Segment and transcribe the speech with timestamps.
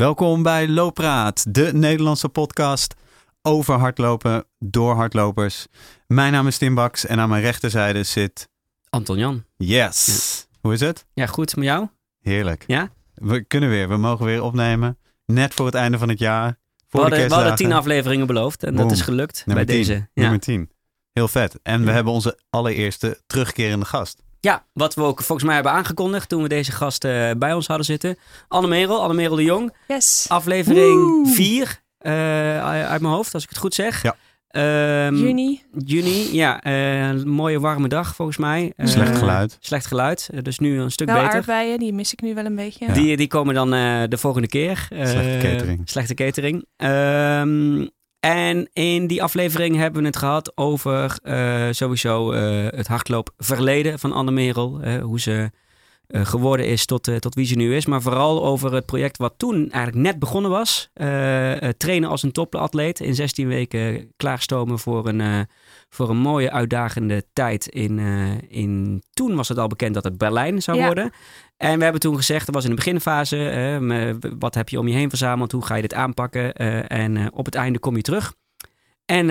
[0.00, 2.94] Welkom bij Loopraad, de Nederlandse podcast
[3.42, 5.66] over hardlopen door hardlopers.
[6.06, 8.48] Mijn naam is Tim Baks en aan mijn rechterzijde zit...
[8.90, 9.44] Anton Jan.
[9.56, 10.46] Yes!
[10.60, 11.06] Hoe is het?
[11.14, 11.88] Ja, goed met jou?
[12.20, 12.64] Heerlijk.
[12.66, 12.90] Ja?
[13.14, 14.98] We kunnen weer, we mogen weer opnemen.
[15.26, 16.48] Net voor het einde van het jaar.
[16.48, 18.88] We Voor hadden, we hadden tien afleveringen beloofd en Boom.
[18.88, 19.84] dat is gelukt Nummer bij 10.
[19.84, 20.08] deze.
[20.12, 20.22] Ja.
[20.22, 20.70] Nummer 10.
[21.12, 21.58] Heel vet.
[21.62, 24.22] En we hebben onze allereerste terugkerende gast.
[24.40, 27.66] Ja, wat we ook volgens mij hebben aangekondigd toen we deze gast eh, bij ons
[27.66, 28.16] hadden zitten.
[28.48, 29.72] Anne Merel, Anne Merel de Jong.
[29.88, 30.26] Yes.
[30.28, 31.26] Aflevering Woe.
[31.34, 31.82] 4
[32.88, 34.02] uit mijn hoofd, als ik het goed zeg.
[34.02, 34.16] Ja.
[34.50, 35.62] Ehm, Juni.
[35.84, 36.60] Juni, ja.
[36.62, 38.72] eh, een mooie warme dag volgens mij.
[38.76, 39.56] Eh, Slecht geluid.
[39.60, 41.34] Slecht geluid, eh, dus nu een stuk Wel beter.
[41.34, 42.86] aardbeien, die mis ik nu wel een beetje.
[42.86, 42.92] Ja.
[42.92, 44.86] Die, die komen dan eh, de volgende keer.
[44.90, 45.80] Eh, Slechte catering.
[45.84, 46.64] Slechte catering.
[46.76, 47.86] Ehm,
[48.20, 54.12] en in die aflevering hebben we het gehad over eh, sowieso eh, het hardloopverleden van
[54.12, 55.00] Anne Merel.
[55.00, 55.50] hoe ze
[56.06, 57.86] eh, geworden is tot, tot wie ze nu is.
[57.86, 60.90] Maar vooral over het project wat toen eigenlijk net begonnen was.
[61.76, 63.00] Trainen als een topatleet.
[63.00, 65.46] In 16 weken klaarstomen voor een,
[65.90, 67.66] voor een mooie uitdagende tijd.
[67.66, 70.84] In, eh, in, toen was het al bekend dat het Berlijn zou Ja.
[70.86, 71.10] worden.
[71.56, 73.78] En we hebben toen gezegd, dat was in de beginfase,
[74.38, 77.26] wat heb je om je heen verzameld, hoe ga je dit aanpakken eh, en eh,
[77.32, 78.34] op het einde kom je terug.
[79.04, 79.26] En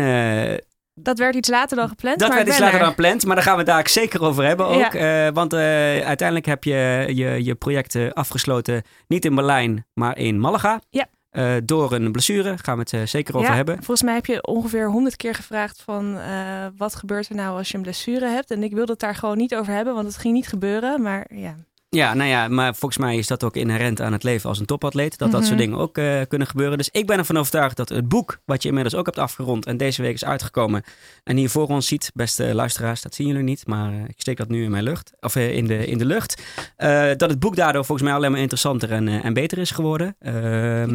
[0.93, 2.79] Dat werd iets later dan gepland, dat maar werd iets later er.
[2.83, 4.91] dan gepland, maar daar gaan we het daar zeker over hebben ook.
[4.93, 5.31] Ja.
[5.31, 10.81] Want uiteindelijk heb je je, je project afgesloten, niet in Berlijn, maar in Malaga.
[10.89, 11.07] Ja.
[11.29, 13.75] Eh, door een blessure, gaan we het eh, zeker over Ja, hebben.
[13.75, 17.69] Volgens mij heb je ongeveer honderd keer gevraagd van eh, wat gebeurt er nou als
[17.69, 18.51] je een blessure hebt.
[18.51, 21.01] En ik wilde het daar gewoon niet over hebben, want het ging niet gebeuren.
[21.01, 21.55] Maar ja,
[21.91, 24.65] Ja, nou ja, maar volgens mij is dat ook inherent aan het leven als een
[24.65, 25.17] topatleet.
[25.17, 25.47] Dat dat Mhm.
[25.49, 26.77] soort dingen ook eh, kunnen gebeuren.
[26.77, 29.77] Dus ik ben ervan overtuigd dat het boek, wat je inmiddels ook hebt afgerond en
[29.77, 30.83] deze week is uitgekomen.
[31.23, 34.37] En hier voor ons ziet, beste luisteraars, dat zien jullie niet, maar eh, ik steek
[34.37, 35.11] dat nu in mijn lucht.
[35.19, 36.41] Of eh, in, de, in de lucht.
[36.75, 39.71] Eh, dat het boek daardoor volgens mij alleen maar interessanter en, eh, en beter is
[39.71, 40.15] geworden.
[40.19, 40.33] Ehm,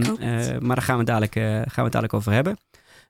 [0.02, 2.58] eh, maar daar gaan we het dadelijk, gaan we het dadelijk over hebben.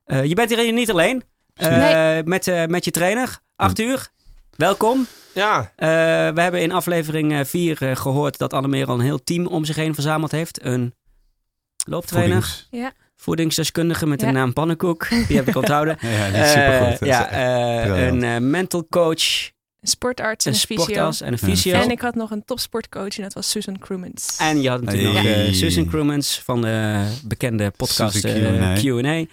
[0.04, 1.22] Eh, je bent hier niet alleen.
[1.54, 2.22] Eh, Nee.
[2.22, 4.08] met, met je trainer, acht uur.
[4.56, 5.06] Welkom.
[5.34, 5.88] Ja, Eh,
[6.34, 9.94] we hebben in aflevering 4 gehoord dat Annemeer al een heel team om zich heen
[9.94, 10.64] verzameld heeft.
[10.64, 10.94] Een
[11.86, 12.92] looptrainer, Voedings- ja.
[13.16, 15.08] voedingsdeskundige met de naam Pannenkoek.
[15.08, 15.96] Die heb ik onthouden.
[16.00, 16.98] Ja, die is supergoed.
[17.00, 18.12] Eh, ja, eh, briljant.
[18.12, 19.50] een eh, mental coach,
[19.80, 20.82] een sportarts en een een fysio.
[20.84, 21.72] sportarts en een fysio.
[21.80, 24.36] En ik had nog een topsportcoach en dat was Susan Crumens.
[24.40, 25.46] En je had natuurlijk nog Hey.
[25.46, 29.24] eh, Susan Crumens van de bekende podcast eh, Q&A.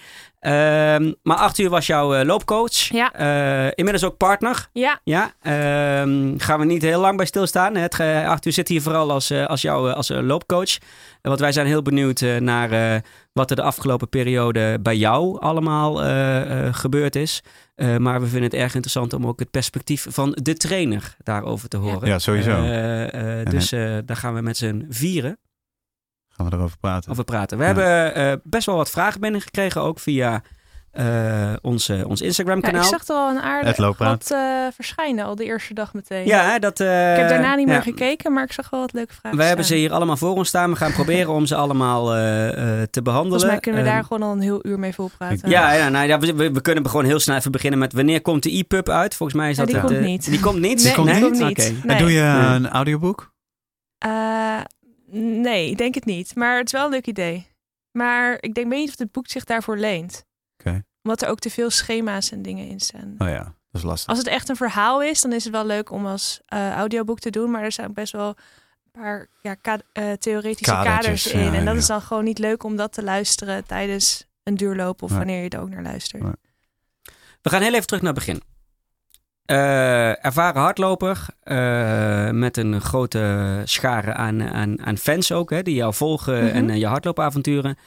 [0.42, 2.74] Ehm, maar acht uur was jouw eh, loopcoach.
[2.74, 3.14] Ja.
[3.14, 4.68] Eh, inmiddels ook partner.
[4.74, 7.76] Ja, Ja, ehm, gaan we niet heel lang bij stilstaan.
[7.76, 10.78] Het, ge- Arthur zit hier vooral als, eh, als jouw als, eh, loopcoach.
[11.22, 13.00] Want wij zijn heel benieuwd naar eh,
[13.34, 17.44] wat er de afgelopen periode bij jou allemaal eh, eh, gebeurd is.
[17.76, 21.70] Eh, maar we vinden het erg interessant om ook het perspectief van de trainer daarover
[21.70, 22.08] te horen.
[22.08, 22.52] Ja, sowieso.
[22.52, 25.38] Eh, eh, dus eh, daar gaan we met z'n vieren
[26.42, 27.12] Gaan we erover praten.
[27.12, 27.58] over praten.
[27.58, 27.74] We Ja.
[27.74, 30.42] hebben eh, best wel wat vragen binnengekregen, ook via
[30.92, 32.82] eh, onze, ons Instagram ja, kanaal.
[32.82, 34.40] ik zag er al een aardig wat eh,
[34.76, 36.26] verschijnen al de eerste dag meteen.
[36.26, 37.82] Ja, dat, eh, ik heb daarna niet meer ja.
[37.82, 40.48] gekeken, maar ik zag wel wat leuke vragen We hebben ze hier allemaal voor ons
[40.48, 40.70] staan.
[40.70, 42.48] We gaan proberen om ze allemaal eh,
[42.82, 43.40] eh, te behandelen.
[43.40, 45.50] Volgens mij kunnen we daar gewoon al een heel uur mee volpraten.
[45.50, 48.58] ja, ja, nou, ja we, kunnen gewoon heel snel even beginnen met wanneer komt de
[48.58, 49.16] e-pub uit?
[49.16, 50.30] Volgens mij is Ja, dat die komt niet.
[50.30, 50.84] Die komt niet?
[50.84, 51.24] Nee, komt die niet?
[51.32, 51.74] komt niet.
[51.86, 52.56] En doe je Nee.
[52.56, 53.32] een audioboek?
[55.14, 56.36] Nee, ik denk het niet.
[56.36, 57.48] Maar het is wel een leuk idee.
[57.92, 60.26] Maar ik denk weet niet of het boek zich daarvoor leent.
[60.58, 60.84] Oké.
[61.04, 63.16] Omdat er ook te veel schema's en dingen in staan.
[63.18, 64.10] Oh ja, dat is lastig.
[64.10, 67.20] Als het echt een verhaal is, dan is het wel leuk om als eh, audioboek
[67.20, 67.52] te doen.
[67.52, 71.52] Maar er zijn best wel een paar ja, ka- eh, theoretische Kadertjes, kaders in.
[71.52, 71.80] ja, en dat ja.
[71.80, 75.18] is dan gewoon niet leuk om dat te luisteren tijdens een duurloop of Nee.
[75.18, 76.24] wanneer je er ook naar luistert.
[77.42, 78.42] We gaan heel even terug naar het begin.
[79.46, 85.76] Eh, ervaren hardloper eh, met een grote schare aan, aan, aan fans ook, hè, die
[85.76, 86.56] jou volgen Mhm.
[86.56, 87.78] en eh, je hardloopavonturen.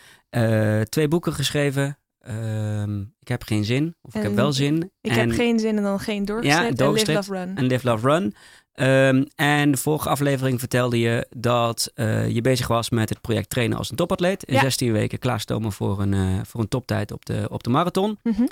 [0.89, 1.99] Twee boeken geschreven.
[2.19, 4.91] Ehm, ik heb geen zin, of ik heb wel zin.
[5.01, 6.79] Ik en, heb geen zin en dan geen doorgezet.
[6.81, 7.13] en Live.
[7.13, 7.57] Love, Run.
[7.57, 8.35] en Live Love Run.
[8.73, 11.91] Ehm, en de vorige aflevering vertelde je dat
[12.29, 14.43] je bezig was met het project trainen als een topatleet.
[14.45, 14.61] In Ja.
[14.61, 18.19] 16 weken klaarstomen voor een, voor een toptijd op de, op de marathon.
[18.23, 18.43] Mhm.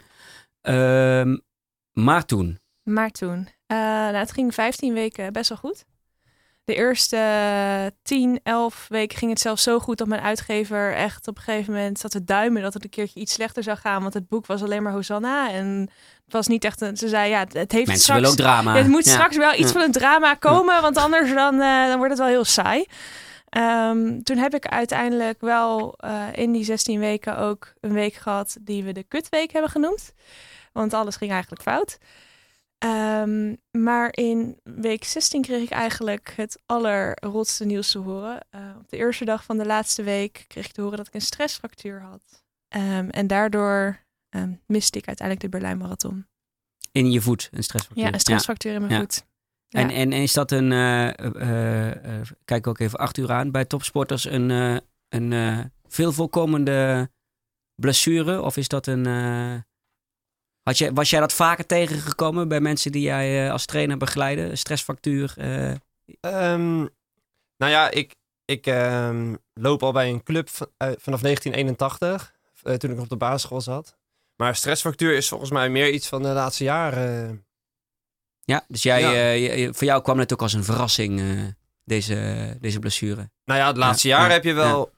[0.60, 1.36] Ehm,
[1.92, 5.84] maar toen, Maar toen, eh, nou, het ging 15 weken best wel goed.
[6.64, 11.28] De eerste eh, 10, 11 weken ging het zelfs zo goed dat mijn uitgever echt
[11.28, 14.02] op een gegeven moment zat te duimen dat het een keertje iets slechter zou gaan.
[14.02, 15.50] Want het boek was alleen maar Hosanna.
[15.50, 15.90] En
[16.24, 16.96] het was niet echt een.
[16.96, 18.20] Ze zei ja, het heeft mensen straks.
[18.20, 18.76] willen ook drama.
[18.76, 19.10] Het moet Ja.
[19.12, 19.68] straks wel iets Ja.
[19.72, 22.84] van een drama komen, want anders dan, eh, dan wordt het wel heel saai.
[23.48, 28.56] Ehm, toen heb ik uiteindelijk wel eh, in die 16 weken ook een week gehad
[28.60, 30.12] die we de kutweek hebben genoemd.
[30.72, 31.98] Want alles ging eigenlijk fout.
[32.82, 38.46] Ehm, maar in week 16 kreeg ik eigenlijk het allerrotste nieuws te horen.
[38.50, 41.14] Eh, op de eerste dag van de laatste week kreeg ik te horen dat ik
[41.14, 42.42] een stressfractuur had.
[42.68, 44.00] Ehm, en daardoor
[44.36, 46.26] um, miste ik uiteindelijk de Berlijn Marathon.
[46.92, 48.06] In je voet, een stressfractuur?
[48.06, 48.98] Ja, een stressfractuur in mijn Ja.
[48.98, 49.24] voet.
[49.68, 49.94] En, Ja.
[49.94, 54.24] en, en is dat een, eh, eh, kijk ook even acht uur aan, bij topsporters
[54.24, 54.50] een,
[55.08, 57.10] een veel voorkomende
[57.74, 58.42] blessure?
[58.42, 59.04] Of is dat een...
[60.62, 64.42] had je, was jij dat vaker tegengekomen bij mensen die jij eh, als trainer begeleidde?
[64.42, 65.34] Een stressfractuur?
[65.36, 65.70] eh,
[66.20, 66.76] Ehm,
[67.56, 68.14] nou ja, ik,
[68.44, 72.32] ik ehm, loop al bij een club van- eh, vanaf 1981,
[72.62, 73.96] eh, toen ik op de basisschool zat.
[74.36, 77.44] Maar stressfractuur is volgens mij meer iets van de laatste jaren.
[78.44, 79.00] ja, dus jij,
[79.40, 79.72] Ja.
[79.72, 81.22] voor jou kwam het ook als een verrassing,
[81.84, 83.30] deze, deze blessure.
[83.44, 84.90] Nou ja, de laatste Ja, jaren ja, heb je wel.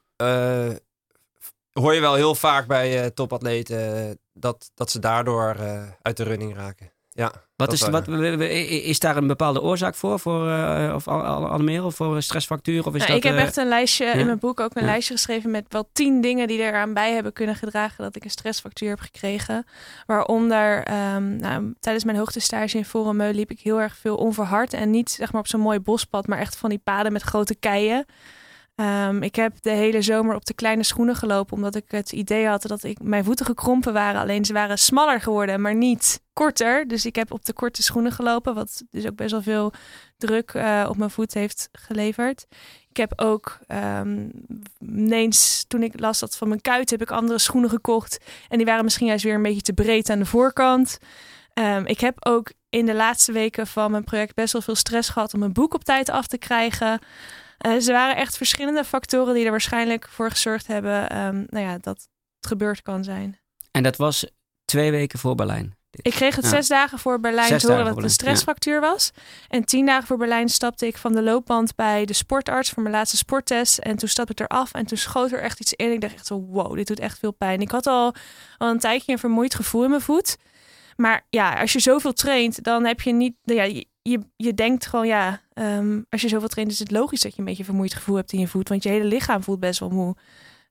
[1.80, 6.16] Hoor je wel heel vaak bij eh, topatleten eh, dat, dat ze daardoor eh, uit
[6.16, 6.92] de running raken.
[7.10, 7.32] Ja.
[7.56, 10.18] Wat is, wat, is daar een bepaalde oorzaak voor?
[10.18, 12.86] voor eh, of voor een stressfactuur?
[12.86, 14.12] Of is Nou, dat, ik heb echt een lijstje ja?
[14.12, 14.88] in mijn boek, ook een Ja.
[14.88, 18.30] lijstje geschreven met wel tien dingen die eraan bij hebben kunnen gedragen dat ik een
[18.30, 19.66] stressfractuur heb gekregen.
[20.06, 24.90] Waaronder ehm, nou, tijdens mijn hoogtestage in Forumeu liep ik heel erg veel onverhard en
[24.90, 28.06] niet zeg maar op zo'n mooi bospad, maar echt van die paden met grote keien.
[28.74, 32.46] Ehm, ik heb de hele zomer op de kleine schoenen gelopen, omdat ik het idee
[32.46, 34.20] had dat ik, mijn voeten gekrompen waren.
[34.20, 36.88] Alleen ze waren smaller geworden, maar niet korter.
[36.88, 39.72] Dus ik heb op de korte schoenen gelopen, wat dus ook best wel veel
[40.16, 42.46] druk eh, op mijn voet heeft geleverd.
[42.88, 44.28] Ik heb ook ehm,
[44.80, 48.24] ineens, toen ik las dat van mijn kuit, heb ik andere schoenen gekocht.
[48.48, 50.98] En die waren misschien juist weer een beetje te breed aan de voorkant.
[51.52, 55.08] Ehm, ik heb ook in de laatste weken van mijn project best wel veel stress
[55.08, 57.00] gehad om mijn boek op tijd af te krijgen.
[57.58, 61.78] Eh, er waren echt verschillende factoren die er waarschijnlijk voor gezorgd hebben ehm, nou ja,
[61.80, 61.96] dat
[62.40, 63.38] het gebeurd kan zijn.
[63.70, 64.26] En dat was
[64.64, 65.76] twee weken voor Berlijn.
[65.90, 66.06] Dit.
[66.06, 66.50] Ik kreeg het Ja.
[66.50, 69.10] zes dagen voor Berlijn Zes te horen dat het een stressfractuur was.
[69.48, 72.94] En tien dagen voor Berlijn stapte ik van de loopband bij de sportarts voor mijn
[72.94, 73.78] laatste sporttest.
[73.78, 75.92] En toen stapte ik eraf en toen schoot er echt iets in.
[75.92, 77.60] Ik dacht echt zo, wow, dit doet echt veel pijn.
[77.60, 78.14] Ik had al,
[78.58, 80.36] al een tijdje een vermoeid gevoel in mijn voet.
[80.96, 83.34] Maar ja, als je zoveel traint, dan heb je niet...
[83.42, 87.32] Ja, je, je, denkt gewoon, ja, ehm, als je zoveel traint is het logisch dat
[87.32, 88.68] je een beetje vermoeid gevoel hebt in je voet.
[88.68, 90.16] Want je hele lichaam voelt best wel moe.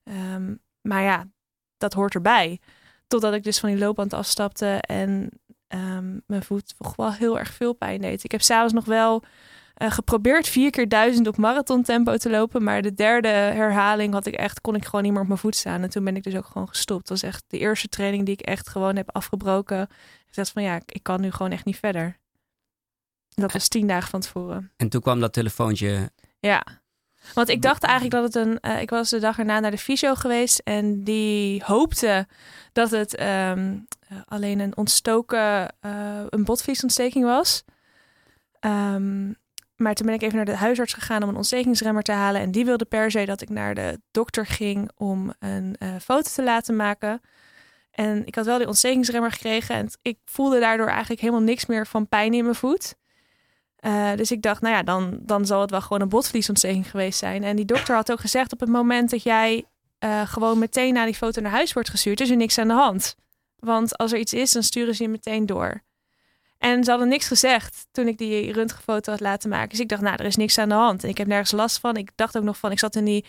[0.04, 1.26] Ehm, maar ja,
[1.76, 2.60] dat hoort erbij.
[3.06, 5.30] Totdat ik dus van die loopband afstapte en
[5.66, 8.24] ehm, mijn voet toch wel heel erg veel pijn deed.
[8.24, 9.22] Ik heb s'avonds nog wel
[9.74, 12.62] eh, geprobeerd vier keer duizend op marathontempo te lopen.
[12.62, 15.56] Maar de derde herhaling had ik echt, kon ik gewoon niet meer op mijn voet
[15.56, 15.82] staan.
[15.82, 17.08] En toen ben ik dus ook gewoon gestopt.
[17.08, 19.82] Dat was echt de eerste training die ik echt gewoon heb afgebroken.
[20.26, 22.22] Ik dacht van ja, ik kan nu gewoon echt niet verder.
[23.34, 24.72] Dat was tien dagen van tevoren.
[24.76, 26.10] En toen kwam dat telefoontje.
[26.38, 26.64] Ja.
[27.34, 28.60] Want ik dacht eigenlijk dat het een.
[28.60, 30.58] eh, ik was de dag erna naar de fysio geweest.
[30.58, 32.26] En die hoopte
[32.72, 33.78] dat het ehm,
[34.08, 35.74] eh, alleen een ontstoken.
[35.80, 37.64] eh, een botvliesontsteking was.
[38.60, 39.26] Ehm,
[39.76, 42.40] maar toen ben ik even naar de huisarts gegaan om een ontstekingsremmer te halen.
[42.40, 46.42] En die wilde per se dat ik naar de dokter ging om een foto te
[46.42, 47.20] laten maken.
[47.90, 49.74] En ik had wel die ontstekingsremmer gekregen.
[49.74, 52.94] En ik voelde daardoor eigenlijk helemaal niks meer van pijn in mijn voet.
[53.84, 57.18] Eh, dus ik dacht, nou ja, dan, dan zal het wel gewoon een botvliesontsteking geweest
[57.18, 57.44] zijn.
[57.44, 59.64] En die dokter had ook gezegd, op het moment dat jij
[59.98, 62.74] eh, gewoon meteen na die foto naar huis wordt gestuurd, is er niks aan de
[62.74, 63.16] hand.
[63.56, 65.82] Want als er iets is, dan sturen ze je meteen door.
[66.58, 69.68] En ze hadden niks gezegd toen ik die röntgenfoto had laten maken.
[69.68, 71.02] Dus ik dacht, nou, er is niks aan de hand.
[71.02, 71.96] En ik heb nergens last van.
[71.96, 73.24] Ik dacht ook nog van, ik zat in die,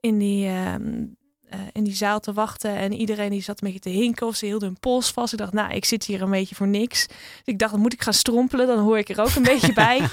[0.00, 1.04] in die, ehm,
[1.50, 2.76] eh, in die zaal te wachten.
[2.76, 5.32] En iedereen die zat een beetje te hinken of ze hielden hun pols vast.
[5.32, 7.06] Ik dacht, nou, ik zit hier een beetje voor niks.
[7.06, 8.66] Dus ik dacht, dan moet ik gaan strompelen.
[8.66, 10.08] Dan hoor ik er ook een beetje bij.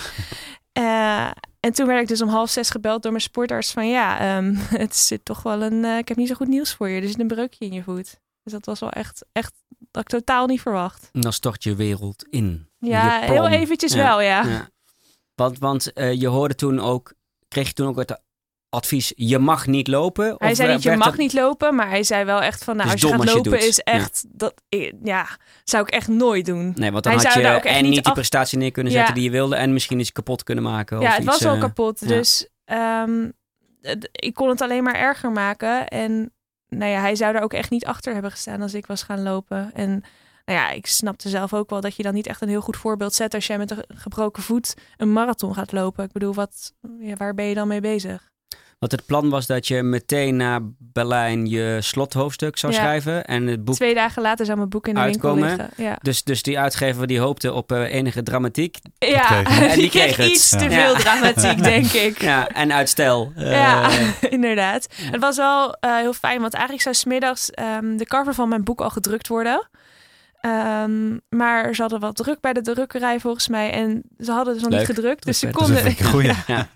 [0.72, 4.20] Eh, en toen werd ik dus om half zes gebeld door mijn sportarts van ja,
[4.20, 5.86] ehm, het zit toch wel een.
[5.86, 7.02] eh, ik heb niet zo goed nieuws voor je.
[7.02, 8.20] Er zit een breukje in je voet.
[8.44, 9.54] Dus dat was wel echt, echt
[9.92, 11.10] dat ik totaal niet verwacht.
[11.12, 12.70] Dan stort je wereld in.
[12.80, 14.04] Ja, heel eventjes Ja.
[14.04, 14.44] wel, ja.
[14.46, 14.70] Ja.
[15.36, 17.14] Want, want je hoorde toen ook,
[17.48, 17.96] kreeg je toen ook
[18.76, 20.36] advies, je mag niet lopen?
[20.38, 22.90] Hij Of zei niet, je mag niet lopen, maar hij zei wel echt van, nou,
[22.92, 24.54] als je gaat als je lopen is echt, dat,
[25.04, 25.28] ja,
[25.64, 26.74] zou ik echt nooit doen.
[26.76, 28.72] Nee, want dan Hij had je daar ook en niet niet die af- prestatie neer
[28.72, 28.98] kunnen Ja.
[28.98, 31.00] zetten die je wilde en misschien iets kapot kunnen maken.
[31.00, 32.00] ja, of het iets, was al eh, kapot.
[32.00, 32.08] ja.
[32.08, 33.30] Dus ehm,
[34.12, 35.88] ik kon het alleen maar erger maken.
[35.88, 36.34] En
[36.68, 39.24] nou ja, hij zou er ook echt niet achter hebben gestaan als ik was gaan
[39.24, 39.72] lopen.
[39.74, 39.90] En
[40.46, 42.78] nou ja, ik snapte zelf ook wel dat je dan niet echt een heel goed
[42.78, 46.04] voorbeeld zet als jij met een gebroken voet een marathon gaat lopen.
[46.04, 48.30] Ik bedoel, wat, ja, waar ben je dan mee bezig?
[48.80, 52.80] Want het plan was dat je meteen na Berlijn je slothoofdstuk zou Ja.
[52.80, 53.76] schrijven en het boek.
[53.76, 55.84] Twee dagen later zou mijn boek in de Uitkomen, winkel liggen.
[55.84, 58.78] Ja, Dus, dus die uitgever die hoopte op eh, enige dramatiek.
[58.98, 59.68] ja kreeg het.
[59.68, 60.58] En die die kreeg iets Ja.
[60.58, 60.70] te Ja.
[60.72, 62.22] veel dramatiek, denk ik.
[62.22, 63.32] Ja, en uitstel.
[63.36, 64.88] Ja, Eh, inderdaad.
[64.96, 68.64] Het was wel eh, heel fijn, want eigenlijk zou smiddags ehm de cover van mijn
[68.64, 69.68] boek al gedrukt worden.
[70.46, 73.72] Ehm, maar ze hadden wat druk bij de drukkerij volgens mij.
[73.72, 74.88] En ze hadden dus nog Leuk.
[74.88, 75.26] niet gedrukt.
[75.26, 76.36] Dus ze Dat is konden.
[76.48, 76.68] Ja.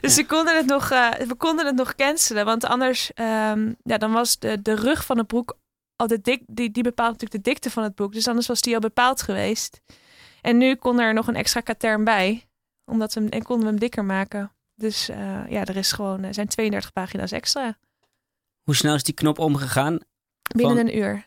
[0.00, 2.44] dus ze konden het nog, eh, we konden het nog cancelen.
[2.44, 5.58] Want anders, ehm, ja, dan was de, de rug van het broek
[5.96, 8.12] al de dik, die, die bepaalt natuurlijk de dikte van het broek.
[8.12, 9.80] Dus anders was die al bepaald geweest.
[10.40, 12.48] En nu kon er nog een extra katern bij.
[12.84, 14.52] Omdat we hem, en konden we hem dikker maken.
[14.74, 17.76] Dus eh, ja, er is gewoon, zijn 32 pagina's extra.
[18.62, 19.98] Hoe snel is die knop omgegaan?
[20.56, 21.22] Binnen Van- een uur.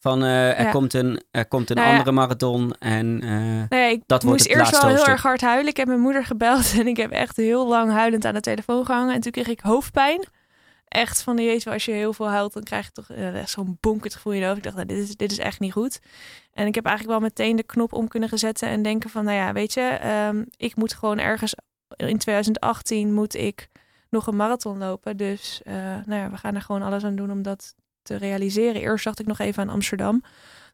[0.00, 0.70] Van eh, er, Ja.
[0.70, 1.94] komt een, er komt een Nou ja.
[1.94, 3.20] andere marathon en...
[3.22, 3.28] eh,
[3.68, 5.68] Nou ja, ik Dat wordt moest het eerst wel heel erg hard huilen.
[5.70, 8.84] Ik heb mijn moeder gebeld en ik heb echt heel lang huilend aan de telefoon
[8.86, 9.14] gehangen.
[9.14, 10.24] En toen kreeg ik hoofdpijn.
[10.88, 13.78] Echt van, jezus, als je heel veel huilt, dan krijg je toch eh, echt zo'n
[13.80, 14.56] bonkend gevoel in je hoofd.
[14.56, 16.00] Ik dacht, nou, dit, is, dit is echt niet goed.
[16.52, 19.36] En ik heb eigenlijk wel meteen de knop om kunnen zetten en denken van, nou
[19.36, 21.54] ja, weet je, ehm, ik moet gewoon ergens
[21.96, 23.68] in 2018 moet ik
[24.08, 25.16] nog een marathon lopen.
[25.16, 25.60] Dus
[26.04, 28.80] nou ja, we gaan er gewoon alles aan doen om dat te realiseren.
[28.80, 30.22] Eerst dacht ik nog even aan Amsterdam.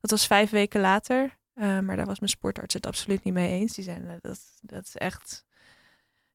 [0.00, 1.36] Dat was vijf weken later.
[1.54, 3.74] Uh, maar daar was mijn sportarts het absoluut niet mee eens.
[3.74, 5.44] Die zeiden, uh, dat, dat is echt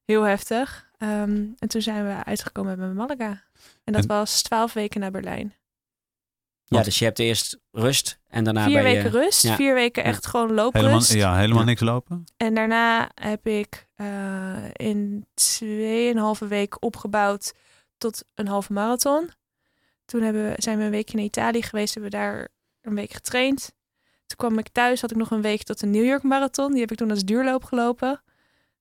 [0.04, 0.90] heel heftig.
[0.98, 3.42] Um, en toen zijn we uitgekomen met Malaga.
[3.84, 5.54] En dat En- was twaalf weken naar Berlijn.
[6.64, 8.96] ja, dus je hebt eerst rust en daarna vier ben je...
[9.02, 9.54] weken rust, ja.
[9.56, 10.08] vier weken Ja.
[10.08, 11.12] echt gewoon Helemaal, looprust.
[11.12, 11.64] ja, helemaal Ja.
[11.64, 12.24] niks lopen.
[12.36, 17.54] En daarna heb ik uh, in tweeënhalve week opgebouwd
[17.98, 19.30] tot een halve marathon.
[20.12, 22.48] Toen hebben we, zijn we een weekje in Italië geweest, hebben we daar
[22.82, 23.72] een week getraind.
[24.26, 26.70] Toen kwam ik thuis, had ik nog een week tot een New York Marathon.
[26.72, 28.22] Die heb ik toen als duurloop gelopen.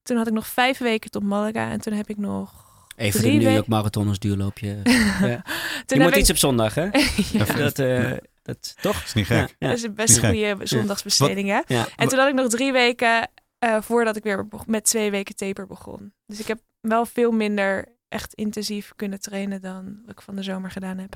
[0.03, 1.69] Toen had ik nog vijf weken tot Malaga.
[1.71, 2.65] En toen heb ik nog...
[2.95, 4.67] Even Drie de New York weken- Marathon als duurloopje.
[4.83, 4.83] ja.
[5.19, 5.43] toen Je
[5.85, 6.17] heb moet ik...
[6.17, 6.83] iets op zondag, hè?
[7.37, 8.11] ja, Dat, eh,
[8.41, 9.03] dat, toch?
[9.03, 9.55] is niet gek.
[9.59, 11.59] Ja, dat is een best goede zondagsbesteding, hè?
[11.67, 11.87] ja.
[11.95, 15.67] En toen had ik nog drie weken eh, voordat ik weer met twee weken taper
[15.67, 16.13] begon.
[16.25, 20.43] Dus ik heb wel veel minder echt intensief kunnen trainen dan wat ik van de
[20.43, 21.15] zomer gedaan heb.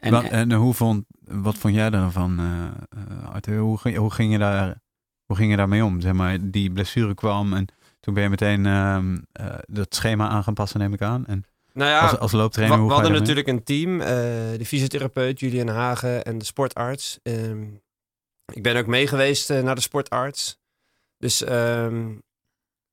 [0.00, 2.64] En, Wat, en hoe vond, wat vond jij daarvan, eh
[3.22, 3.58] eh, Arthur?
[3.58, 4.80] Hoe, ging- hoe, ging je daar,
[5.24, 6.00] hoe ging je daarmee om?
[6.00, 7.66] Zeg maar, die blessure kwam en
[8.00, 11.26] toen ben je meteen ehm, eh, dat schema aan gaan passen, neem ik aan.
[11.26, 14.00] En Nou ja, als, als looptrainer, we, hoe we hadden natuurlijk een team.
[14.00, 14.06] eh,
[14.58, 17.18] de fysiotherapeut Julian Hagen en de sportarts.
[17.22, 17.62] Ehm,
[18.52, 20.58] ik ben ook mee geweest eh, naar de sportarts.
[21.18, 22.12] Dus ehm,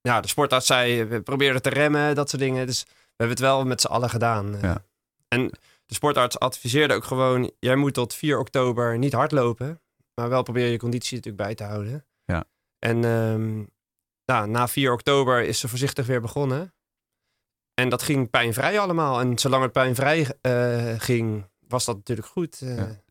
[0.02, 2.66] ja, de sportarts zei, we probeerden te remmen, dat soort dingen.
[2.68, 2.86] Dus
[3.26, 4.58] hebben het wel met z'n allen gedaan.
[4.62, 4.84] Ja.
[5.28, 5.48] En
[5.86, 9.82] de sportarts adviseerde ook gewoon, jij moet tot 4 oktober niet hardlopen.
[10.14, 12.06] Maar wel proberen je conditie natuurlijk bij te houden.
[12.26, 12.44] Ja.
[12.80, 13.64] En ehm,
[14.24, 16.74] ja, na 4 oktober is ze voorzichtig weer begonnen.
[17.74, 19.20] En dat ging pijnvrij allemaal.
[19.20, 22.62] En zolang het pijnvrij eh, ging, was dat natuurlijk goed.
[22.62, 22.78] eh.
[22.78, 23.02] Ja.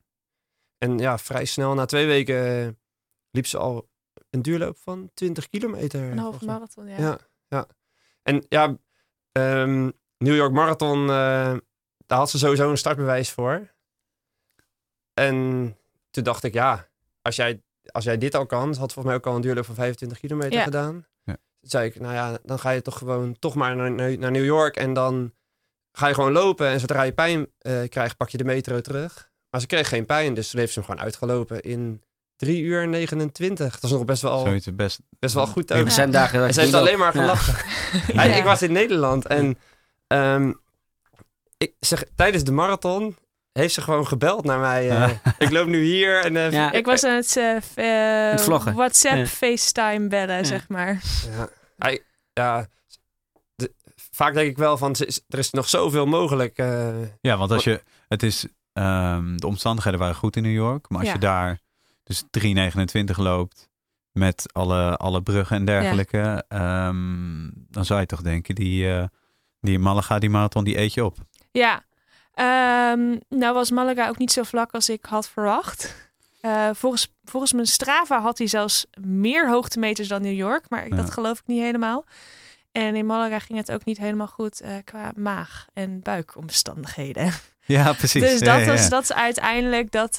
[0.79, 2.69] En ja, vrij snel, na twee weken, eh,
[3.31, 3.89] liep ze al
[4.31, 6.03] een duurloop van 20 kilometer.
[6.11, 6.99] Een halve marathon, ja.
[6.99, 7.67] Ja, ja.
[8.23, 8.77] En ja,
[9.39, 11.57] ehm, New York Marathon, eh,
[12.07, 13.69] daar had ze sowieso een startbewijs voor.
[15.15, 15.77] En
[16.11, 16.89] toen dacht ik, ja,
[17.23, 19.75] als jij, als jij dit al kan, had volgens mij ook al een duurloop van
[19.75, 20.63] 25 kilometer Ja.
[20.65, 21.07] gedaan.
[21.23, 21.33] Ja.
[21.61, 24.31] Toen zei ik, nou ja, dan ga je toch gewoon toch maar naar, naar naar
[24.31, 25.35] New York en dan
[25.93, 26.67] ga je gewoon lopen.
[26.69, 29.31] En zodra je pijn eh, krijgt, pak je de metro terug.
[29.51, 32.03] Maar ze kreeg geen pijn, dus toen heeft ze hem gewoon uitgelopen in
[32.39, 33.73] 3 uur en 29.
[33.75, 35.01] Dat is nog best wel, Zoiets best.
[35.19, 35.71] best wel goed.
[35.71, 35.91] er ook.
[35.91, 37.55] zijn dagen dat En ze heeft alleen maar gelachen.
[38.15, 38.23] Ja.
[38.25, 39.59] Ja, Ik was in Nederland en
[40.07, 40.53] ehm,
[41.57, 43.17] ik zeg, tijdens de marathon
[43.53, 44.91] heeft ze gewoon gebeld naar mij.
[44.91, 46.73] eh, ik loop nu hier en eh, Ja.
[46.73, 48.75] Ik was aan het, eh, het vloggen.
[48.75, 49.27] WhatsApp, Ja.
[49.27, 50.45] FaceTime bellen, Ja.
[50.45, 51.03] zeg maar.
[51.37, 52.03] ja, hij-
[52.33, 52.67] ja,
[53.55, 53.73] de-
[54.13, 54.95] vaak denk ik wel van
[55.29, 56.59] er is nog zoveel mogelijk.
[56.59, 56.89] eh,
[57.21, 60.99] Ja, want als je, het is, ehm, de omstandigheden waren goed in New York, maar
[60.99, 61.15] als Ja.
[61.15, 61.61] je daar
[62.09, 62.23] dus
[63.11, 63.69] 3,29 loopt
[64.13, 69.05] met alle, alle bruggen en dergelijke, ehm, dan zou je toch denken, die, eh
[69.61, 71.17] die Malaga, die marathon, die eet je op.
[71.51, 71.87] Ja,
[72.35, 75.95] Ehm, nou was Malaga ook niet zo vlak als ik had verwacht.
[76.41, 80.97] Eh, volgens, volgens mijn Strava had hij zelfs meer hoogtemeters dan New York, maar Ja.
[80.97, 82.05] dat geloof ik niet helemaal.
[82.73, 87.33] En in Malaga ging het ook niet helemaal goed eh, qua maag- en buikomstandigheden.
[87.67, 88.23] Ja, precies.
[88.23, 90.17] Dus dat, ja, was, dat is uiteindelijk dat,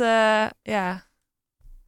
[0.61, 1.03] ja,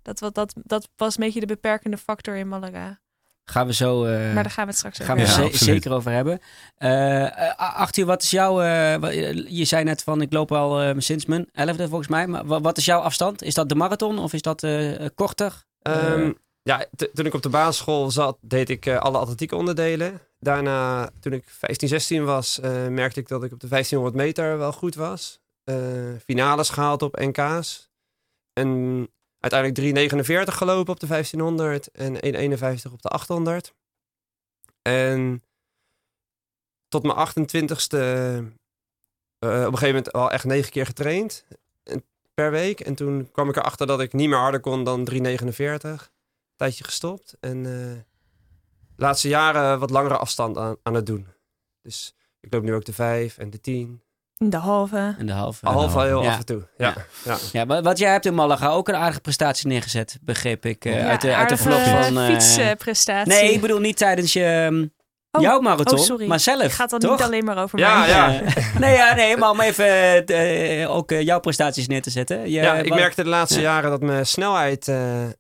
[0.02, 3.00] dat, wat- dat, dat was een beetje de beperkende factor in Malaga.
[3.46, 4.04] Gaan we zo...
[4.06, 5.52] eh, Maar daar gaan we het straks gaan over we Ja, hebben.
[5.52, 5.74] absoluut.
[5.76, 6.40] zeker over hebben.
[6.78, 8.62] Eh eh, Arthur, wat is jouw...
[8.62, 12.28] eh, je zei net van, ik loop al eh, sinds mijn elfde volgens mij.
[12.28, 13.42] Maar wa- wat is jouw afstand?
[13.44, 15.64] Is dat de marathon of is dat eh, korter?
[15.82, 16.30] Ehm, Eh.
[16.62, 20.20] ja, t- toen ik op de basisschool zat, deed ik alle atletiek onderdelen.
[20.40, 24.58] Daarna, toen ik 15, 16 was, eh, merkte ik dat ik op de 1500 meter
[24.58, 25.40] wel goed was.
[25.64, 25.76] Eh,
[26.26, 27.90] finales gehaald op NK's.
[28.54, 29.10] En
[29.42, 30.14] uiteindelijk
[30.48, 32.16] 3,49 gelopen op de 1500 en
[32.86, 33.74] 1,51 op de 800.
[34.82, 35.44] En
[36.88, 37.98] tot mijn 28ste
[39.40, 41.46] eh, op een gegeven moment al echt negen keer getraind.
[41.84, 42.80] En per week.
[42.80, 45.18] En toen kwam ik erachter dat ik niet meer harder kon dan 3,49.
[46.56, 47.38] Tijdje gestopt.
[47.40, 48.00] En eh,
[48.96, 51.28] de laatste jaren wat langere afstand aan, aan het doen.
[51.82, 54.02] Dus ik loop nu ook de 5 en de 10.
[54.50, 55.16] De halve.
[55.20, 55.66] En de halve.
[55.68, 56.32] Half wel heel Ja.
[56.32, 56.68] af en toe.
[56.78, 56.94] Ja.
[57.26, 57.38] Ja.
[57.52, 60.86] Ja, maar wat jij hebt in Malaga ook een aardige prestatie neergezet, begreep ik.
[60.86, 62.18] eh, Ja, uit, de, uit de vlog van...
[62.20, 63.34] eh, fietsprestatie.
[63.34, 64.86] nee, ik bedoel niet tijdens je, ehm,
[65.32, 66.28] Oh, jouw marathon, oh, sorry.
[66.28, 66.62] maar zelf.
[66.62, 67.12] Het gaat dan toch?
[67.12, 68.10] niet alleen maar over Ja, mij.
[68.10, 68.42] ja.
[68.42, 72.40] Eh, nee, ja, nee, maar om even ook jouw prestaties neer te zetten.
[72.42, 73.66] Je, Ja, ik wat- merkte de laatste Ja.
[73.74, 75.32] jaren dat mijn snelheid eh, eh,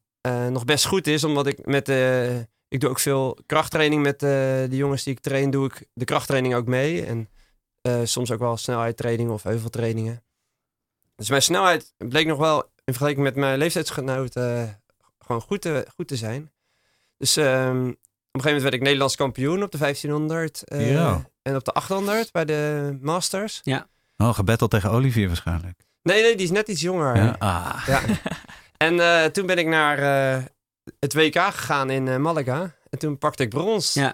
[0.49, 1.23] nog best goed is.
[1.23, 2.35] Omdat ik met eh,
[2.67, 5.49] ik doe ook veel krachttraining met eh, de jongens die ik train.
[5.51, 7.05] Doe ik de krachttraining ook mee.
[7.05, 7.29] En
[7.81, 10.23] eh, soms ook wel snelheidtrainingen of heuveltrainingen.
[11.15, 14.69] Dus mijn snelheid bleek nog wel in vergelijking met mijn leeftijdsgenoten eh,
[15.19, 16.51] gewoon goed te, goed te zijn.
[17.17, 21.29] Dus ehm, op een gegeven moment werd ik Nederlands kampioen op de 1500 eh, Ja.
[21.41, 23.61] en op de 800 bij de Masters.
[24.17, 25.79] Oh, gebetteld tegen Olivier waarschijnlijk.
[26.03, 27.15] Nee, nee, die is net iets jonger.
[27.15, 27.35] Ja?
[27.39, 27.83] Ah.
[27.87, 28.01] Ja.
[28.77, 30.43] En eh, toen ben ik naar eh,
[30.99, 32.75] het WK gegaan in Malaga.
[32.91, 33.93] En toen pakte ik brons.
[33.93, 34.13] Ja.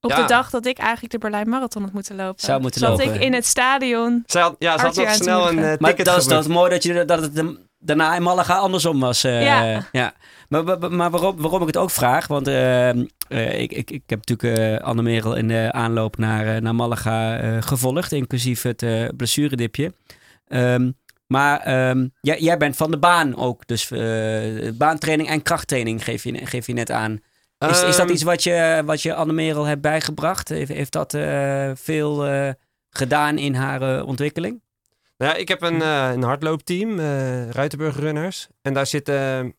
[0.00, 0.16] Op Ja.
[0.22, 2.40] de dag dat ik eigenlijk de Berlijn Marathon had moeten lopen.
[2.44, 3.14] Zou moeten zat lopen.
[3.14, 4.22] ik in het stadion.
[4.26, 6.48] Ze had, ja, ze had nog snel een eh, Maar dat is, dat is geboekt.
[6.48, 9.24] mooi dat, je, dat het hem daarna in Malaga andersom was.
[9.24, 9.88] eh, Ja.
[9.92, 10.12] ja.
[10.48, 12.88] Maar, maar, maar waarom, waarom ik het ook vraag, want eh,
[13.60, 18.12] ik, ik, ik heb natuurlijk Anne Merel in de aanloop naar, naar Malaga eh, gevolgd,
[18.12, 18.84] inclusief het
[19.16, 19.92] blessuredipje.
[20.46, 20.90] Ehm,
[21.26, 23.88] maar ehm, jij, jij bent van de baan ook, dus
[24.74, 27.20] baantraining en krachttraining geef je, geef je net aan.
[27.70, 30.48] Is, is dat Ehm, iets wat je, wat je Anne Merel hebt bijgebracht?
[30.48, 32.50] Heeft, heeft dat eh, veel eh,
[32.90, 34.62] gedaan in haar eh, ontwikkeling?
[35.16, 38.48] Nou ja, ik heb een, eh, een hardloopteam, eh Ruitenburg Runners.
[38.62, 39.14] En daar zitten
[39.44, 39.50] eh,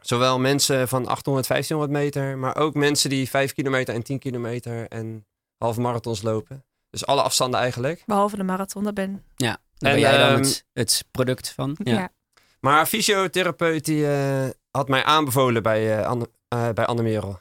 [0.00, 4.88] zowel mensen van 800, 1500 meter, maar ook mensen die 5 kilometer en 10 kilometer
[4.88, 5.26] en
[5.58, 6.64] halve marathons lopen.
[6.90, 8.02] Dus alle afstanden eigenlijk.
[8.06, 11.52] Behalve de marathon, dat ben Ja, daar En, ben jij dan ehm, het, het product
[11.52, 11.76] van.
[11.84, 11.92] ja.
[11.94, 12.08] Ja.
[12.60, 16.06] Maar een fysiotherapeut die eh, had mij aanbevolen bij, eh
[16.52, 17.40] Eh, bij Anne Merel.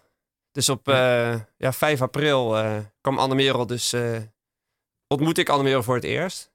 [0.52, 4.18] Dus op eh, ja, 5 april eh, kwam Anne Merel, dus eh
[5.08, 6.52] ontmoette ik Anne Merel voor het eerst.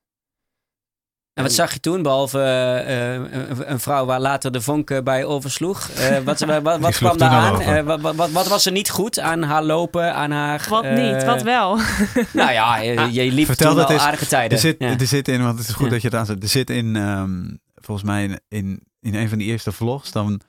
[1.34, 5.24] En wat zag je toen, behalve eh, eh, een, vrouw waar later de vonk bij
[5.24, 5.88] oversloeg?
[5.88, 7.84] Eh, wat wat, kwam daar aan?
[7.84, 10.66] wat, wat, wat, wat was er niet goed aan haar lopen, aan haar...
[10.68, 11.78] Wat niet, wat wel.
[12.32, 14.56] Nou ja, je liep Vertel toen dat aardige tijden.
[14.56, 14.98] Er zit, Ja.
[14.98, 15.90] er zit in, want het is goed Ja.
[15.92, 16.42] dat je het aanzet.
[16.42, 20.40] Er zit in, ehm, volgens mij in, in, in een van die eerste vlogs, dan,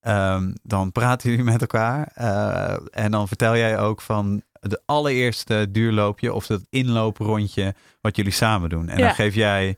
[0.00, 2.10] ehm, dan praten jullie met elkaar.
[2.14, 8.32] eh, en dan vertel jij ook van de allereerste duurloopje of dat inlooprondje wat jullie
[8.32, 8.88] samen doen.
[8.88, 9.06] En Ja.
[9.06, 9.76] dan geef jij,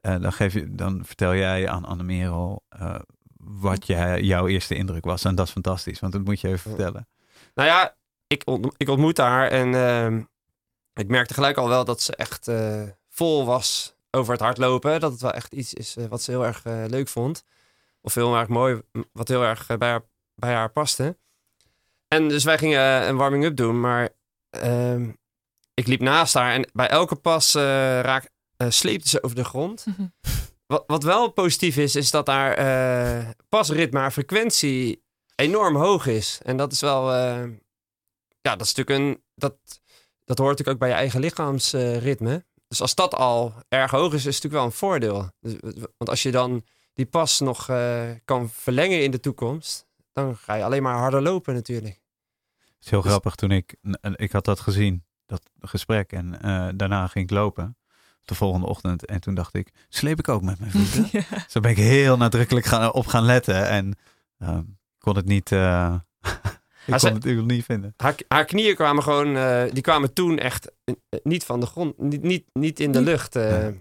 [0.00, 2.94] eh, dan, geef je, dan vertel jij aan Anne-Merel eh,
[3.36, 5.24] wat jij, jouw eerste indruk was.
[5.24, 7.08] En dat is fantastisch, want dat moet je even vertellen.
[7.54, 7.94] Nou ja,
[8.26, 10.20] ik, ont, ik ontmoette haar en ehm,
[10.94, 15.00] ik merkte gelijk al wel dat ze echt eh, vol was over het hardlopen.
[15.00, 17.44] Dat het wel echt iets is wat ze heel erg leuk vond.
[18.00, 18.80] Of heel erg mooi,
[19.12, 20.02] wat heel erg eh, bij, haar,
[20.34, 21.16] bij haar paste.
[22.14, 24.08] En dus wij gingen eh, een warming-up doen, maar
[24.50, 25.10] ehm,
[25.74, 27.62] ik liep naast haar en bij elke pas eh,
[28.00, 29.84] raak, eh, sleepte ze over de grond.
[30.66, 36.40] Wat, wat wel positief is, is dat haar pasritme, haar frequentie enorm hoog is.
[36.42, 37.12] En dat is wel,
[38.40, 39.56] ja, dat is natuurlijk een, dat,
[40.24, 42.44] dat hoort natuurlijk ook bij je eigen lichaamsritme.
[42.68, 45.30] dus als dat al erg hoog is, is het natuurlijk wel een voordeel.
[45.40, 45.54] Dus,
[45.96, 46.64] want als je dan
[47.00, 51.22] die pas nog eh, kan verlengen in de toekomst, dan ga je alleen maar harder
[51.22, 52.00] lopen natuurlijk.
[52.64, 53.74] Het is heel Dus- grappig toen ik,
[54.14, 56.12] ik had dat gezien, dat gesprek.
[56.12, 57.76] En eh, daarna ging ik lopen
[58.24, 59.04] de volgende ochtend.
[59.06, 61.08] En toen dacht ik, sleep ik ook met mijn voeten?
[61.12, 61.24] Ja.
[61.44, 63.68] Dus daar ben ik heel nadrukkelijk gaan, op gaan letten.
[63.68, 63.96] En
[64.38, 64.64] ehm,
[64.98, 66.30] kon het niet, eh ik
[66.86, 67.94] kon het natuurlijk niet vinden.
[67.96, 70.70] Haar, haar knieën kwamen gewoon, eh, die kwamen toen echt
[71.22, 73.36] niet van de grond, niet, niet, niet in de lucht.
[73.36, 73.62] eh.
[73.62, 73.72] Ja.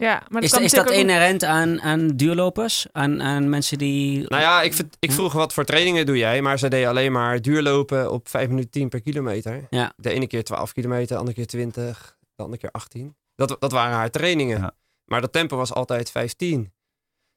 [0.00, 2.86] Ja, maar Is, is dat ook- inherent aan, aan duurlopers?
[2.92, 4.24] Aan, aan mensen die...
[4.28, 7.42] Nou ja, ik, ik vroeg wat voor trainingen doe jij, maar ze deed alleen maar
[7.42, 9.66] duurlopen op 5 minuten 10 per kilometer.
[9.70, 9.92] Ja.
[9.96, 13.16] De ene keer 12 kilometer, de andere keer 20, de andere keer 18.
[13.34, 14.58] Dat, dat waren haar trainingen.
[14.60, 14.72] Ja.
[15.04, 16.72] Maar dat tempo was altijd 15.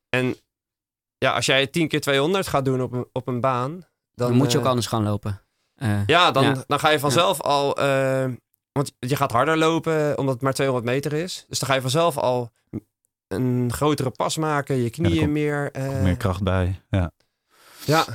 [0.09, 0.35] En
[1.17, 3.71] ja, als jij 10 keer 200 gaat doen op een, op een baan,
[4.13, 5.41] dan, Dan moet je ook eh, anders gaan lopen.
[5.75, 6.63] Eh, Ja, dan, Ja.
[6.67, 7.75] dan ga je vanzelf al.
[7.77, 8.25] eh,
[8.71, 11.45] want je gaat harder lopen omdat het maar 200 meter is.
[11.49, 12.51] Dus dan ga je vanzelf al
[13.27, 15.71] een grotere pas maken, je knieën komt- meer.
[15.71, 16.81] eh, Meer kracht bij.
[16.89, 17.11] Ja.
[17.85, 18.05] Ja.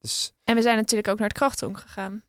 [0.00, 2.22] Dus En we zijn natuurlijk ook naar het krachtonk gegaan.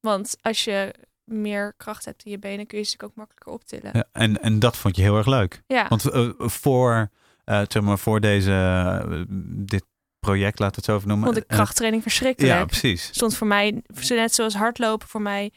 [0.00, 3.90] Want als je meer kracht hebt in je benen, kun je ze ook makkelijker optillen.
[3.92, 5.62] Ja, en, en dat vond je heel erg leuk.
[5.66, 7.10] Ja, Want eh, voor,
[7.44, 9.22] eh, zeg maar, voor deze, eh,
[9.66, 9.84] dit
[10.20, 11.26] project, laat het zo even noemen.
[11.26, 12.54] vond ik krachttraining verschrikkelijk.
[12.58, 13.08] ja, precies.
[13.12, 15.50] stond voor mij, zo net zoals hardlopen voor mij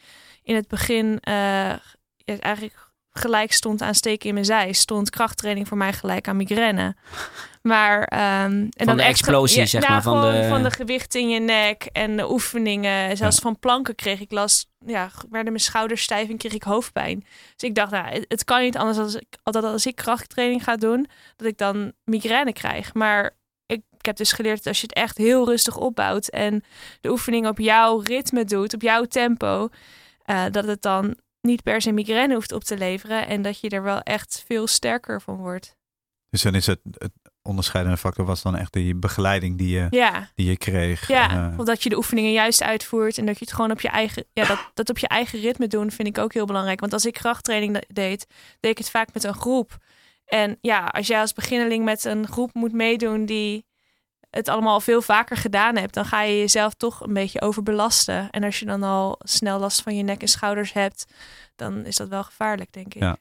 [0.43, 1.73] in het begin, eh,
[2.25, 6.95] eigenlijk gelijk stond aan steken in mijn zij, stond krachttraining voor mij gelijk aan migraine.
[7.61, 8.21] Maar ehm,
[8.51, 11.29] en Van dan de explosie, zeg nou, maar, van gewoon de- van de gewicht in
[11.29, 13.17] je nek en de oefeningen.
[13.17, 13.41] Zelfs Ja.
[13.41, 14.67] van planken kreeg ik last.
[14.85, 17.19] Ja, werden mijn schouders stijf en kreeg ik hoofdpijn.
[17.55, 20.63] Dus ik dacht, nou, het, het kan niet anders als ik altijd als ik krachttraining
[20.63, 22.93] ga doen, dat ik dan migraine krijg.
[22.93, 23.35] Maar
[24.03, 26.63] ik, heb dus geleerd dat als je het echt heel rustig opbouwt en
[27.01, 29.69] de oefening op jouw ritme doet, op jouw tempo,
[30.21, 33.69] eh, dat het dan niet per se migraine hoeft op te leveren en dat je
[33.69, 35.75] er wel echt veel sterker van wordt.
[36.29, 37.11] Dus dan is het, het
[37.41, 41.07] onderscheidende factor was dan echt die begeleiding die je, Ja, die je kreeg.
[41.07, 41.51] ja.
[41.51, 43.87] Eh, of dat je de oefeningen juist uitvoert en dat je het gewoon op je
[43.89, 46.79] eigen, ja, dat, dat op je eigen ritme doen vind ik ook heel belangrijk.
[46.79, 48.27] Want als ik krachttraining de- deed,
[48.59, 49.77] deed ik het vaak met een groep.
[50.25, 53.65] En ja, als jij als beginneling met een groep moet meedoen die
[54.33, 58.29] het allemaal al veel vaker gedaan hebt, dan ga je jezelf toch een beetje overbelasten.
[58.29, 61.05] En als je dan al snel last van je nek en schouders hebt,
[61.55, 63.01] dan is dat wel gevaarlijk, denk ik.
[63.01, 63.17] Ja.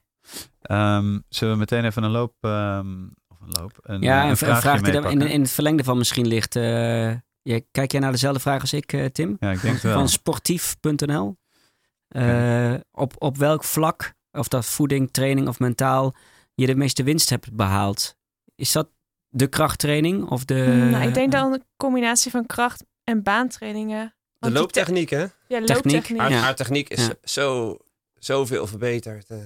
[0.61, 4.37] ehm, zullen we meteen even een loop, ehm, of een loop, een, Ja, een een,
[4.37, 6.55] vraag die er in, in het verlengde van misschien ligt.
[6.55, 9.37] eh, je, kijk jij naar dezelfde vraag als ik, eh, Tim?
[9.39, 9.93] Ja, ik denk het wel.
[9.93, 11.37] Van sportief.nl.
[12.07, 16.15] Eh, op, op welk vlak, of dat voeding, training of mentaal,
[16.53, 18.15] je de meeste winst hebt behaald?
[18.55, 18.89] Is dat
[19.35, 20.87] de krachttraining of de...
[20.91, 24.15] nou, ik denk dan een combinatie van kracht en baantrainingen.
[24.39, 25.19] De looptechniek, hè?
[25.21, 25.69] Ja, Techniek.
[25.69, 26.19] looptechniek.
[26.19, 26.37] Haar, Ja.
[26.39, 27.13] haar techniek is Ja.
[27.23, 27.77] zo,
[28.19, 29.29] zoveel verbeterd.
[29.29, 29.37] eh.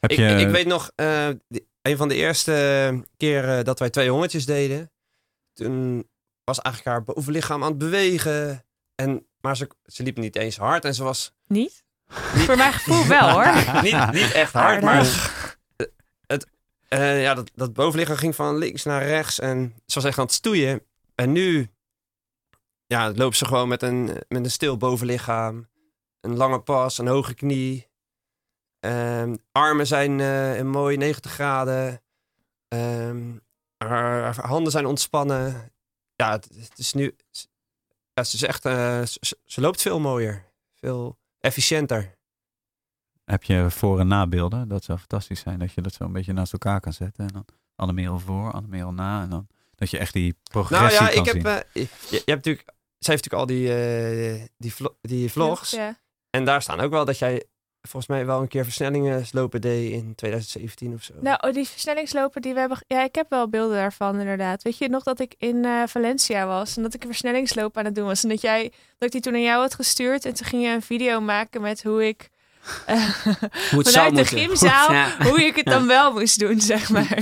[0.00, 3.90] Heb ik, je, ik weet nog, eh, die- een van de eerste keren dat wij
[3.90, 4.90] twee hongertjes deden,
[5.52, 6.08] toen
[6.44, 8.64] was eigenlijk haar bovenlichaam aan het bewegen.
[8.94, 11.84] En, maar ze, ze liep niet eens hard en ze was Niet?
[12.34, 13.82] Voor mijn gevoel wel hoor.
[13.82, 15.06] niet, niet echt hard, maar
[16.90, 20.24] Eh, ja, dat, dat bovenlichaam ging van links naar rechts en ze was echt aan
[20.24, 20.86] het stoeien.
[21.14, 21.70] En nu
[22.86, 25.68] ja, loopt ze gewoon met een, met een stil bovenlichaam,
[26.20, 27.88] een lange pas, een hoge knie.
[28.80, 32.02] Ehm, armen zijn eh, een mooi 90 graden.
[32.68, 33.36] Ehm,
[34.40, 35.72] handen zijn ontspannen.
[36.14, 37.16] Ja, het, is nu.
[38.12, 38.64] Ja, is echt.
[38.64, 39.02] eh,
[39.44, 40.44] ze loopt veel mooier.
[40.74, 42.18] Veel efficiënter.
[43.30, 44.68] Heb je voor- en nabeelden?
[44.68, 47.26] Dat zou fantastisch zijn, dat je dat zo een beetje naast elkaar kan zetten.
[47.26, 47.44] En dan
[47.76, 49.22] Annemerel voor, Annemerel na.
[49.22, 51.34] En dan dat je echt die Nou progressie ja, kan ik heb.
[51.34, 51.44] zien.
[51.46, 52.64] eh, je, je hebt natuurlijk.
[52.98, 55.70] Zij heeft natuurlijk al die, eh, die, vlo- die vlogs.
[55.70, 55.98] Ja.
[56.30, 57.44] En daar staan ook wel dat jij
[57.82, 61.14] volgens mij wel een keer versnellingen lopen deed in 2017 of zo.
[61.20, 62.78] Nou, oh, die versnellingslopen die we hebben.
[62.86, 64.62] Ja, ik heb wel beelden daarvan, inderdaad.
[64.62, 67.84] Weet je nog dat ik in eh, Valencia was en dat ik een versnellingsloop aan
[67.84, 68.22] het doen was.
[68.22, 68.62] En dat jij,
[68.98, 70.24] dat ik die toen aan jou had gestuurd.
[70.24, 72.28] En toen ging je een video maken met hoe ik.
[72.86, 75.06] Hoe het zou vanuit de gymzaal, Ja.
[75.22, 77.18] hoe ik het dan wel moest doen, zeg maar.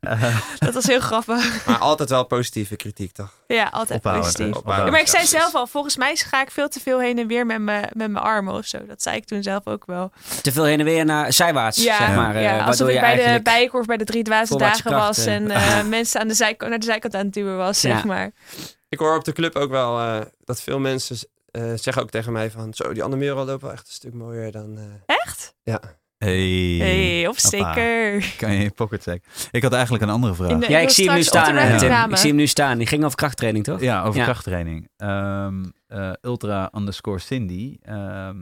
[0.58, 1.66] Dat was heel grappig.
[1.66, 3.32] Maar altijd wel positieve kritiek, toch?
[3.46, 4.56] Ja, altijd Ophouden, positief.
[4.66, 7.26] Ja, maar ik zei zelf al, volgens mij ga ik veel te veel heen en
[7.26, 8.86] weer met mijn met mijn armen of zo.
[8.86, 10.12] Dat zei ik toen zelf ook wel.
[10.42, 12.34] Te veel heen en weer naar zijwaarts, Ja, zeg maar.
[12.34, 15.50] eh, ja alsof waardoor ik bij de bijenkorf bij de drie dwaze dagen was en
[15.50, 18.30] eh, mensen aan de zijkant, naar de zijkant aan het duwen was, zeg maar.
[18.88, 21.16] Ik hoor op de club ook wel eh, dat veel mensen
[21.52, 22.74] eh, zeggen ook tegen mij van...
[22.74, 24.78] Zo, die andere Merel loopt wel echt een stuk mooier dan...
[24.78, 25.54] eh, Echt?
[25.64, 25.78] hey,
[26.78, 27.74] Hey, of Hoppa.
[27.74, 28.34] zeker.
[28.38, 29.30] Kan je pocket checken.
[29.50, 30.58] Ik had eigenlijk een andere vraag.
[30.58, 31.72] De- Ja, ik zie hem nu staan, eh.
[32.10, 32.78] Ik zie hem nu staan.
[32.78, 33.80] Die ging over krachttraining, toch?
[33.80, 34.24] Ja, over Ja.
[34.24, 34.88] krachttraining.
[34.96, 38.36] Ehm, eh, ultra underscore Cindy, ehm,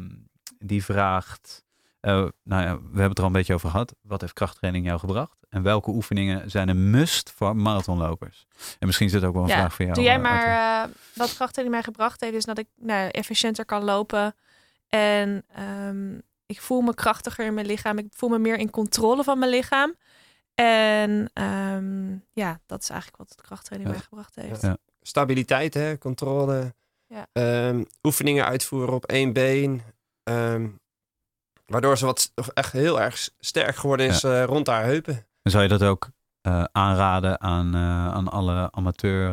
[0.59, 1.65] die vraagt...
[2.01, 3.95] eh, nou ja, we hebben het er al een beetje over gehad.
[4.03, 5.39] Wat heeft krachttraining jou gebracht?
[5.49, 8.47] En welke oefeningen zijn een must voor marathonlopers?
[8.79, 9.97] En misschien is dit ook wel een Ja, vraag voor jou.
[9.97, 10.47] Doe jij eh, maar
[10.85, 14.35] eh, wat krachttraining mij gebracht heeft, is dat ik nou, efficiënter kan lopen.
[14.89, 17.99] En ehm, ik voel me krachtiger in mijn lichaam.
[17.99, 19.95] Ik voel me meer in controle van mijn lichaam.
[20.55, 23.97] En ehm, ja, dat is eigenlijk wat het krachttraining Ja.
[23.97, 24.63] mij gebracht heeft.
[24.63, 24.77] Ja.
[25.03, 26.75] stabiliteit, hè, controle.
[27.07, 27.27] Ja.
[27.33, 29.83] Ehm, oefeningen uitvoeren op één been.
[30.23, 30.69] Ehm,
[31.71, 35.27] waardoor ze wat toch echt heel erg sterk geworden is eh, rond haar heupen.
[35.43, 36.09] En zou je dat ook
[36.41, 39.33] eh, aanraden aan, eh, aan alle amateur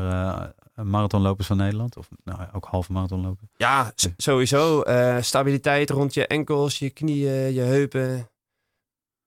[0.76, 1.98] marathonlopers van Nederland?
[1.98, 3.50] Of nou, ja, ook halve marathonlopers?
[3.56, 4.84] Ja, sowieso.
[5.22, 8.30] stabiliteit rond je enkels, je knieën, je heupen.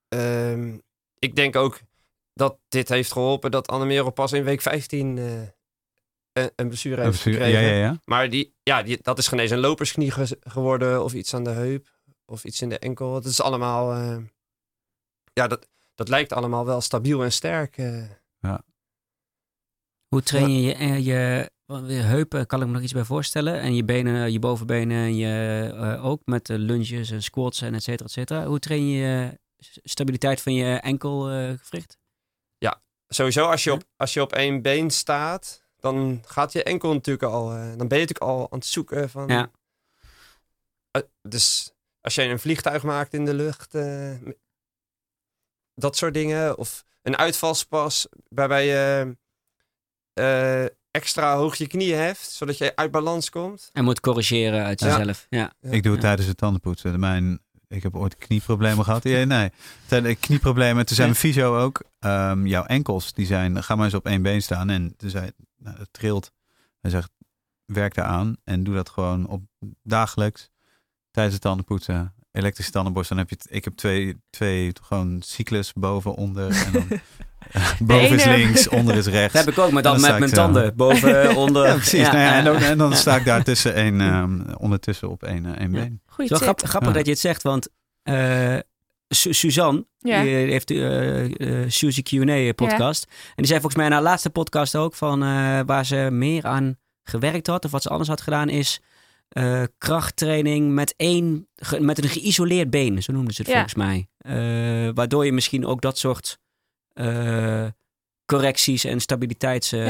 [0.07, 0.77] Ehm,
[1.19, 1.79] ik denk ook
[2.33, 5.25] dat dit heeft geholpen dat Annemerel pas in week 15 eh,
[6.33, 7.61] een, een blessure heeft Ja, gekregen.
[7.61, 7.99] ja, ja.
[8.05, 11.49] Maar die, ja, die, dat is genezen een lopersknie ge- geworden of iets aan de
[11.49, 11.87] heup
[12.31, 13.15] of iets in de enkel.
[13.15, 14.17] Het is allemaal, eh,
[15.33, 17.77] ja, dat, dat lijkt allemaal wel stabiel en sterk.
[17.77, 18.09] eh.
[20.07, 22.45] Hoe train je je, eh, je, heupen?
[22.45, 23.59] Kan ik me nog iets bij voorstellen.
[23.59, 27.73] En je benen, je bovenbenen en je eh, ook met de lunges en squats en
[27.73, 28.45] et cetera, et cetera.
[28.45, 29.39] Hoe train je
[29.83, 31.99] stabiliteit van je enkelgewricht?
[33.13, 37.33] Sowieso, als je, op, als je op één been staat, dan gaat je enkel natuurlijk
[37.33, 39.27] al, eh, dan ben je natuurlijk al aan het zoeken van...
[39.27, 39.51] Ja.
[41.21, 44.11] Dus als je een vliegtuig maakt in de lucht, eh,
[45.75, 46.57] dat soort dingen.
[46.57, 49.15] Of een uitvalspas waarbij je
[50.13, 53.69] eh, extra hoog je knieën heft, zodat je uit balans komt.
[53.73, 55.25] En moet corrigeren uit jezelf.
[55.29, 55.53] Ja.
[55.61, 56.07] Ik doe het Ja.
[56.07, 56.99] tijdens het tandenpoetsen.
[56.99, 59.03] Mijn, ik heb ooit knieproblemen gehad.
[59.03, 59.25] Ja,
[59.89, 60.85] nee, knieproblemen.
[60.85, 64.21] Toen zei mijn fysio ook, ehm, jouw enkels, die zijn, ga maar eens op één
[64.21, 64.69] been staan.
[64.69, 66.31] En toen zei, nou, het trilt.
[66.81, 67.11] Hij zegt,
[67.65, 69.43] werk daar aan en doe dat gewoon op
[69.83, 70.49] dagelijks
[71.11, 72.13] tijdens het tandenpoetsen.
[72.31, 73.15] Elektrische tandenborstel.
[73.15, 76.49] Dan heb je, het- ik heb twee, twee gewoon cyclus boven, onder.
[76.65, 76.87] En dan,
[77.51, 79.33] eh, boven is ene- links, onder is rechts.
[79.33, 80.35] Dat heb ik ook, maar dan, Dan met mijn zo.
[80.35, 80.75] tanden.
[80.75, 81.67] Boven, onder.
[81.67, 82.01] Ja, precies.
[82.01, 85.45] nou ja, en, dan, en dan sta ik daar tussen één, ehm, ondertussen op één,
[85.45, 86.01] eh, been.
[86.05, 87.69] Goeie Het is wel grappig, dat je het zegt, want
[88.03, 88.57] eh,
[89.07, 90.21] Su- Suzanne, Ja.
[90.21, 90.75] die heeft de
[91.39, 93.03] eh, eh, Suzy Q&A podcast.
[93.09, 96.45] En die zei volgens mij in haar laatste podcast ook van eh, waar ze meer
[96.45, 98.81] aan gewerkt had of wat ze anders had gedaan is
[99.31, 103.55] eh, krachttraining met één, ge- met een geïsoleerd been, zo noemden ze het Ja.
[103.67, 104.07] volgens mij.
[104.17, 106.39] Eh, waardoor je misschien ook dat soort
[106.93, 107.67] eh,
[108.37, 109.71] correcties en stabiliteits...
[109.71, 109.85] eh,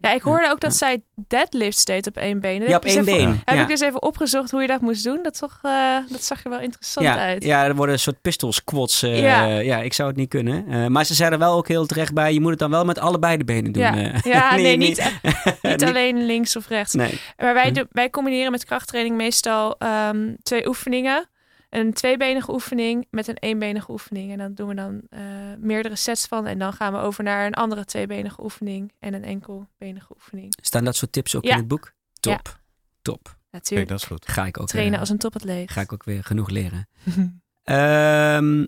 [0.00, 0.76] Ja, ik hoorde ook dat Ja.
[0.76, 2.58] zij deadlifts deed op één been.
[2.60, 3.40] Dat ja, op één dus even- been.
[3.44, 3.62] Heb ja.
[3.62, 5.18] ik dus even opgezocht hoe je dat moest doen.
[5.22, 7.44] Dat, toch, eh, dat zag er wel interessant ja, uit.
[7.44, 9.02] Ja, er worden een soort pistol squats.
[9.02, 9.44] eh, Ja.
[9.46, 9.78] ja.
[9.80, 10.92] ik zou het niet kunnen.
[10.92, 13.36] Maar ze zeiden wel ook heel terecht bij, je moet het dan wel met allebei
[13.36, 13.82] de benen doen.
[13.82, 14.88] Ja, ja nee, niet,
[15.22, 16.94] niet- niet alleen links of rechts.
[16.94, 17.20] Nee.
[17.36, 17.84] Maar wij, Hm.
[17.92, 21.28] wij combineren met krachttraining meestal ehm, twee oefeningen.
[21.70, 24.32] Een tweebenige oefening met een eenbenige oefening.
[24.32, 25.20] En dan doen we dan eh,
[25.58, 26.46] meerdere sets van.
[26.46, 30.54] En dan gaan we over naar een andere tweebenige oefening en een enkelbenige oefening.
[30.62, 31.50] Staan dat soort tips ook Ja.
[31.52, 31.92] in het boek?
[32.20, 32.60] Top.
[33.02, 33.22] Top.
[33.24, 33.88] Kijk, Natuurlijk.
[33.90, 34.28] dat is goed.
[34.28, 35.70] Ga ik ook, Trainen eh, als een topatleet.
[35.70, 36.88] ga ik ook weer genoeg leren.
[37.62, 38.64] Ehm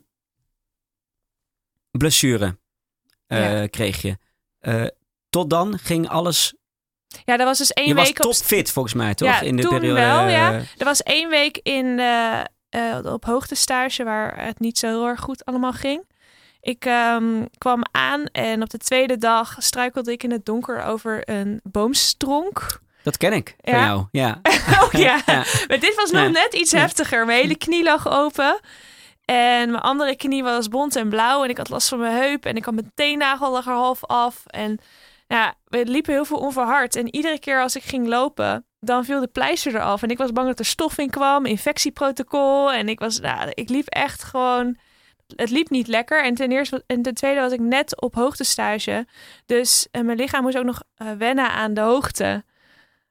[1.90, 2.58] blessure
[3.26, 3.66] eh, Ja.
[3.66, 4.18] kreeg je.
[4.58, 4.84] Eh,
[5.30, 6.54] tot dan ging alles...
[7.24, 9.28] ja, dat was dus één je was week op topfit volgens mij, toch?
[9.28, 10.00] Ja, in de toen periode.
[10.00, 10.52] wel, ja.
[10.52, 12.00] Er was één week in,
[12.72, 16.04] eh, op hoogtestage waar het niet zo heel erg goed allemaal ging.
[16.60, 21.28] Ik ehm, kwam aan en op de tweede dag struikelde ik in het donker over
[21.30, 22.80] een boomstronk.
[23.02, 23.84] dat ken ik van Ja.
[23.86, 24.04] jou.
[24.10, 24.40] Ja.
[24.82, 25.20] Oh ja.
[25.26, 25.44] Ja.
[25.68, 26.28] Maar dit was nog Ja.
[26.28, 27.26] net iets heftiger.
[27.26, 28.60] Mijn hele knie lag open.
[29.24, 31.44] En mijn andere knie was bont en blauw.
[31.44, 32.44] En ik had last van mijn heup.
[32.46, 34.42] En ik had mijn teennagel lag er half af.
[34.46, 34.78] En
[35.26, 36.96] ja, we liepen heel veel onverhard.
[36.96, 40.02] En iedere keer als ik ging lopen, dan viel de pleister eraf.
[40.02, 41.46] En ik was bang dat er stof in kwam.
[41.46, 42.72] Infectieprotocol.
[42.72, 44.76] En ik was, nou, ik liep echt gewoon...
[45.36, 46.24] Het liep niet lekker.
[46.24, 49.06] En ten eerste en ten tweede was ik net op hoogtestage.
[49.46, 52.44] Dus eh, mijn lichaam moest ook nog eh, wennen aan de hoogte.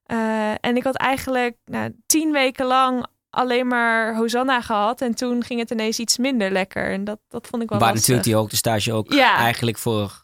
[0.06, 5.02] Eh, en ik had eigenlijk nou, tien weken lang alleen maar Hosanna gehad.
[5.02, 6.92] En toen ging het ineens iets minder lekker.
[6.92, 8.08] En dat, dat vond ik wel Waar lastig.
[8.08, 9.36] natuurlijk die hoogtestage ook Ja.
[9.36, 10.20] eigenlijk voor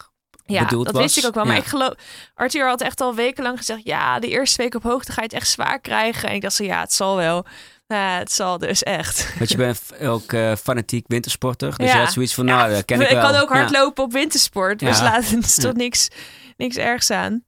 [0.54, 1.02] ja, bedoeld dat was.
[1.02, 1.44] wist ik ook wel.
[1.44, 1.60] Maar Ja.
[1.60, 1.92] ik geloof...
[2.34, 3.80] Arthur had echt al wekenlang gezegd...
[3.84, 6.28] Ja, de eerste week op hoogte ga je het echt zwaar krijgen.
[6.28, 7.44] En ik dacht zo, ja, het zal wel.
[7.86, 9.34] Het zal dus echt.
[9.38, 11.76] Want je bent ook eh, fanatiek wintersporter.
[11.76, 11.92] Dus Ja.
[11.94, 13.30] je had zoiets van, nou, dat ken ik, ik wel.
[13.30, 13.54] kan ook Ja.
[13.58, 14.78] hardlopen op wintersport.
[14.78, 15.04] Dus Ja.
[15.04, 15.62] laat het is Ja.
[15.62, 16.08] toch niks,
[16.56, 17.44] niks ergs aan.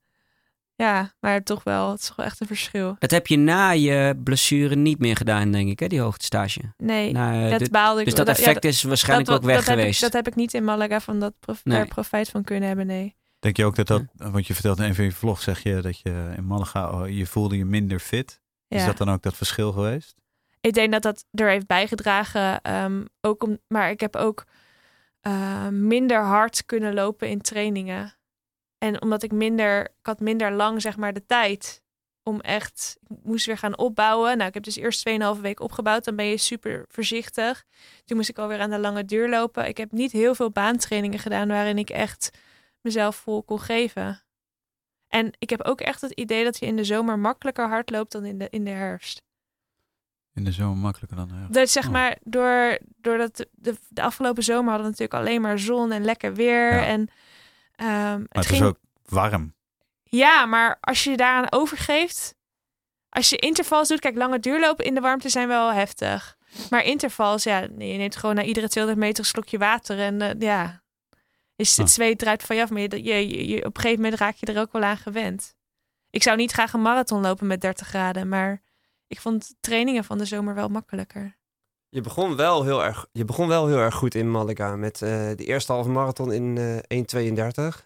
[0.81, 1.91] Ja, maar toch wel.
[1.91, 2.97] Het is wel echt een verschil.
[2.99, 6.61] Dat heb je na je blessure niet meer gedaan, denk ik, hè, die hoogtestage.
[6.77, 8.07] Nee, Na, eh, dat dit- baalde ik.
[8.07, 10.01] dus dat ja, effect is waarschijnlijk dat- ook weg dat heb ik- geweest.
[10.01, 11.77] dat heb ik niet in Malaga van dat prof, Nee.
[11.77, 13.17] daar profijt van kunnen hebben, nee.
[13.39, 15.81] Denk je ook dat dat, want je vertelt in een van je vlog, zeg je
[15.81, 18.41] dat je in Malaga, oh, je voelde je minder fit.
[18.67, 18.77] Ja.
[18.77, 20.15] Is dat dan ook dat verschil geweest?
[20.61, 22.61] Ik denk dat dat er heeft bijgedragen.
[22.61, 24.45] ehm, ook om, maar ik heb ook
[25.21, 28.15] eh, minder hard kunnen lopen in trainingen.
[28.81, 31.83] En omdat ik minder, ik had minder lang zeg maar de tijd
[32.23, 34.37] om echt, ik moest weer gaan opbouwen.
[34.37, 36.05] Nou, ik heb dus eerst 2,5 weken opgebouwd.
[36.05, 37.65] Dan ben je super voorzichtig.
[38.05, 39.69] Toen moest ik alweer aan de lange duur lopen.
[39.69, 42.31] Ik heb niet heel veel baantrainingen gedaan waarin ik echt
[42.81, 44.23] mezelf vol kon geven.
[45.09, 48.13] En ik heb ook echt het idee dat je in de zomer makkelijker hard loopt
[48.13, 49.23] dan in de, in de herfst.
[50.35, 51.29] In de zomer makkelijker dan.
[51.33, 51.47] Ja.
[51.51, 51.93] Dat zeg Oh.
[51.93, 56.05] maar, door, doordat de, de, de afgelopen zomer hadden we natuurlijk alleen maar zon en
[56.05, 56.73] lekker weer.
[56.73, 56.85] Ja.
[56.87, 57.09] En
[57.87, 58.61] Maar het het ging.
[58.61, 59.55] is ook warm.
[60.05, 62.35] Ja, maar als je je daaraan overgeeft,
[63.09, 66.37] als je intervals doet, kijk, lange duurlopen in de warmte zijn wel heftig.
[66.71, 70.31] Maar intervals, ja, je neemt gewoon na iedere 200 meter een slokje water en eh,
[70.39, 70.83] ja,
[71.57, 71.93] is het Ah.
[71.93, 72.71] zweet draait van je af.
[72.71, 75.55] Maar je, je, je- op een gegeven moment raak je er ook wel aan gewend.
[76.11, 78.63] Ik zou niet graag een marathon lopen met 30 graden, maar
[79.07, 81.39] ik vond trainingen van de zomer wel makkelijker.
[81.91, 85.09] Je begon wel heel erg, je begon wel heel erg goed in Malaga met eh,
[85.37, 87.35] de eerste halve marathon in eh 1.32.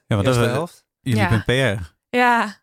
[0.07, 0.85] Ja, want dat is helft.
[1.01, 1.43] Je liep Ja.
[1.47, 1.93] een PR.
[2.17, 2.57] Ja,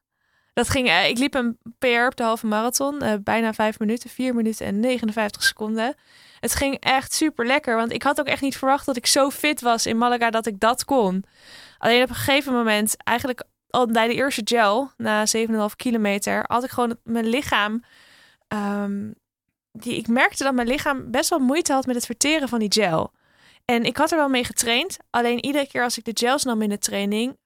[0.54, 0.88] dat ging.
[0.88, 4.66] eh, ik liep een PR op de halve marathon, eh, bijna vijf minuten, vier minuten
[4.66, 5.96] en 59 seconden.
[6.40, 9.30] Het ging echt super lekker, want ik had ook echt niet verwacht dat ik zo
[9.30, 11.24] fit was in Malaga dat ik dat kon.
[11.78, 16.64] Alleen op een gegeven moment, eigenlijk al bij de eerste gel, na 7,5 kilometer, had
[16.64, 17.84] ik gewoon mijn lichaam.
[18.48, 19.12] ehm,
[19.72, 22.72] die, ik merkte dat mijn lichaam best wel moeite had met het verteren van die
[22.72, 23.12] gel.
[23.66, 24.98] En ik had er wel mee getraind.
[25.10, 27.38] Alleen iedere keer als ik de gels nam in de training,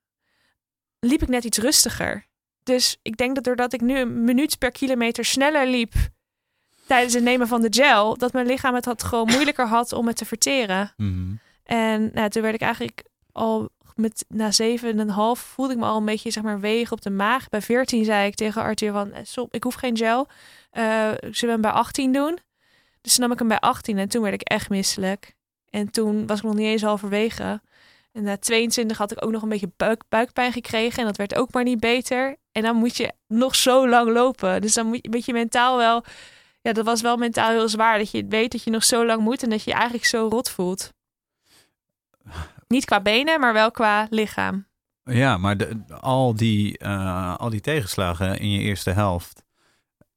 [1.00, 2.26] liep ik net iets rustiger.
[2.64, 5.94] Dus ik denk dat doordat ik nu een minuut per kilometer sneller liep
[6.88, 10.08] tijdens het nemen van de gel, dat mijn lichaam het had gewoon moeilijker had om
[10.08, 10.94] het te verteren.
[10.98, 11.34] Mhm.
[11.64, 15.80] En nou, toen werd ik eigenlijk al met na zeven en een half voelde ik
[15.80, 17.50] me al een beetje zeg maar wegen op de maag.
[17.50, 20.28] Bij 14 zei ik tegen Arthur van, eh, "Som, ik hoef geen gel.
[20.76, 22.40] Eh, zullen hem bij 18 doen?
[23.02, 25.36] Dus nam ik hem bij 18 en toen werd ik echt misselijk.
[25.70, 27.62] En toen was ik nog niet eens halverwege.
[28.12, 31.00] En na 22 had ik ook nog een beetje buik, buikpijn gekregen.
[31.00, 32.36] En dat werd ook maar niet beter.
[32.52, 34.62] En dan moet je nog zo lang lopen.
[34.62, 36.04] Dus dan moet je, moet je mentaal wel...
[36.62, 37.98] Ja, dat was wel mentaal heel zwaar.
[37.98, 40.28] Dat je weet dat je nog zo lang moet en dat je je eigenlijk zo
[40.28, 40.94] rot voelt.
[42.68, 44.68] Niet qua benen, maar wel qua lichaam.
[45.04, 49.45] Ja, maar de, al, die, eh, al die tegenslagen in je eerste helft,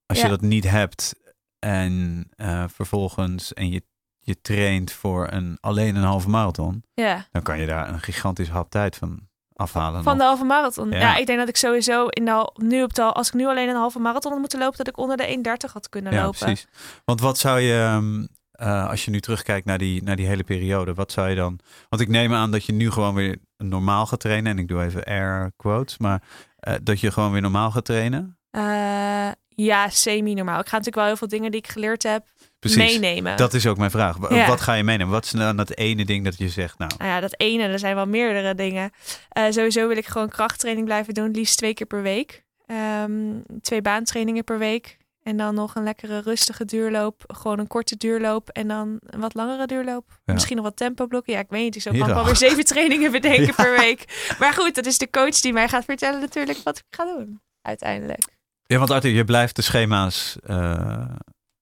[0.09, 0.25] als Ja.
[0.25, 1.15] je dat niet hebt
[1.59, 3.83] en eh, vervolgens en je,
[4.19, 7.27] je traint voor een, alleen een halve marathon, Ja.
[7.31, 10.03] dan kan je daar een gigantisch hap tijd van afhalen.
[10.03, 10.91] Van de halve marathon.
[10.91, 10.99] Ja.
[10.99, 11.17] Ja.
[11.17, 13.69] ik denk dat ik sowieso in de, al- nu op de, als ik nu alleen
[13.69, 15.37] een halve marathon had moeten lopen, dat ik onder de
[15.69, 16.39] 1,30 had kunnen ja, lopen.
[16.39, 16.67] precies.
[17.05, 20.45] Want wat zou je, ehm, eh, als je nu terugkijkt naar die, naar die hele
[20.45, 21.59] periode, wat zou je dan...
[21.89, 24.53] Want ik neem aan dat je nu gewoon weer normaal gaat trainen.
[24.53, 26.23] En ik doe even air quotes, maar
[26.57, 28.39] eh, dat je gewoon weer normaal gaat trainen.
[28.51, 29.29] Eh,
[29.65, 30.61] ja, semi-normaal.
[30.61, 32.27] Ik ga natuurlijk wel heel veel dingen die ik geleerd heb
[32.59, 32.79] Precies.
[32.99, 33.37] meenemen.
[33.37, 34.17] Dat is ook mijn vraag.
[34.31, 34.47] Ja.
[34.47, 35.13] Wat ga je meenemen?
[35.13, 37.79] Wat is dan dat ene ding dat je zegt, nou, Nou ja, dat ene, er
[37.79, 38.91] zijn wel meerdere dingen.
[39.29, 42.45] Eh, sowieso wil ik gewoon krachttraining blijven doen, liefst twee keer per week.
[42.67, 44.97] Ehm, twee baantrainingen per week.
[45.23, 47.23] En dan nog een lekkere rustige duurloop.
[47.27, 50.05] Gewoon een korte duurloop en dan een wat langere duurloop.
[50.25, 50.33] Ja.
[50.33, 51.33] Misschien nog wat tempo blokken.
[51.33, 51.83] Ja, ik weet niet.
[51.83, 53.63] Kan ik wel weer zeven trainingen bedenken Ja.
[53.65, 54.35] per week.
[54.39, 57.41] Maar goed, dat is de coach die mij gaat vertellen natuurlijk wat ik ga doen.
[57.63, 58.37] Uiteindelijk.
[58.69, 61.05] Ja, want Arthur, je blijft de schema's eh,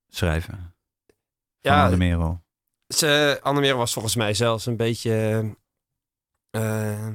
[0.08, 0.74] schrijven.
[1.62, 2.42] Van Ja, Anne Merel.
[2.94, 5.44] Ze, Annemere was volgens mij zelfs een beetje...
[6.50, 7.08] eh,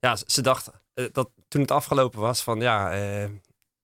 [0.00, 2.90] ja, ze- dacht eh, dat toen het afgelopen was van ja,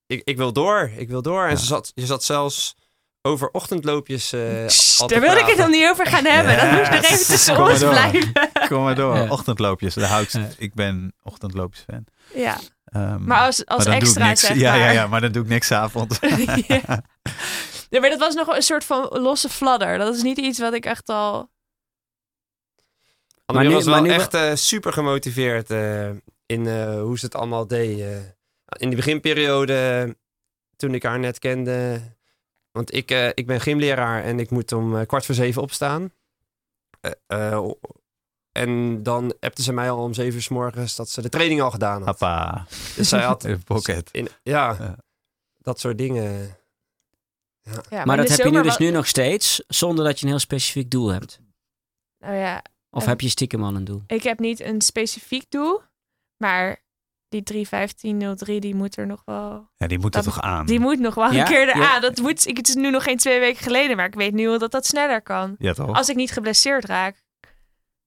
[0.07, 1.45] ik, ik wil door, ik wil door.
[1.45, 1.57] En Ja.
[1.57, 2.75] ze, zat, je zat zelfs
[3.23, 6.57] over ochtendloopjes eh, Sst, daar wilde ik het nog niet over gaan hebben.
[6.57, 8.33] Dat moest nog even tussen ons blijven.
[8.69, 9.17] Kom maar door.
[9.17, 9.29] Ja.
[9.31, 9.95] Ochtendloopjes.
[9.95, 10.49] Daar hou ik, Ja.
[10.59, 12.05] ik ben ochtendloopjes-fan.
[12.35, 12.59] Ja,
[12.97, 14.41] Ehm, maar als, als maar extra niks.
[14.41, 14.79] zeg ja, maar.
[14.81, 16.19] ja, ja, maar dan doe ik niks avond.
[16.67, 17.03] Ja.
[17.91, 19.99] Ja, maar dat was nog een soort van losse fladder.
[19.99, 21.51] Dat is niet iets wat ik echt al...
[23.45, 26.11] Annemere nu- was wel echt eh, super gemotiveerd eh,
[26.47, 27.99] in eh, hoe ze het allemaal deed.
[28.67, 30.17] in die beginperiode,
[30.77, 32.01] toen ik haar net kende.
[32.71, 36.13] Want ik, eh, ik ben gymleraar en ik moet om kwart voor zeven opstaan.
[38.57, 41.61] En dan appte ze mij al om zeven uur 's morgens dat ze de training
[41.61, 42.19] al gedaan had.
[42.19, 42.67] Papa.
[42.97, 44.09] Dus zij had Even pocket.
[44.13, 44.97] in, ja, Ja.
[45.59, 46.57] dat soort dingen.
[47.91, 50.31] Ja, Maar in dat heb je nu dus nu nog steeds, zonder dat je een
[50.31, 51.41] heel specifiek doel hebt.
[52.19, 54.03] Nou ja, Of heb je stiekem al een doel?
[54.07, 55.81] ik heb niet een specifiek doel.
[56.37, 56.83] Maar
[57.29, 59.69] die 31503, die moet er nog wel...
[59.77, 60.67] Ja, die moet er Dat- toch aan?
[60.67, 61.41] Die moet nog wel Ja?
[61.41, 61.95] een keer er Ja.
[61.95, 62.01] aan.
[62.01, 64.49] Dat moet, ik, het is nu nog geen twee weken geleden, maar ik weet nu
[64.49, 65.55] al dat dat sneller kan.
[65.59, 65.97] Ja, toch?
[65.97, 67.25] Als ik niet geblesseerd raak.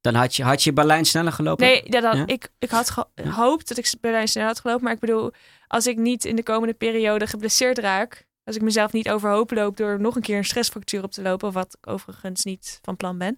[0.02, 1.66] Dan had je, had je Berlijn sneller gelopen?
[1.66, 2.28] Nee, ja, dan, Ja?
[2.28, 4.84] Ik, ik had gehoopt dat ik Berlijn sneller had gelopen.
[4.84, 5.32] Maar ik bedoel,
[5.68, 8.28] als ik niet in de komende periode geblesseerd raak...
[8.44, 11.52] als ik mezelf niet overhoop loop door nog een keer een stressfractuur op te lopen...
[11.52, 13.38] wat ik overigens niet van plan ben...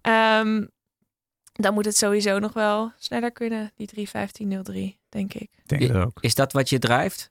[0.00, 0.64] ehm,
[1.52, 5.50] dan moet het sowieso nog wel sneller kunnen, die 31503, denk ik.
[5.66, 6.18] Denk het ook.
[6.20, 7.30] Is dat wat je drijft?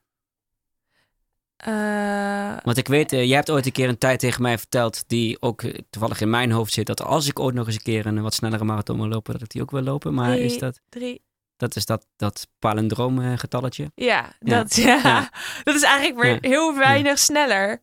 [1.60, 5.04] Eh, Want ik weet, eh, jij hebt ooit een keer een tijd tegen mij verteld,
[5.06, 7.82] die ook eh, toevallig in mijn hoofd zit, dat als ik ooit nog eens een
[7.82, 10.14] keer een wat snellere marathon wil lopen, dat ik die ook wil lopen.
[10.14, 11.22] Maar drie- is dat, drie,
[11.56, 13.90] dat is dat, dat palindroom eh, getalletje?
[13.94, 14.56] ja, Ja.
[14.62, 15.00] Dat, ja.
[15.02, 15.30] Ja.
[15.64, 16.38] dat is eigenlijk maar Ja.
[16.40, 17.82] heel weinig sneller.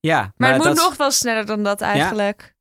[0.00, 2.54] Ja, Maar, het moet dat, nog wel sneller dan dat eigenlijk.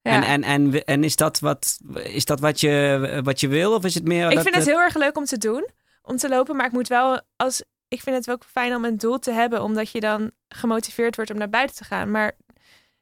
[0.00, 0.12] Ja.
[0.12, 3.74] En, en, en, en is dat, wat, is dat wat, je, wat je wil?
[3.74, 4.28] Of is het meer...
[4.28, 5.68] ik dat, vind het heel erg leuk om te doen,
[6.02, 6.56] om te lopen.
[6.56, 9.62] Maar ik moet wel, als, ik vind het ook fijn om een doel te hebben,
[9.62, 12.10] omdat je dan gemotiveerd wordt om naar buiten te gaan.
[12.10, 12.32] Maar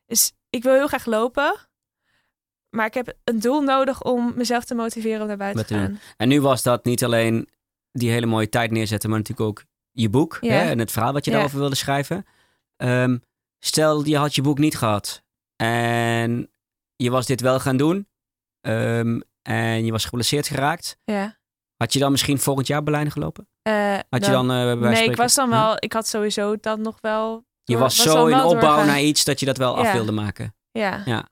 [0.07, 1.55] dus, ik wil heel graag lopen,
[2.71, 6.01] maar ik heb een doel nodig om mezelf te motiveren om naar buiten te gaan.
[6.17, 7.49] En nu was dat niet alleen
[7.93, 10.53] die hele mooie tijd neerzetten, maar natuurlijk ook je boek Ja.
[10.53, 11.37] hè, en het verhaal wat je Ja.
[11.37, 12.27] daarover wilde schrijven.
[12.77, 13.19] Ehm,
[13.59, 15.23] stel, je had je boek niet gehad
[15.57, 16.51] en
[16.97, 18.09] je was dit wel gaan doen
[18.61, 20.99] ehm, en je was geblesseerd geraakt.
[21.05, 21.39] Ja.
[21.77, 23.49] Had je dan misschien volgend jaar Berlijn gelopen?
[23.63, 25.55] Eh, Had je dan, eh, bij wijze van nee, ik was dan Hm?
[25.55, 27.45] wel, ik had sowieso dan nog wel.
[27.65, 29.93] Je door- was, dan zo in opbouw naar iets dat je dat wel af Ja.
[29.93, 30.55] wilde maken.
[30.71, 31.03] Ja.
[31.05, 31.29] Ja.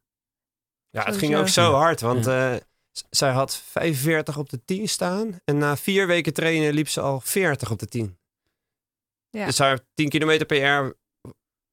[0.90, 2.54] Ja, het ging ook zo hard, want eh,
[2.90, 5.38] z- zij had 45 op de 10 staan.
[5.44, 8.18] En na vier weken trainen liep ze al 40 op de 10.
[9.30, 9.46] Ja.
[9.46, 10.92] Dus haar 10 kilometer per jaar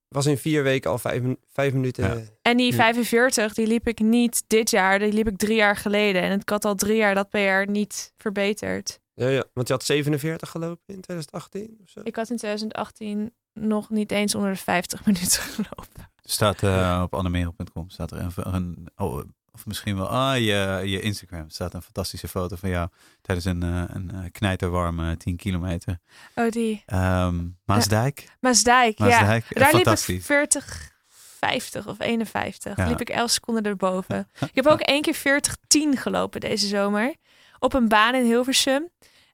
[0.09, 2.03] was in vier weken al vijf, vijf minuten.
[2.03, 2.23] Ja.
[2.41, 2.75] En die Ja.
[2.77, 6.21] 45, die liep ik niet dit jaar, die liep ik drie jaar geleden.
[6.21, 8.99] En ik had al drie jaar dat PR niet verbeterd.
[9.13, 11.99] Ja, ja, want je had 47 gelopen in 2018 of zo.
[12.03, 16.09] Ik had in 2018 nog niet eens onder de 50 minuten gelopen.
[16.21, 19.21] Er staat eh, op annemerel.com staat er een, een oh,
[19.53, 22.89] of misschien wel ah, je, je Instagram staat een fantastische foto van jou
[23.21, 25.99] tijdens een, eh, een eh, knijterwarme 10 kilometer.
[26.35, 26.83] Oh, die.
[26.85, 28.29] Ehm, Maasdijk.
[28.39, 29.05] Maasdijk, ja.
[29.05, 29.43] Maasdijk.
[29.43, 30.25] eh, Daar liep ik fantastisch.
[30.25, 30.91] 40,
[31.39, 32.77] 50 of 51.
[32.77, 32.87] Ja.
[32.87, 34.27] Liep ik 11 seconden erboven.
[34.39, 37.15] Ik heb ook één keer 40, 10 gelopen deze zomer.
[37.59, 38.89] Op een baan in Hilversum.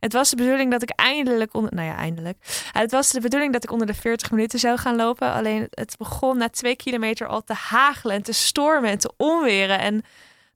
[0.06, 1.74] Het was de bedoeling dat ik eindelijk onder...
[1.74, 2.38] Nou ja, eindelijk.
[2.72, 5.32] Het was de bedoeling dat ik onder de 40 minuten zou gaan lopen.
[5.32, 9.80] Alleen het begon na twee kilometer al te hagelen en te stormen en te onweren.
[9.80, 10.04] En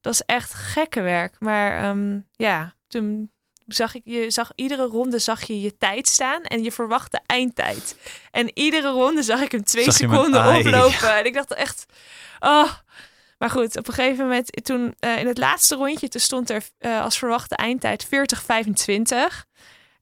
[0.01, 1.35] dat is echt gekke werk.
[1.39, 3.31] Maar ehm, ja, toen
[3.67, 4.01] zag ik...
[4.05, 7.97] Je zag iedere ronde zag je je tijd staan en je verwachtte eindtijd.
[8.31, 11.17] En iedere ronde zag ik hem twee Zag seconden oplopen.
[11.17, 11.85] En ik dacht echt...
[12.39, 12.71] Oh,
[13.39, 16.63] maar goed, op een gegeven moment, toen eh, in het laatste rondje, toen stond er
[16.77, 18.09] eh, als verwachte eindtijd 40-25.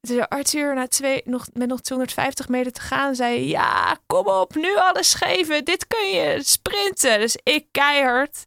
[0.01, 4.27] Toen zei Arthur na twee, nog, met nog 250 meter te gaan, zei ja, kom
[4.27, 5.65] op, nu alles geven.
[5.65, 7.19] Dit kun je sprinten.
[7.19, 8.45] Dus ik keihard.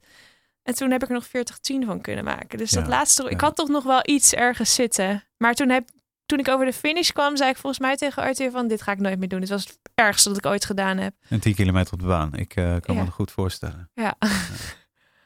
[0.62, 2.58] En toen heb ik er nog 40-10 van kunnen maken.
[2.58, 5.24] Dus dat Ja, laatste, ik had toch nog wel iets ergens zitten.
[5.36, 5.88] Maar toen, heb,
[6.26, 8.92] toen ik over de finish kwam, zei ik volgens mij tegen Arthur van, dit ga
[8.92, 9.40] ik nooit meer doen.
[9.40, 11.14] Dit was het ergste dat ik ooit gedaan heb.
[11.28, 12.34] En 10 kilometer op de baan.
[12.34, 13.00] Ik eh, kan Ja.
[13.00, 13.90] me dat goed voorstellen.
[13.94, 14.16] Ja.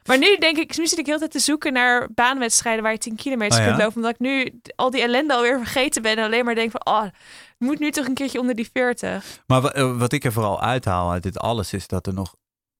[0.09, 2.99] Maar nu denk ik, nu zit ik heel tijd te zoeken naar baanwedstrijden waar je
[2.99, 3.71] 10 kilometer Oh ja?
[3.71, 3.97] kunt lopen.
[3.97, 6.17] Omdat ik nu al die ellende alweer vergeten ben.
[6.17, 7.13] En alleen maar denk van, oh, het
[7.59, 9.43] moet nu toch een keertje onder die 40.
[9.47, 12.35] Maar eh, wat ik er vooral uithaal uit dit alles is dat er nog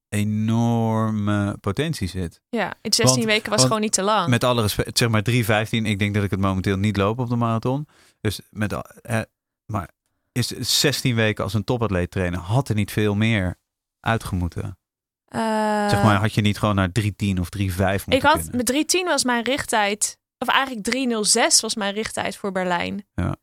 [0.09, 2.41] enorme potentie zit.
[2.49, 4.29] Ja, in 16 Want- weken was gewoon niet te lang.
[4.29, 5.69] Met alle respect, zeg maar 3.15.
[5.69, 7.87] Ik denk dat ik het momenteel niet loop op de marathon.
[8.21, 9.19] Dus met, al- eh,
[9.65, 9.89] maar
[10.31, 13.55] is 16 weken als een topatleet trainen, had er niet veel meer
[13.99, 14.77] uitgemoeten.
[15.35, 18.55] Eh, zeg maar, had je niet gewoon naar 3.10 of 3.5 moeten ik had, kunnen.
[18.55, 23.05] met 310 was mijn richttijd, of eigenlijk 306 was mijn richttijd voor Berlijn.
[23.13, 23.35] Ja.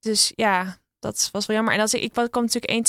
[0.00, 1.74] Dus ja, dat was wel jammer.
[1.74, 2.88] En als ik, ik kwam natuurlijk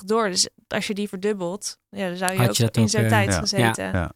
[0.00, 0.28] 1,32 door.
[0.28, 3.08] Dus als je die verdubbelt, ja, dan zou je Had ook je in zo'n eh,
[3.08, 3.38] tijd ja.
[3.38, 3.84] gezeten.
[3.84, 4.12] Ja.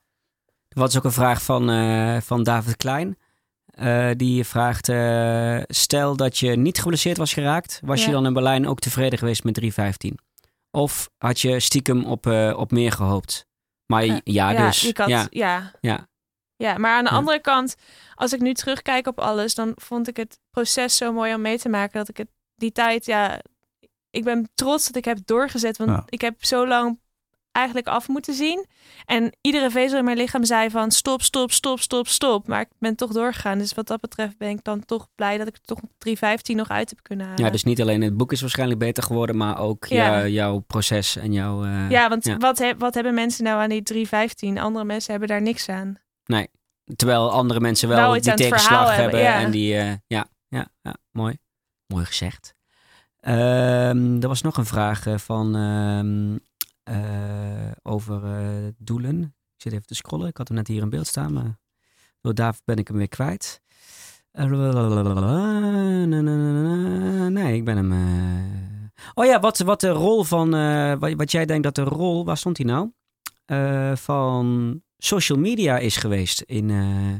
[0.69, 3.17] Er was ook een vraag van, eh, van David Klein.
[3.67, 8.13] Eh, die vraagt, eh, stel dat je niet geblesseerd was geraakt, was je Ja.
[8.13, 10.19] dan in Berlijn ook tevreden geweest met 3.15?
[10.71, 13.47] Of had je stiekem op, eh, op meer gehoopt?
[13.91, 14.21] Maar Ja.
[14.25, 14.85] ja, dus.
[14.85, 15.73] ik had, ja, ja.
[15.81, 16.09] ja.
[16.57, 17.17] Ja, maar aan de Ja.
[17.17, 17.75] andere kant,
[18.15, 21.59] als ik nu terugkijk op alles, dan vond ik het proces zo mooi om mee
[21.59, 23.41] te maken dat ik het die tijd, ja,
[24.11, 26.03] ik ben trots dat ik heb doorgezet, want Ja.
[26.07, 27.01] ik heb zo lang
[27.53, 28.67] eigenlijk af moeten zien.
[29.05, 32.49] En iedere vezel in mijn lichaam zei van stop, stop, stop, stop, stop.
[32.49, 33.59] Maar ik ben toch doorgegaan.
[33.59, 36.69] Dus wat dat betreft ben ik dan toch blij dat ik er toch 3.15 nog
[36.69, 37.45] uit heb kunnen halen.
[37.45, 40.11] ja, dus niet alleen het boek is waarschijnlijk beter geworden, maar ook Ja.
[40.19, 41.65] jou- jouw proces en jouw...
[41.65, 42.37] eh, ja, want ja.
[42.37, 43.83] Wat, wat hebben mensen nou aan die
[44.55, 44.59] 3.15?
[44.61, 45.99] Andere mensen hebben daar niks aan.
[46.97, 49.03] Terwijl andere mensen wel, die tegenslag hebben.
[49.03, 49.41] hebben, ja.
[49.41, 51.39] En die, eh, ja, ja, ja, mooi.
[51.87, 52.55] Mooi gezegd.
[53.21, 56.41] Ehm, er was nog een vraag eh, van ehm, eh,
[57.83, 59.23] over eh, doelen.
[59.23, 60.29] Ik zit even te scrollen.
[60.29, 61.59] Ik had hem net hier in beeld staan, maar
[62.21, 63.61] door David ben ik hem weer kwijt.
[64.31, 64.45] Eh,
[67.29, 67.93] Nee, ik ben hem.
[67.93, 68.89] eh.
[69.15, 70.55] Oh ja, wat, wat de rol van.
[70.55, 72.25] eh, wat, wat jij denkt dat de rol.
[72.25, 72.93] Waar stond hij nou?
[73.45, 76.71] Eh, van social media is geweest in.
[76.71, 77.15] eh,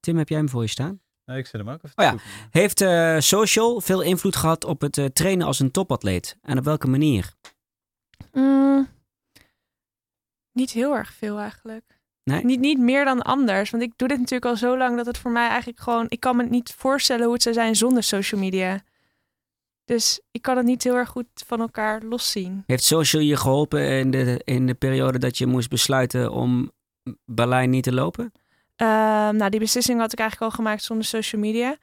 [0.00, 1.00] Tim, heb jij hem voor je staan?
[1.24, 2.16] Nee, ik zet hem ook even Oh ja.
[2.50, 6.36] Heeft eh, social veel invloed gehad op het eh, trainen als een topatleet?
[6.42, 7.34] En op welke manier?
[8.32, 8.88] Mm,
[10.52, 12.00] niet heel erg veel eigenlijk.
[12.24, 12.44] Nee?
[12.44, 13.70] Niet, niet meer dan anders.
[13.70, 16.06] Want ik doe dit natuurlijk al zo lang dat het voor mij eigenlijk gewoon...
[16.08, 18.82] Ik kan me niet voorstellen hoe het zou zijn zonder social media.
[19.84, 22.62] Dus ik kan het niet heel erg goed van elkaar loszien.
[22.66, 26.70] Heeft social je geholpen in de, in de periode dat je moest besluiten om
[27.24, 28.32] Berlijn niet te lopen?
[28.76, 31.76] Ehm, nou, die beslissing had ik eigenlijk al gemaakt zonder social media.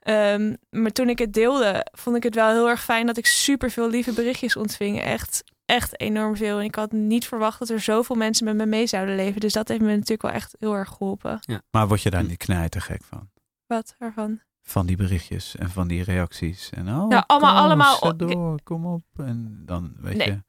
[0.00, 3.26] Ehm, maar toen ik het deelde, vond ik het wel heel erg fijn dat ik
[3.26, 5.00] super veel lieve berichtjes ontving.
[5.00, 6.58] Echt, echt enorm veel.
[6.58, 9.40] En ik had niet verwacht dat er zoveel mensen met me mee zouden leven.
[9.40, 11.40] Dus dat heeft me natuurlijk wel echt heel erg geholpen.
[11.70, 13.30] Maar word je daar niet knijter gek van?
[13.66, 14.40] Wat ervan?
[14.62, 16.70] Van die berichtjes en van die reacties.
[16.70, 19.02] En oh, Ja, allemaal- kom, allemaal- door, kom op.
[19.16, 20.26] En dan weet Nee.
[20.26, 20.42] je...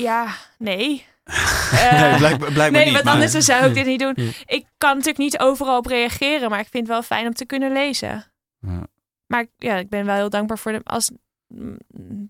[0.00, 0.26] Ja,
[0.58, 1.04] nee.
[1.72, 2.92] nee, Eh, blijkbaar, blijkbaar nee, niet.
[2.92, 4.12] want maar- anders dan zou ik dit niet doen.
[4.16, 4.30] Ja.
[4.44, 7.46] Ik kan natuurlijk niet overal op reageren, maar ik vind het wel fijn om te
[7.46, 8.24] kunnen lezen.
[8.58, 8.86] Ja.
[9.26, 11.10] Maar ja, ik ben wel heel dankbaar voor de als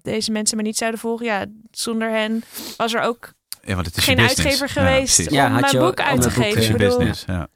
[0.03, 1.27] deze mensen me niet zouden volgen.
[1.27, 2.43] Ja, zonder hen
[2.77, 5.31] was er ook Ja, want het is geen uitgever geweest.
[5.31, 6.63] Ja, om mijn boek uit te geven.
[6.63, 7.49] Het is business, ja.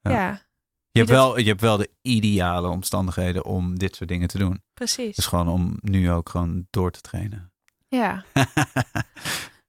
[0.00, 0.46] Ja.
[0.90, 4.62] Je hebt, wel, je hebt wel de ideale omstandigheden om dit soort dingen te doen.
[4.74, 5.16] precies.
[5.16, 7.52] Dus gewoon om nu ook gewoon door te trainen.
[7.88, 8.24] Ja.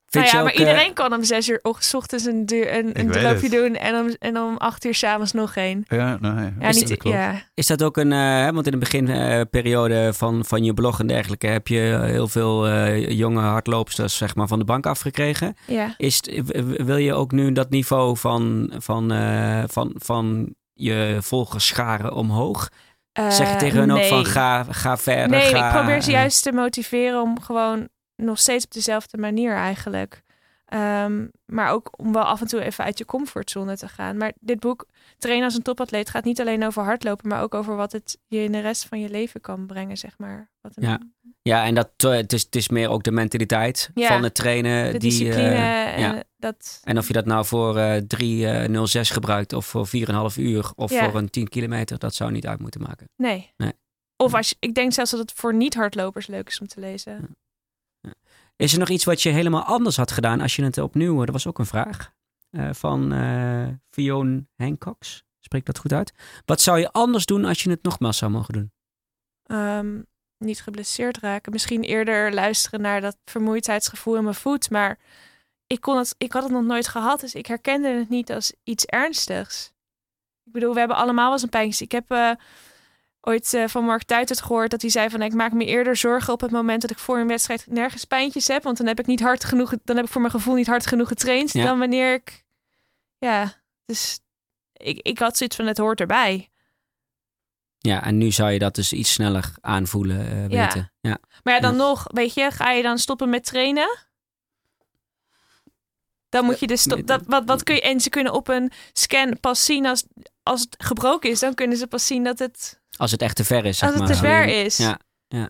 [0.09, 2.99] Vind nou ja, je maar ook, eh, iedereen kan om zes uur ochtends een, een,
[2.99, 5.83] een loopje doen en om, en om acht uur s'avonds nog één.
[5.87, 6.53] Ja, nee.
[6.59, 7.17] Ja, dat niet, klopt.
[7.17, 7.41] ja.
[7.53, 11.07] Is dat ook een, eh, hè, want in de beginperiode van, van je blog en
[11.07, 15.55] dergelijke heb je heel veel eh, jonge hardlopers zeg maar, van de bank afgekregen.
[15.67, 15.93] ja.
[15.97, 16.21] Is,
[16.77, 22.69] wil je ook nu dat niveau van, van, eh, van, van je volgers scharen omhoog?
[23.13, 25.29] zeg je Eh, tegen hun ook van ga, ga verder?
[25.29, 27.87] Nee, ga, ik probeer ze eh, juist te motiveren om gewoon
[28.19, 30.23] nog steeds op dezelfde manier eigenlijk.
[30.65, 34.17] Ehm, maar ook om wel af en toe even uit je comfortzone te gaan.
[34.17, 34.85] Maar dit boek,
[35.17, 38.43] Trainen als een topatleet, gaat niet alleen over hardlopen, maar ook over wat het je
[38.43, 40.49] in de rest van je leven kan brengen, zeg maar.
[40.61, 40.99] Wat een, Ja.
[41.41, 44.35] Ja, en dat, eh, het, is, het is meer ook de mentaliteit Ja, van het
[44.35, 44.91] trainen.
[44.91, 46.23] De die, discipline eh, en ja.
[46.37, 46.79] dat...
[46.83, 51.09] En of je dat nou voor eh 3.06 gebruikt of voor 4,5 uur of Ja.
[51.09, 53.09] voor een 10 kilometer, dat zou niet uit moeten maken.
[53.15, 53.53] Nee.
[53.57, 53.73] Nee.
[54.17, 57.35] Of als je, ik denk zelfs dat het voor niet-hardlopers leuk is om te lezen.
[58.59, 61.17] Is er nog iets wat je helemaal anders had gedaan als je het opnieuw...
[61.17, 62.13] Dat was ook een vraag
[62.49, 65.23] eh, van eh Fionn Hancox.
[65.39, 66.13] Spreek dat goed uit?
[66.45, 68.71] Wat zou je anders doen als je het nogmaals zou mogen doen?
[69.43, 70.01] Ehm,
[70.37, 71.51] niet geblesseerd raken.
[71.51, 74.69] Misschien eerder luisteren naar dat vermoeidheidsgevoel in mijn voet.
[74.69, 74.99] Maar
[75.67, 78.53] ik, kon het, ik had het nog nooit gehad, dus ik herkende het niet als
[78.63, 79.73] iets ernstigs.
[80.43, 81.85] Ik bedoel, we hebben allemaal wel eens een pijntje.
[81.85, 82.31] Ik heb eh,
[83.21, 85.21] ooit eh, van Mark Tuitert gehoord dat hij zei van...
[85.21, 88.47] ik maak me eerder zorgen op het moment dat ik voor een wedstrijd nergens pijntjes
[88.47, 88.63] heb.
[88.63, 90.87] Want dan heb ik niet hard genoeg, dan heb ik voor mijn gevoel niet hard
[90.87, 91.53] genoeg getraind.
[91.53, 91.63] Ja.
[91.63, 92.45] Dan wanneer ik...
[93.17, 93.53] Ja,
[93.85, 94.19] dus
[94.73, 96.49] ik, ik had zoiets van het hoort erbij.
[97.77, 100.65] Ja, en nu zou je dat dus iets sneller aanvoelen, eh, Ja.
[100.65, 100.91] weten.
[101.01, 101.17] Ja.
[101.43, 101.77] Maar ja, dan Ja.
[101.77, 104.07] nog, weet je, ga je dan stoppen met trainen?
[106.29, 108.71] Dan moet je dus stop, dat, wat, wat kun je, en ze kunnen op een
[108.93, 110.03] scan pas zien als,
[110.43, 111.39] als het gebroken is.
[111.39, 113.97] Dan kunnen ze pas zien dat het, Als het echt te ver is, zeg als
[113.99, 114.17] het maar.
[114.17, 114.77] te ver is.
[114.77, 115.49] Ja, ja.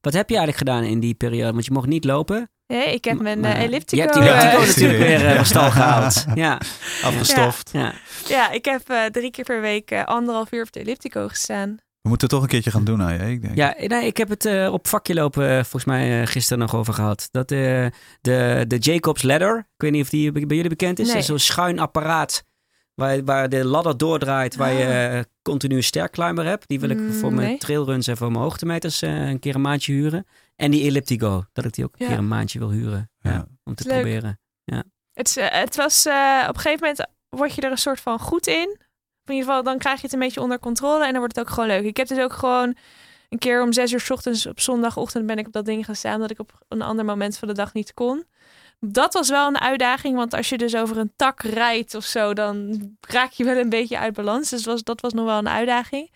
[0.00, 1.52] Wat heb je eigenlijk gedaan in die periode?
[1.52, 2.50] Want je mocht niet lopen.
[2.66, 3.96] Nee, ik heb mijn Maar eh, elliptico.
[3.96, 6.24] Je hebt die elliptico eh, natuurlijk weer eh, van stal gehaald.
[6.34, 6.60] Ja,
[7.02, 7.70] Afgestoft.
[7.72, 7.92] ja.
[8.28, 11.76] ja, ik heb eh, drie keer per week eh, anderhalf uur op de elliptico gestaan.
[12.00, 13.28] We moeten het toch een keertje gaan doen, hè?
[13.28, 13.56] Ik denk.
[13.56, 16.74] Ja, nee, ik heb het eh, op vakje lopen eh, volgens mij eh, gisteren nog
[16.74, 17.28] over gehad.
[17.30, 17.86] Dat eh,
[18.20, 21.04] de, de Jacobs Ladder, ik weet niet of die bij jullie bekend is.
[21.04, 21.12] Nee.
[21.14, 22.44] Dat is zo'n schuin apparaat
[22.98, 26.68] waar, waar de ladder doordraait, waar je eh, continu een sterkclimber hebt.
[26.68, 27.58] Die wil ik Mm, voor mijn nee.
[27.58, 30.26] trailruns en voor mijn hoogtemeters eh, een keer een maandje huren.
[30.56, 32.10] En die Elliptigo, dat ik die ook een Ja.
[32.10, 33.10] keer een maandje wil huren.
[33.18, 33.46] Ja, Ja.
[33.64, 33.92] om te leuk.
[34.00, 34.40] proberen.
[35.12, 38.00] Het, is, eh, het was eh, op een gegeven moment word je er een soort
[38.00, 38.76] van goed in.
[39.24, 41.46] In ieder geval, dan krijg je het een beetje onder controle en dan wordt het
[41.46, 41.84] ook gewoon leuk.
[41.84, 42.76] Ik heb dus ook gewoon
[43.28, 45.96] een keer om zes uur 's ochtends op zondagochtend ben ik op dat ding gaan
[45.96, 48.24] staan dat ik op een ander moment van de dag niet kon.
[48.80, 52.34] Dat was wel een uitdaging, want als je dus over een tak rijdt of zo,
[52.34, 54.50] dan raak je wel een beetje uit balans.
[54.50, 56.10] Dus was, dat was nog wel een uitdaging.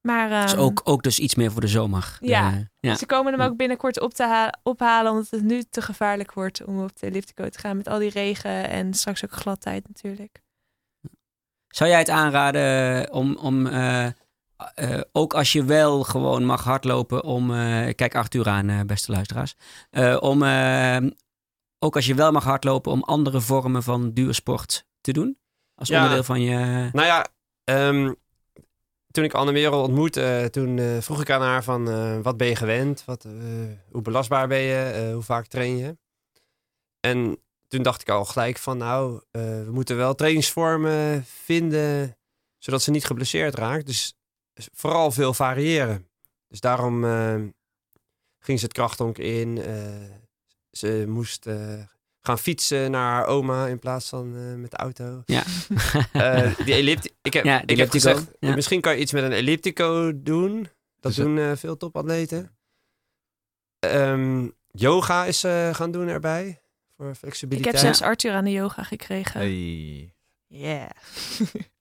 [0.00, 2.16] Maar Dus ehm, ook, ook dus iets meer voor de zomer.
[2.20, 2.50] Ja.
[2.50, 2.94] De- ja.
[2.96, 6.64] ze komen hem ook binnenkort op te ha- ophalen, omdat het nu te gevaarlijk wordt
[6.64, 10.40] om op de elliptico te gaan met al die regen en straks ook gladheid natuurlijk.
[11.68, 14.12] Zou jij het aanraden om, om eh, eh,
[15.12, 19.54] ook als je wel gewoon mag hardlopen, om, eh, kijk acht uur aan, beste luisteraars,
[20.20, 20.42] om
[21.78, 25.38] ook als je wel mag hardlopen, om andere vormen van duursport te doen?
[25.74, 25.96] Als Ja.
[26.00, 26.88] onderdeel van je...
[26.92, 27.26] Nou ja,
[27.64, 28.12] ehm,
[29.10, 32.46] toen ik Anne Merel ontmoette, toen eh, vroeg ik aan haar van eh, wat ben
[32.46, 33.04] je gewend?
[33.04, 33.32] Wat, eh,
[33.90, 34.82] hoe belastbaar ben je?
[34.82, 35.96] Eh, hoe vaak train je?
[37.00, 42.16] En toen dacht ik al gelijk van nou, eh, we moeten wel trainingsvormen vinden
[42.58, 43.86] zodat ze niet geblesseerd raakt.
[43.86, 44.14] Dus
[44.54, 46.08] vooral veel variëren.
[46.48, 47.34] Dus daarom eh,
[48.38, 49.58] ging ze het krachtonk in.
[50.82, 51.56] Eh, ze moest eh,
[52.20, 55.22] gaan fietsen naar haar oma in plaats van eh, met de auto.
[55.26, 55.42] Ja.
[56.12, 58.54] Eh, die ik heb, Ja, die ik heb gezegd, ja.
[58.54, 60.62] misschien kan je iets met een elliptico doen.
[61.00, 62.56] Dat Dus doen eh, veel topatleten.
[63.78, 66.60] Ehm, yoga is eh, gaan doen erbij.
[66.96, 67.74] Voor Ik flexibiliteit.
[67.74, 69.40] heb zelfs Arthur aan de yoga gekregen.
[69.40, 70.14] Hey.
[70.46, 70.90] Yeah.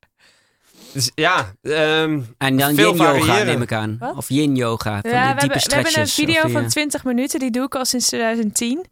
[0.93, 3.45] Dus ja, ehm, En dan Veel yin yoga variëren.
[3.45, 3.97] neem ik aan.
[3.99, 4.15] Wat?
[4.15, 5.01] Of yin yoga.
[5.01, 7.39] Van Ja, die we, diepe hebben, we hebben een video die, van eh, 20 minuten,
[7.39, 8.85] die doe ik al sinds 2010.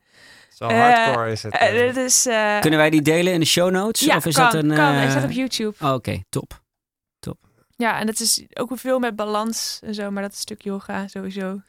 [0.55, 1.53] zo Eh, hardcore is het.
[1.53, 1.95] Eh, eh.
[1.95, 4.01] dit is, eh, Kunnen wij die delen in de show notes?
[4.05, 4.69] ja, of is kan, dat een...
[4.69, 4.77] kan.
[4.93, 5.73] eh, Hij staat op YouTube.
[5.81, 6.63] oh, Oké, top.
[7.77, 10.61] Ja, en het is ook veel met balans en zo, maar dat is een stuk
[10.61, 11.61] yoga sowieso.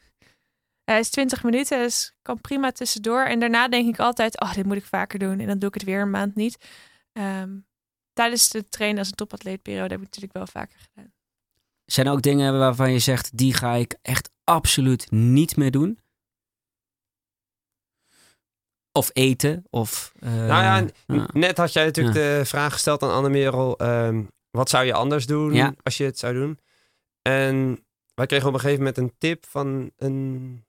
[0.83, 3.23] Hij is 20 minuten, dus kan prima tussendoor.
[3.23, 5.39] En daarna denk ik altijd, oh, dit moet ik vaker doen.
[5.39, 6.57] En dan doe ik het weer een maand niet.
[7.13, 7.49] Ehm,
[8.17, 11.13] tijdens de trainen als een topatleetperiode heb ik natuurlijk wel vaker gedaan.
[11.85, 15.99] Zijn er ook dingen waarvan je zegt, die ga ik echt absoluut niet meer doen?
[18.91, 20.11] Of eten, of...
[20.19, 20.63] eh, nou
[21.07, 23.77] ja, net had jij natuurlijk de vraag gesteld aan Anne Merel.
[23.77, 25.73] ehm, wat zou je anders doen Ja.
[25.83, 26.59] als je het zou doen?
[27.21, 30.65] En wij kregen op een gegeven moment een tip van een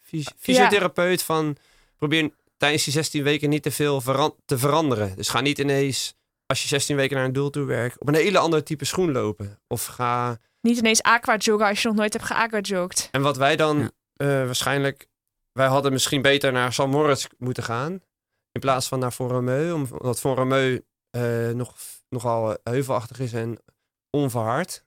[0.00, 1.56] fys- fysiotherapeut van...
[1.96, 5.16] probeer tijdens die 16 weken niet te veel veran- te veranderen.
[5.16, 6.14] Dus ga niet ineens,
[6.54, 9.12] als je 16 weken naar een doel toe werkt, op een hele andere type schoen
[9.12, 9.58] lopen.
[9.68, 10.38] Of ga...
[10.60, 13.08] Niet ineens aqua joggen als je nog nooit hebt geaqua jogged.
[13.10, 13.90] En wat wij dan Ja.
[14.16, 15.06] eh, waarschijnlijk...
[15.52, 17.92] Wij hadden misschien beter naar San Moritz moeten gaan.
[18.52, 19.72] In plaats van naar Foremeu.
[19.72, 20.80] Omdat Foremeu
[21.10, 21.74] eh nog,
[22.08, 23.58] nogal heuvelachtig is en
[24.10, 24.84] onverhard.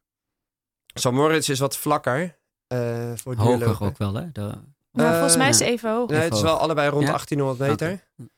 [0.94, 2.38] San Moritz is wat vlakker.
[2.68, 4.32] eh voor Hoger ook wel, hè?
[4.32, 4.62] De-
[4.92, 6.10] Maar volgens mij is het even hoog.
[6.10, 7.10] Nee, het is wel allebei rond Ja?
[7.10, 7.92] 1800 meter.
[7.92, 8.30] Oké.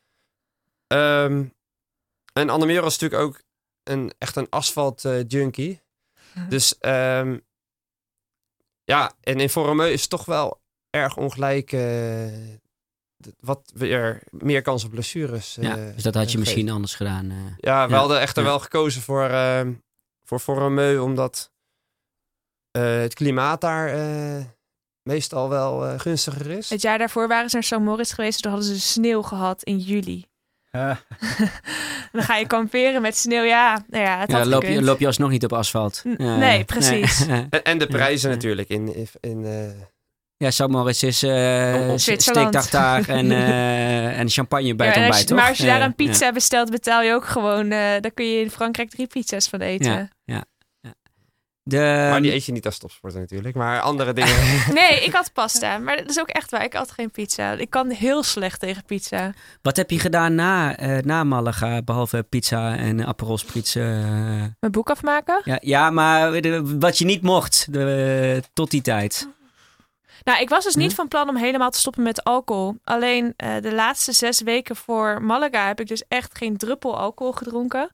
[0.88, 1.44] Ehm,
[2.34, 3.42] en Annemero is natuurlijk ook
[3.84, 5.82] een, echt een asfalt eh, junkie.
[6.50, 7.38] Dus ehm,
[8.84, 11.72] ja, en in Foremeu is het toch wel erg ongelijk.
[11.72, 12.28] eh,
[13.40, 15.56] wat weer meer kans op blessures.
[15.56, 16.38] ja, eh, dus dat had je geeft.
[16.40, 17.30] misschien anders gedaan.
[17.32, 17.38] eh.
[17.58, 18.00] Ja, we Ja.
[18.00, 18.50] hadden echter Ja.
[18.50, 19.74] wel gekozen voor, ehm
[20.24, 21.52] voor Foremeu, omdat
[22.72, 24.46] eh, het klimaat daar eh,
[25.04, 26.70] meestal wel eh, gunstiger is.
[26.70, 28.42] Het jaar daarvoor waren ze naar San Moritz geweest.
[28.42, 30.26] Toen hadden ze sneeuw gehad in juli.
[30.72, 30.96] Eh,
[32.12, 33.44] dan ga je kamperen met sneeuw.
[33.44, 36.02] Ja, nou ja, het Ja, loop je, loop je alsnog niet op asfalt.
[36.08, 37.26] N- Ja, nee, precies.
[37.26, 37.48] nee.
[37.50, 38.36] En, en de Ja, prijzen ja.
[38.36, 38.70] natuurlijk.
[38.70, 39.82] In, in, eh,
[40.38, 42.48] ja, San Moritz is eh Op Zwitserland.
[42.48, 45.86] steektartaar en, eh, en champagne bij Ja, het als ontbijt, maar als je daar Ja,
[45.86, 47.64] een pizza bestelt, betaal je ook gewoon...
[47.72, 50.10] eh daar kun je in Frankrijk drie pizza's van eten.
[50.26, 50.44] Ja.
[51.70, 53.56] De, maar die eet je niet als topsporter natuurlijk.
[53.56, 54.36] Maar andere dingen.
[54.74, 55.78] Nee, ik had pasta.
[55.78, 56.64] Maar dat is ook echt waar.
[56.64, 57.52] Ik had geen pizza.
[57.52, 59.34] Ik kan heel slecht tegen pizza.
[59.62, 63.76] Wat heb je gedaan na, eh, na Malaga, behalve pizza en Aperol Spritz?
[63.76, 63.84] eh?
[64.60, 65.42] Mijn boek afmaken.
[65.44, 69.28] ja, ja, maar de- wat je niet mocht de, tot die tijd.
[70.24, 70.96] Nou, ik was dus niet Hm?
[70.96, 72.76] van plan om helemaal te stoppen met alcohol.
[72.84, 77.34] Alleen eh, de laatste zes weken voor Malaga heb ik dus echt geen druppel alcohol
[77.34, 77.92] gedronken.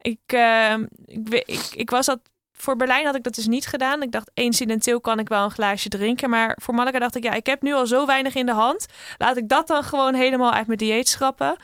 [0.00, 0.74] Ik, eh,
[1.06, 2.18] ik, ik, ik was dat.
[2.60, 4.02] Voor Berlijn had ik dat dus niet gedaan.
[4.02, 6.30] Ik dacht, incidenteel kan ik wel een glaasje drinken.
[6.30, 8.86] Maar voor Malaga dacht ik, ja, ik heb nu al zo weinig in de hand.
[9.18, 11.56] Laat ik dat dan gewoon helemaal uit mijn dieet schrappen.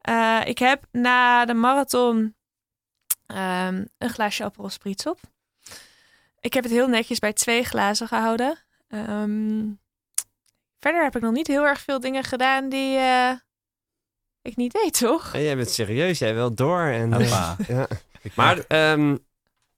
[0.00, 2.34] Eh, ik heb na de marathon
[3.26, 5.20] ehm, een glaasje Aperol Spritz op.
[6.40, 8.58] Ik heb het heel netjes bij twee glazen gehouden.
[8.88, 9.64] Ehm,
[10.80, 13.32] verder heb ik nog niet heel erg veel dingen gedaan die eh,
[14.42, 15.34] ik niet weet, toch?
[15.34, 16.80] En jij bent serieus, jij wil door.
[16.80, 17.86] En, eh, ja.
[18.34, 19.16] Maar ehm,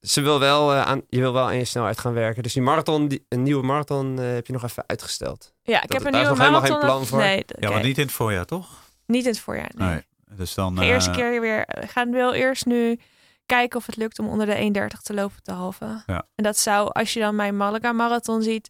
[0.01, 2.43] ze wil wel, eh, aan, je wil wel aan je snelheid gaan werken.
[2.43, 5.53] Dus die marathon, die, een nieuwe marathon, eh, heb je nog even uitgesteld.
[5.61, 6.95] Ja, ik Dat- heb een daar is nieuwe nog helemaal geen marathon.
[6.95, 7.19] plan voor.
[7.19, 8.85] Nee, ja, maar niet in het voorjaar, toch?
[9.05, 9.71] niet in het voorjaar.
[9.75, 9.89] Nee.
[9.89, 10.01] Nee.
[10.37, 10.75] Dus dan...
[10.75, 11.65] De eerste eh, keer weer.
[11.81, 12.99] We gaan wel eerst nu
[13.45, 14.55] kijken of het lukt om onder de
[14.95, 16.03] 1,30 te lopen op de halve.
[16.05, 16.27] Ja.
[16.35, 18.69] En dat zou, als je dan mijn Malaga marathon ziet,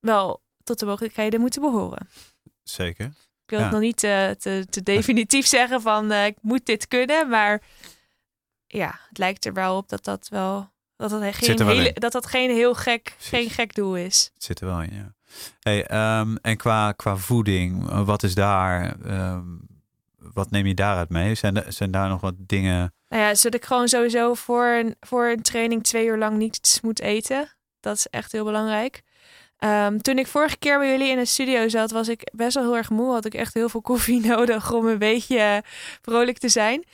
[0.00, 2.08] wel tot de mogelijkheden moeten behoren.
[2.62, 3.04] Zeker.
[3.44, 3.64] Ik wil Ja.
[3.64, 7.62] het nog niet eh, te, te definitief zeggen van eh, ik moet dit kunnen, maar
[8.78, 11.94] ja, het lijkt er wel op dat dat wel dat dat geen wel hele, in.
[11.94, 13.28] dat dat geen heel gek, Precies.
[13.28, 14.30] geen gek doel is.
[14.34, 15.14] Het zit er wel in, ja.
[15.60, 18.96] Hey, ehm, en qua, qua voeding, eh, wat is daar...
[19.04, 19.44] ehm,
[20.16, 21.34] wat neem je daaruit mee?
[21.34, 22.94] Zijn, er, zijn daar nog wat dingen...
[23.08, 26.80] Nou ja, zodat ik gewoon sowieso voor een, voor een training twee uur lang niets
[26.80, 27.56] moet eten.
[27.80, 29.02] Dat is echt heel belangrijk.
[29.58, 32.64] Ehm, toen ik vorige keer bij jullie in de studio zat, was ik best wel
[32.64, 33.12] heel erg moe.
[33.12, 35.62] Had ik echt heel veel koffie nodig om een beetje
[36.02, 36.84] vrolijk te zijn.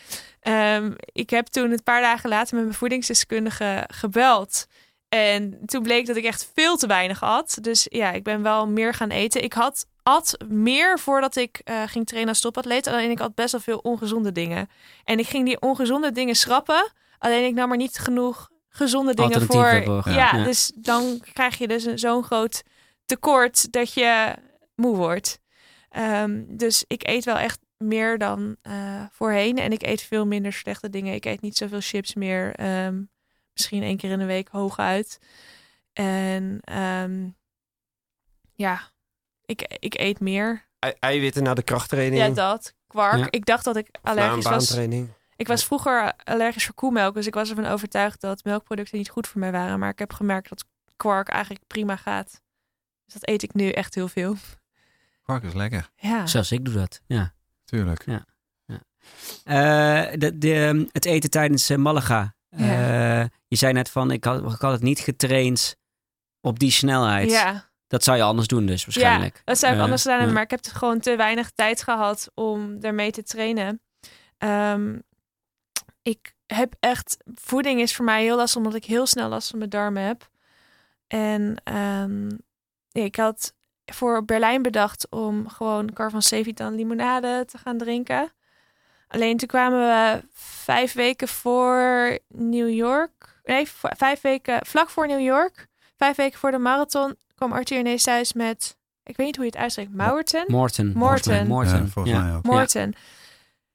[0.41, 4.67] Ehm, ik heb toen een paar dagen later met mijn voedingsdeskundige gebeld.
[5.09, 7.59] En toen bleek dat ik echt veel te weinig at.
[7.61, 9.43] Dus ja, ik ben wel meer gaan eten.
[9.43, 12.87] Ik had at meer voordat ik eh, ging trainen als topatleet.
[12.87, 14.69] Alleen ik had best wel veel ongezonde dingen.
[15.05, 16.93] En ik ging die ongezonde dingen schrappen.
[17.19, 20.03] Alleen ik nam er niet genoeg gezonde dingen voor.
[20.05, 20.45] Ja, ja.
[20.45, 22.63] dus dan krijg je dus zo'n groot
[23.07, 24.35] tekort dat je
[24.75, 25.41] moe wordt.
[25.91, 29.59] Ehm, dus ik eet wel echt meer dan eh, voorheen.
[29.59, 31.15] En ik eet veel minder slechte dingen.
[31.15, 32.55] Ik eet niet zoveel chips meer.
[32.55, 33.03] Ehm,
[33.53, 35.19] misschien één keer in de week hooguit.
[35.93, 37.29] En ehm,
[38.55, 38.81] ja,
[39.45, 40.67] ik, ik eet meer.
[40.79, 42.23] Ei- eiwitten na de krachttraining.
[42.23, 42.75] Ja, dat.
[42.87, 43.19] Kwark.
[43.19, 43.27] Ja.
[43.31, 44.77] Ik dacht dat ik allergisch was.
[45.37, 47.15] Ik was vroeger allergisch voor koemelk.
[47.15, 49.79] Dus ik was ervan overtuigd dat melkproducten niet goed voor mij waren.
[49.79, 50.65] Maar ik heb gemerkt dat
[50.97, 52.41] kwark eigenlijk prima gaat.
[53.05, 54.37] Dus dat eet ik nu echt heel veel.
[55.23, 56.27] Kwark is lekker, Ja.
[56.27, 57.35] Zelfs ik doe dat, ja.
[57.69, 58.05] Tuurlijk.
[59.45, 62.35] Eh, de, de, het eten tijdens eh, Malaga.
[62.49, 65.77] Eh, je zei net van, ik had, ik had het niet getraind
[66.41, 67.31] op die snelheid.
[67.31, 67.71] Ja.
[67.87, 69.37] Dat zou je anders doen dus waarschijnlijk.
[69.37, 70.35] Ja, dat zou ik anders gedaan hebben.
[70.37, 70.45] ja.
[70.45, 73.83] Maar ik heb gewoon te weinig tijd gehad om ermee te trainen.
[74.39, 74.99] Ehm,
[76.03, 77.17] ik heb echt...
[77.35, 80.29] Voeding is voor mij heel lastig, omdat ik heel snel last van mijn darmen heb.
[81.07, 82.29] En ehm,
[82.89, 83.55] ja, ik had
[83.93, 88.33] voor Berlijn bedacht om gewoon Carvan Cevitan limonade te gaan drinken.
[89.09, 90.23] Alleen toen kwamen we
[90.65, 93.41] vijf weken voor New York.
[93.45, 95.67] Nee, vijf weken vlak voor New York.
[95.97, 99.51] Vijf weken voor de marathon kwam Arthur ineens thuis met ik weet niet hoe je
[99.51, 99.95] het uitspreekt.
[99.95, 100.45] Maurten?
[100.49, 100.93] Morten.
[100.97, 101.47] Morten.
[101.47, 101.79] Morten.
[101.79, 102.23] Ja, volgens ja.
[102.23, 102.43] mij ook.
[102.45, 102.93] Morten.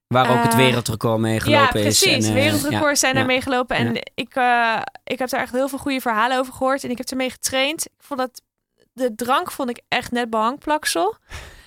[0.07, 1.99] Waar ook het Eh, wereldrecord mee Ja, gelopen is.
[1.99, 2.26] precies.
[2.28, 3.20] En, eh, Wereldrecords ja, zijn ja.
[3.20, 3.76] er mee gelopen.
[3.76, 4.01] En Ja.
[4.14, 6.84] ik, eh, ik heb daar echt heel veel goede verhalen over gehoord.
[6.84, 7.86] En ik heb ermee getraind.
[7.86, 8.41] Ik vond dat
[8.93, 11.15] de drank vond ik echt net behangplaksel.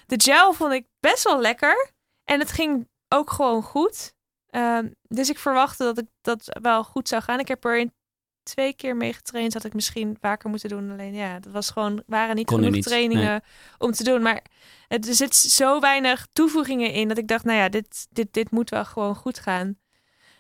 [0.06, 1.90] De gel vond ik best wel lekker.
[2.24, 4.14] En het ging ook gewoon goed.
[4.46, 7.38] Ehm, dus ik verwachtte dat ik dat wel goed zou gaan.
[7.38, 7.94] Ik heb er in
[8.42, 9.52] twee keer mee getraind.
[9.52, 10.90] Dat ik misschien vaker moeten doen.
[10.90, 13.42] Alleen ja, dat was gewoon, waren niet Kon genoeg niet, trainingen
[13.78, 14.22] om te doen.
[14.22, 14.44] Maar
[14.88, 18.50] het, er zit zo weinig toevoegingen in dat ik dacht, nou ja, dit, dit, dit
[18.50, 19.78] moet wel gewoon goed gaan.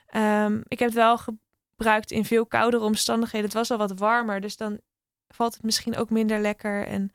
[0.06, 3.46] Ehm, ik heb het wel gebruikt in veel koudere omstandigheden.
[3.46, 4.80] Het was al wat warmer, dus dan
[5.36, 6.86] valt het misschien ook minder lekker.
[6.86, 7.12] En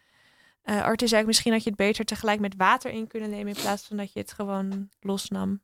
[0.61, 3.55] eh Arthur zei ook, misschien had je het beter tegelijk met water in kunnen nemen
[3.55, 5.61] in plaats van dat je het gewoon losnam.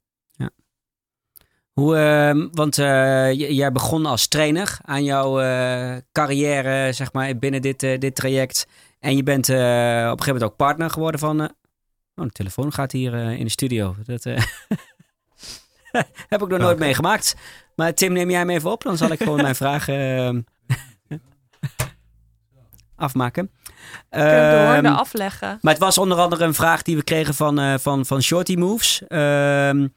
[1.78, 7.62] Hoe, ehm, want eh, jij begon als trainer aan jouw eh, carrière, zeg maar, binnen
[7.62, 8.68] dit, dit traject.
[8.99, 11.41] En je bent eh, op een gegeven moment ook partner geworden van...
[11.41, 11.47] eh,
[12.16, 13.95] oh, de telefoon gaat hier in de studio.
[14.05, 14.43] Dat eh,
[16.30, 17.36] heb ik nog nooit meegemaakt.
[17.76, 18.84] Maar Tim, neem jij hem even op.
[18.84, 20.41] Dan zal ik gewoon mijn vragen ehm,
[22.98, 23.52] afmaken.
[24.10, 25.58] Kun je de hoorn Ehm, afleggen?
[25.62, 28.56] maar het was onder andere een vraag die we kregen van, eh, van, van Shorty
[28.56, 29.02] Moves.
[29.08, 29.88] Ehm,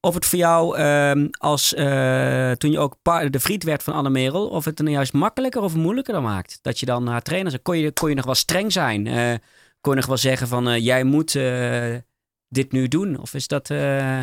[0.00, 2.96] of het voor jou, ehm, als, eh, toen je ook
[3.30, 6.58] de vriend werd van Anne Merel, of het dan juist makkelijker of moeilijker dan maakt?
[6.62, 9.06] Dat je dan haar trainer kon je, kon je nog wel streng zijn?
[9.06, 9.34] Eh,
[9.80, 11.94] kon je nog wel zeggen van, eh, jij moet eh,
[12.48, 13.18] dit nu doen?
[13.20, 13.70] Of is dat...
[13.70, 14.20] eh,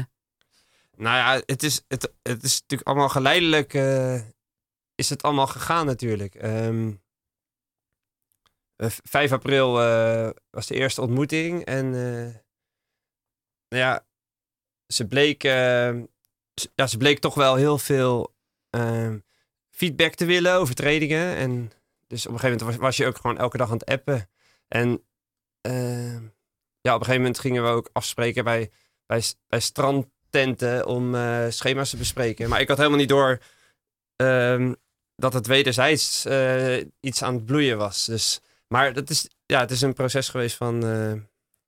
[0.97, 3.73] Nou ja, het is, het, het is natuurlijk allemaal geleidelijk.
[3.73, 4.15] eh,
[4.95, 6.36] is het allemaal gegaan natuurlijk.
[6.36, 6.93] Ehm, eh,
[8.89, 11.65] 5 april eh, was de eerste ontmoeting.
[11.65, 12.36] En eh,
[13.69, 14.05] nou ja,
[14.88, 15.51] ze bleek, eh,
[16.53, 18.36] ze- ja, ze bleek toch wel heel veel
[18.69, 19.19] ehm,
[19.69, 21.36] feedback te willen over trainingen.
[21.36, 21.71] En
[22.07, 24.29] dus op een gegeven moment was, was je ook gewoon elke dag aan het appen.
[24.67, 25.03] En
[25.61, 26.23] ehm,
[26.82, 28.71] ja, op een gegeven moment gingen we ook afspreken bij,
[29.05, 32.49] bij, bij strandtenten om eh, schema's te bespreken.
[32.49, 33.39] Maar ik had helemaal niet door
[34.15, 34.73] ehm,
[35.15, 38.05] dat het wederzijds eh, iets aan het bloeien was.
[38.05, 38.41] Dus,
[38.72, 41.11] maar dat is, ja, het is een proces geweest van, eh,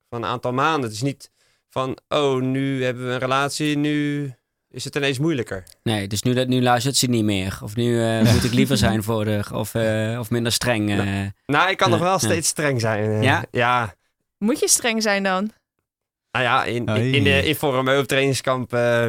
[0.08, 0.82] van een aantal maanden.
[0.82, 1.30] Het is niet
[1.70, 4.32] van, oh, nu hebben we een relatie, nu
[4.70, 5.64] is het ineens moeilijker.
[5.82, 7.58] nee, dus nu, dat- nu luistert ze niet meer.
[7.62, 10.90] Of nu eh, moet ik liever zijn voor de, of, eh, of minder streng.
[10.90, 11.26] eh.
[11.46, 13.22] Nou, ik kan nog wel steeds streng zijn.
[13.22, 13.44] Ja?
[13.50, 13.94] Ja,
[14.38, 15.50] Moet je streng zijn dan?
[16.30, 17.10] nou ja, in, in, Hey.
[17.10, 17.24] in
[17.84, 18.72] de op trainingskamp...
[18.72, 19.06] eh,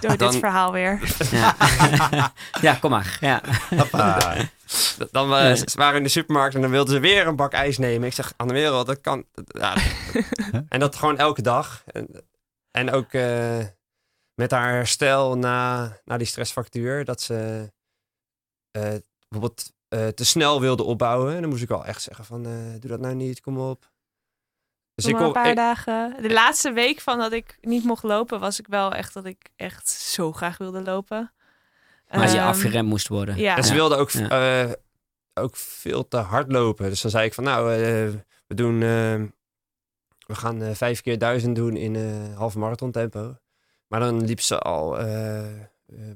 [0.00, 1.00] Door Dan- dit verhaal weer.
[1.30, 1.56] ja.
[2.62, 3.16] ja, kom maar.
[3.20, 3.40] Ja.
[5.10, 5.54] Dan eh, Ja.
[5.56, 8.08] ze waren in de supermarkt en dan wilden ze weer een bak ijs nemen.
[8.08, 9.24] Ik zeg, aan de wereld, dat kan.
[9.46, 9.76] Ja,
[10.68, 11.82] en dat gewoon elke dag.
[11.86, 12.08] En,
[12.70, 13.64] en ook eh,
[14.34, 17.04] met haar herstel na, na die stressfactuur.
[17.04, 17.70] Dat ze
[18.70, 18.94] eh,
[19.28, 21.34] bijvoorbeeld eh, te snel wilde opbouwen.
[21.34, 23.94] En dan moest ik wel echt zeggen van, eh, doe dat nou niet, kom op.
[24.94, 26.22] Dus ik een paar ik- dagen.
[26.22, 29.48] De laatste week van dat ik niet mocht lopen, was ik wel echt dat ik
[29.56, 31.32] echt zo graag wilde lopen.
[32.10, 33.36] Maar je Ehm, afgeremd moest worden.
[33.36, 33.56] Ja.
[33.56, 34.62] En ze wilde ook, Ja.
[34.64, 34.72] eh,
[35.34, 36.88] ook veel te hard lopen.
[36.88, 37.78] Dus dan zei ik van nou, eh,
[38.46, 39.22] we doen, eh,
[40.26, 43.36] we gaan eh, vijf keer duizend doen in eh half marathon tempo.
[43.86, 44.96] Maar dan liep ze al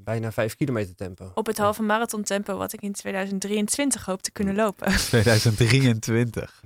[0.00, 1.30] bijna vijf kilometer tempo.
[1.34, 4.92] Op het halve marathon tempo wat ik in 2023 hoop te kunnen lopen.
[5.08, 6.62] 2023.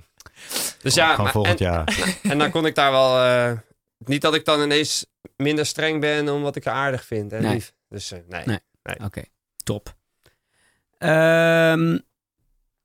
[0.81, 1.97] Dus ja, maar- volgend en, jaar.
[2.23, 3.57] en dan kon ik daar wel, eh,
[3.97, 5.05] niet dat ik dan ineens
[5.37, 7.53] minder streng ben omdat ik haar aardig vind en Nee.
[7.53, 7.73] lief.
[7.89, 8.43] Dus nee.
[8.45, 8.59] Nee.
[9.03, 9.23] Oké,
[9.63, 9.95] top.
[10.97, 11.97] Ehm,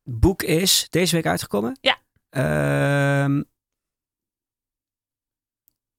[0.02, 1.78] boek is deze week uitgekomen.
[1.80, 1.98] Ja.
[2.30, 3.42] Ehm,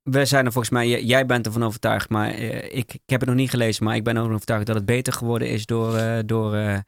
[0.03, 3.29] we zijn er volgens mij, jij bent ervan overtuigd, maar eh, ik, ik heb het
[3.29, 6.19] nog niet gelezen, maar ik ben ervan overtuigd dat het beter geworden is door, eh,
[6.25, 6.79] door, eh,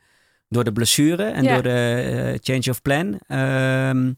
[0.49, 1.53] door de blessure en Ja.
[1.53, 3.19] door de change of plan.
[3.27, 4.13] Ehm,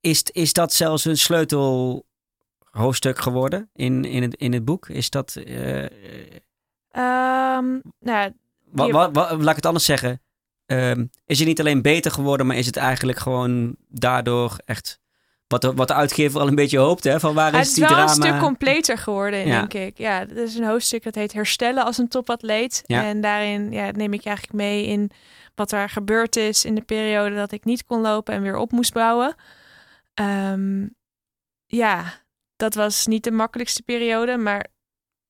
[0.00, 4.88] is, is dat zelfs een sleutelhoofdstuk geworden in, in, het, in het boek?
[4.88, 5.36] Is dat.
[6.96, 7.02] Eh,
[7.56, 7.66] Ehm,
[8.00, 8.30] nou, ja,
[8.70, 10.20] Wa- Je- wa- wa- laat ik het anders zeggen.
[10.66, 15.00] Ehm, is het niet alleen beter geworden, maar is het eigenlijk gewoon daardoor echt.
[15.46, 17.20] Wat de, wat de uitgever al een beetje hoopt, hè?
[17.20, 18.10] Van waar het is is die wel drama?
[18.10, 19.58] een stuk completer geworden, Ja.
[19.58, 19.98] denk ik.
[19.98, 22.82] Ja, dat is een hoofdstuk dat heet Herstellen als een topatleet.
[22.86, 23.04] Ja.
[23.04, 25.10] En daarin ja, neem ik eigenlijk mee in
[25.54, 28.72] wat er gebeurd is in de periode dat ik niet kon lopen en weer op
[28.72, 29.34] moest bouwen.
[30.14, 30.86] Ehm,
[31.66, 32.04] ja,
[32.56, 34.66] dat was niet de makkelijkste periode, maar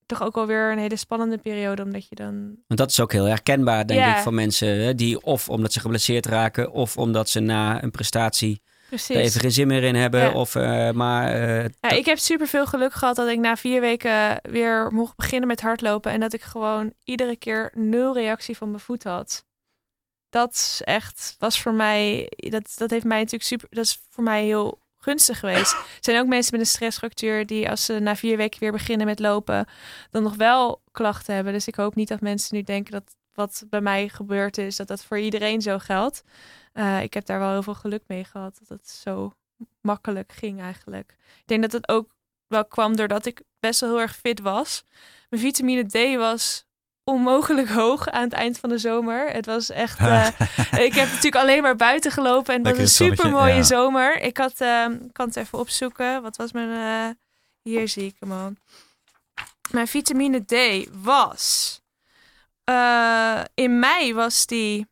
[0.06, 2.34] toch ook wel weer een hele spannende periode, omdat je dan
[2.66, 5.80] Want dat is ook heel herkenbaar, denk ik, van mensen hè, die of omdat ze
[5.80, 9.16] geblesseerd raken, of omdat ze na een prestatie precies.
[9.16, 10.20] even geen zin meer in hebben.
[10.20, 10.32] Ja.
[10.32, 14.40] Of, eh, maar eh, Ja, ik heb superveel geluk gehad dat ik na vier weken
[14.42, 16.12] weer mocht beginnen met hardlopen.
[16.12, 19.44] En dat ik gewoon iedere keer nul reactie van mijn voet had.
[20.28, 24.24] dat is echt, was voor mij, dat, dat heeft mij natuurlijk super, dat is voor
[24.24, 25.72] mij heel gunstig geweest.
[25.72, 29.06] Er zijn ook mensen met een stressfractuur die als ze na vier weken weer beginnen
[29.06, 29.66] met lopen,
[30.10, 31.52] dan nog wel klachten hebben.
[31.52, 34.88] Dus ik hoop niet dat mensen nu denken dat wat bij mij gebeurd is, dat
[34.88, 36.22] dat voor iedereen zo geldt.
[36.74, 39.32] Uh, ik heb daar wel heel veel geluk mee gehad, dat het zo
[39.80, 41.16] makkelijk ging eigenlijk.
[41.18, 42.14] Ik denk dat het ook
[42.46, 44.84] wel kwam doordat ik best wel heel erg fit was.
[45.28, 46.65] Mijn vitamine D was
[47.10, 49.30] onmogelijk hoog aan het eind van de zomer.
[49.30, 50.00] Het was echt.
[50.00, 50.26] Uh,
[50.86, 53.62] ik heb natuurlijk alleen maar buiten gelopen en dat was een super mooie ja.
[53.62, 54.20] zomer.
[54.20, 56.22] Ik had, uh, kan het even opzoeken.
[56.22, 56.68] Wat was mijn.
[56.68, 57.14] Uh,
[57.62, 58.52] hier zie ik hem al.
[59.70, 61.80] Mijn vitamine D was.
[62.64, 64.86] eh, in mei was die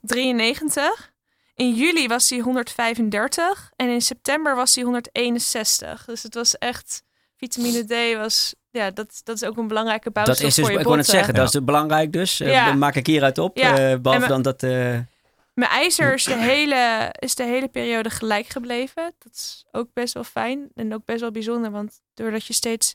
[0.00, 1.12] 93.
[1.54, 3.70] In juli was die 135.
[3.76, 6.04] En in september was die 161.
[6.04, 7.02] Dus het was echt.
[7.42, 10.72] Vitamine D was ja, dat, dat is ook een belangrijke bouwstof Dat is dus, voor
[10.72, 12.40] je ik kon het zeggen, dat is belangrijk dus.
[12.40, 12.66] Eh, Ja.
[12.66, 13.56] Dat maak ik hieruit op.
[13.56, 13.90] Ja.
[13.92, 14.62] eh, behalve dan dat...
[14.62, 14.70] eh,
[15.54, 19.12] Mijn ijzer is de, hele, is de hele periode gelijk gebleven.
[19.18, 21.70] Dat is ook best wel fijn en ook best wel bijzonder.
[21.70, 22.94] Want doordat je steeds...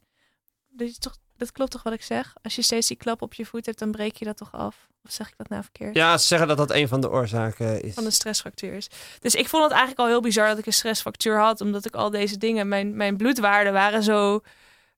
[0.67, 2.33] Dat, is toch, dat klopt toch wat ik zeg?
[2.41, 4.87] Als je steeds die klap op je voet hebt, dan breek je dat toch af?
[5.03, 5.95] Of zeg ik dat nou verkeerd?
[5.95, 7.93] Ja, ze zeggen dat dat een van de oorzaken is.
[7.93, 8.89] Van een stressfractuur is.
[9.19, 11.61] Dus ik vond het eigenlijk al heel bizar dat ik een stressfractuur had.
[11.61, 12.67] Omdat ik al deze dingen...
[12.67, 14.41] Mijn, mijn bloedwaarden waren zo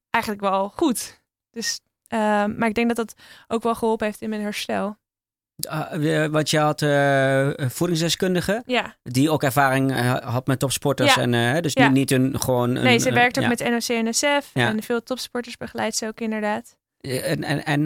[0.09, 1.21] eigenlijk wel goed.
[1.51, 3.13] Dus, ehm, maar ik denk dat dat
[3.47, 4.97] ook wel geholpen heeft in mijn herstel.
[5.67, 11.13] Ah, eh, want je had eh voedingsdeskundige, Ja, die ook ervaring eh, had met topsporters.
[11.15, 11.21] Ja.
[11.21, 11.83] En, dus Ja.
[11.87, 12.75] niet, niet een gewoon...
[12.75, 14.49] Een, nee, ze werkt ook met NOC en NSF.
[14.53, 14.67] Ja.
[14.67, 16.77] En veel topsporters begeleidt ze ook inderdaad.
[17.01, 17.85] En, en,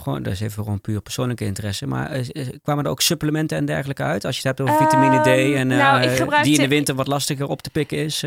[0.00, 1.86] gewoon, dat is even gewoon puur persoonlijke interesse.
[1.86, 2.20] Maar
[2.62, 4.24] kwamen er ook supplementen en dergelijke uit?
[4.24, 6.94] Als je het hebt over vitamine D Ehm, en nou, gebruikte- die in de winter
[6.94, 8.22] wat lastiger op te pikken is.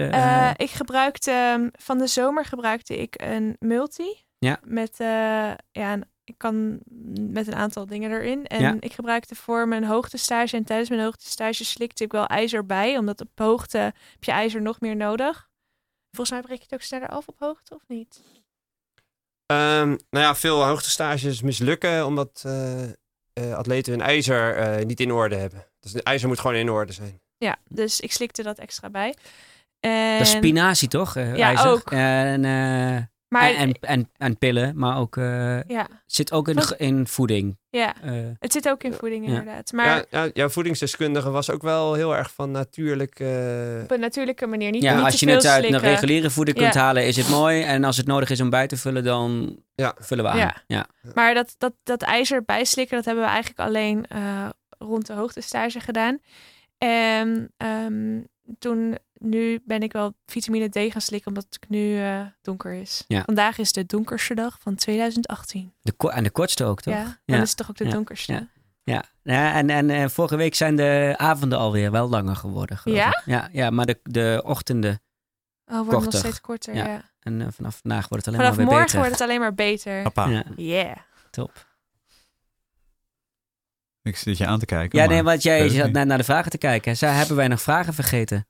[0.55, 4.23] ik gebruikte ehm, van de zomer gebruikte ik een multi.
[4.39, 4.59] Ja.
[4.63, 6.79] Met ja, een- ik kan
[7.19, 8.45] met een aantal dingen erin.
[8.47, 8.75] En Ja.
[8.79, 13.21] ik gebruikte voor mijn hoogtestage en tijdens mijn hoogtestage slikte ik wel ijzer bij, omdat
[13.21, 15.49] op hoogte heb je ijzer nog meer nodig.
[16.11, 18.21] Volgens mij breek je het ook sneller af op hoogte of niet?
[19.45, 25.11] Ehm, nou ja, veel hoogtestages mislukken omdat eh, eh, atleten hun ijzer eh, niet in
[25.11, 25.65] orde hebben.
[25.79, 27.21] Dus de ijzer moet gewoon in orde zijn.
[27.37, 29.15] Ja, dus ik slikte dat extra bij.
[29.79, 31.13] En, Dat is spinazie toch?
[31.15, 31.69] Ja, ijzer?
[31.69, 31.91] ook.
[31.91, 36.75] En, eh, maar en, en, en pillen, maar ook eh, ja, zit ook in, Wat-
[36.77, 37.57] in voeding.
[37.69, 39.29] ja, Eh, het zit ook in voeding Ja.
[39.29, 39.71] inderdaad.
[39.71, 43.19] Maar Ja, ja, jouw voedingsdeskundige was ook wel heel erg van natuurlijk.
[43.19, 43.27] eh,
[43.83, 44.71] op een natuurlijke manier.
[44.71, 45.89] Niet, ja, niet als je het uit een slikken.
[45.89, 47.61] reguliere voeding kunt halen, is het mooi.
[47.63, 49.95] En als het nodig is om bij te vullen, dan Ja.
[49.99, 50.37] vullen we aan.
[50.37, 50.55] Ja.
[50.67, 50.85] Ja.
[51.13, 55.79] Maar dat, dat, dat ijzer bijslikken, dat hebben we eigenlijk alleen eh, rond de hoogtestage
[55.79, 56.19] gedaan.
[56.77, 58.19] En ehm,
[58.59, 63.03] toen, nu ben ik wel vitamine D gaan slikken, omdat het nu eh, donker is.
[63.07, 63.23] Ja.
[63.25, 65.73] Vandaag is de donkerste dag van 2018.
[65.81, 66.93] De en de kortste ook, toch?
[66.93, 67.41] Ja, dan Ja.
[67.41, 67.91] is het toch ook de Ja.
[67.91, 68.31] donkerste.
[68.33, 68.47] Ja.
[68.83, 72.79] Ja, ja en, en eh, vorige week zijn de avonden alweer wel langer geworden.
[72.83, 73.07] Ja?
[73.07, 73.21] ik.
[73.25, 75.01] Ja, ja, maar de, de ochtenden
[75.65, 76.75] Oh, wordt nog steeds korter.
[76.75, 76.85] Ja.
[76.87, 77.11] Ja.
[77.19, 78.99] en eh, vanaf vandaag wordt het alleen Vanaf maar weer morgen beter.
[78.99, 80.01] wordt het alleen maar beter.
[80.11, 80.95] Papa, Ja, Yeah.
[81.29, 81.67] top.
[84.01, 84.99] ik zit je aan te kijken.
[84.99, 86.97] Ja, maar- nee, want jij zat net naar de vragen te kijken.
[86.97, 88.47] Zij hebben wij nog vragen vergeten?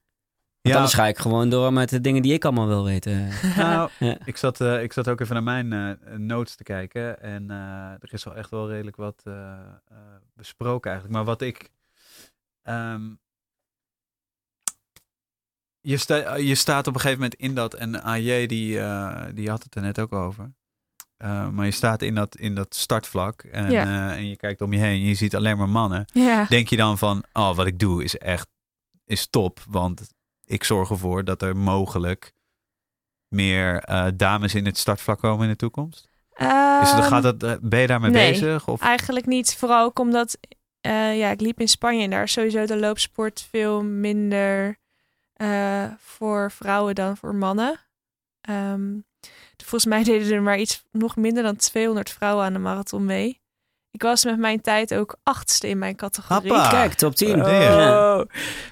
[0.62, 3.28] Want Ja, anders ga ik gewoon door met de dingen die ik allemaal wil weten.
[3.58, 4.18] nou, Ja.
[4.26, 7.22] ik, zat, eh, ik zat ook even naar mijn eh, notes te kijken.
[7.22, 9.24] En eh, er is wel echt wel redelijk wat
[10.34, 11.20] besproken eigenlijk.
[11.20, 11.70] Maar wat ik...
[12.62, 13.02] ehm,
[15.82, 17.74] je, sta, je staat op een gegeven moment in dat...
[17.74, 20.54] En AJ die, eh, die had het er net ook over.
[21.18, 23.42] Eh, maar je staat in dat, in dat startvlak.
[23.44, 23.84] En, Ja.
[24.12, 25.02] eh, en je kijkt om je heen.
[25.02, 26.06] En je ziet alleen maar mannen.
[26.14, 26.46] Ja.
[26.46, 27.24] Denk je dan van...
[27.34, 28.48] Oh, wat ik doe is echt...
[29.06, 29.60] Is top.
[29.70, 30.14] Want
[30.50, 32.34] ik zorg ervoor dat er mogelijk
[33.28, 36.10] meer eh, dames in het startvlak komen in de toekomst?
[36.30, 38.32] Is het, Ehm, gaat dat, eh, ben je daarmee nee.
[38.32, 38.68] bezig?
[38.68, 38.82] Of?
[38.82, 39.56] Eigenlijk niet.
[39.56, 40.38] Vooral ook omdat
[40.82, 44.78] eh, ja, ik liep in Spanje en daar is sowieso de loopsport veel minder
[45.98, 47.80] voor vrouwen dan voor mannen.
[48.42, 49.00] Ehm,
[49.58, 53.42] volgens mij deden er maar iets nog minder dan 200 vrouwen aan de marathon mee.
[53.92, 56.52] Ik was met mijn tijd ook achtste in mijn categorie.
[56.52, 56.70] Hoppa.
[56.70, 57.42] Kijk, top 10.
[57.42, 57.52] Oh.
[57.52, 58.26] Ja.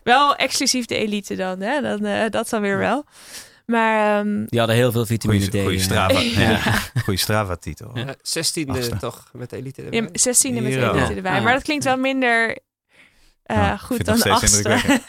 [0.04, 1.82] Wel exclusief de elite dan, hè?
[1.82, 3.06] Dan, eh, dat dan weer wel.
[3.66, 5.50] Maar ehm, Die hadden heel veel vitamine D.
[5.50, 5.84] Goeie, goeie ja.
[5.84, 6.50] Strava, Ja.
[6.50, 6.60] ja.
[7.04, 7.92] goeie Strava-titel.
[7.94, 8.06] Ja.
[8.06, 8.98] eh, 16e Achtste.
[8.98, 10.00] toch met de elite erbij.
[10.00, 11.36] Ja, 16e met elite erbij.
[11.36, 11.42] Ja.
[11.42, 12.58] Maar dat klinkt wel minder
[13.44, 14.80] eh, Ja, goed dan achtste.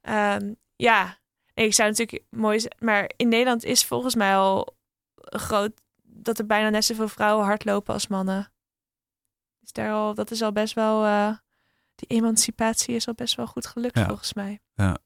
[0.00, 1.18] Ehm, ja,
[1.54, 2.74] Nee, ik zou natuurlijk mooi zijn.
[2.78, 4.76] Maar in Nederland is volgens mij al
[5.22, 8.52] groot dat er bijna net zoveel vrouwen hardlopen als mannen.
[9.72, 11.04] Daar al, dat is al best wel.
[11.04, 11.36] eh,
[11.94, 14.06] die emancipatie is al best wel goed gelukt Ja.
[14.06, 14.60] volgens mij.
[14.74, 14.98] Ja.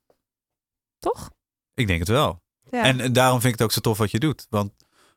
[0.98, 1.30] Toch?
[1.74, 2.42] Ik denk het wel.
[2.70, 2.82] Ja.
[2.84, 4.46] En, en daarom vind ik het ook zo tof wat je doet.
[4.50, 4.72] Want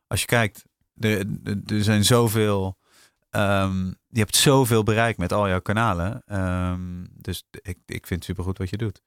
[0.07, 0.63] als je kijkt,
[0.95, 1.25] er,
[1.67, 2.77] er- zijn zoveel
[3.29, 6.21] ehm, je hebt zoveel bereik met al jouw kanalen.
[6.25, 9.01] Ehm, dus ik, ik vind het supergoed wat je doet.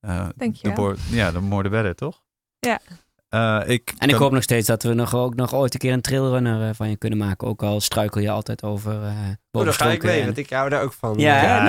[0.00, 2.22] Uh, Dank je de Ja, de more the better, toch?
[2.58, 2.80] Ja.
[3.32, 5.80] Eh, ik En ik kan- hoop nog steeds dat we nog, ook nog ooit een
[5.80, 7.48] keer een trailrunner eh, van je kunnen maken.
[7.48, 9.08] Ook al struikel je altijd over uh,
[9.50, 11.14] Oh, daar ga ik mee, want ik hou daar ook van.
[11.18, 11.62] Ja, Ja,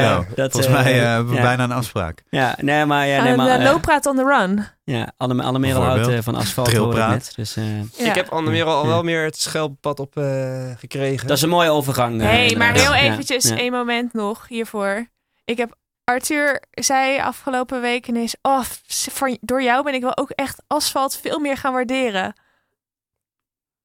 [0.00, 1.42] nou, dat, Volgens mij hebben we ja.
[1.42, 2.22] bijna een afspraak.
[2.30, 3.06] Ja, nee, maar...
[3.06, 4.64] Ja, nee, maar looppraat on the run.
[4.84, 7.32] ja, Anne, Anne Merel houdt van asfalt, net.
[7.36, 8.08] Dus, eh, Ja.
[8.08, 8.88] Ik heb Anne Merel al Ja.
[8.88, 11.26] wel meer het schelppad op eh, gekregen.
[11.26, 12.20] dat is een mooie overgang.
[12.20, 13.56] hey, maar heel Ja, eventjes ja.
[13.56, 15.08] één moment nog hiervoor.
[15.44, 15.76] Ik heb
[16.08, 18.36] Arthur zei afgelopen week ineens...
[18.42, 22.34] Oh, van, door jou ben ik wel ook echt asfalt veel meer gaan waarderen.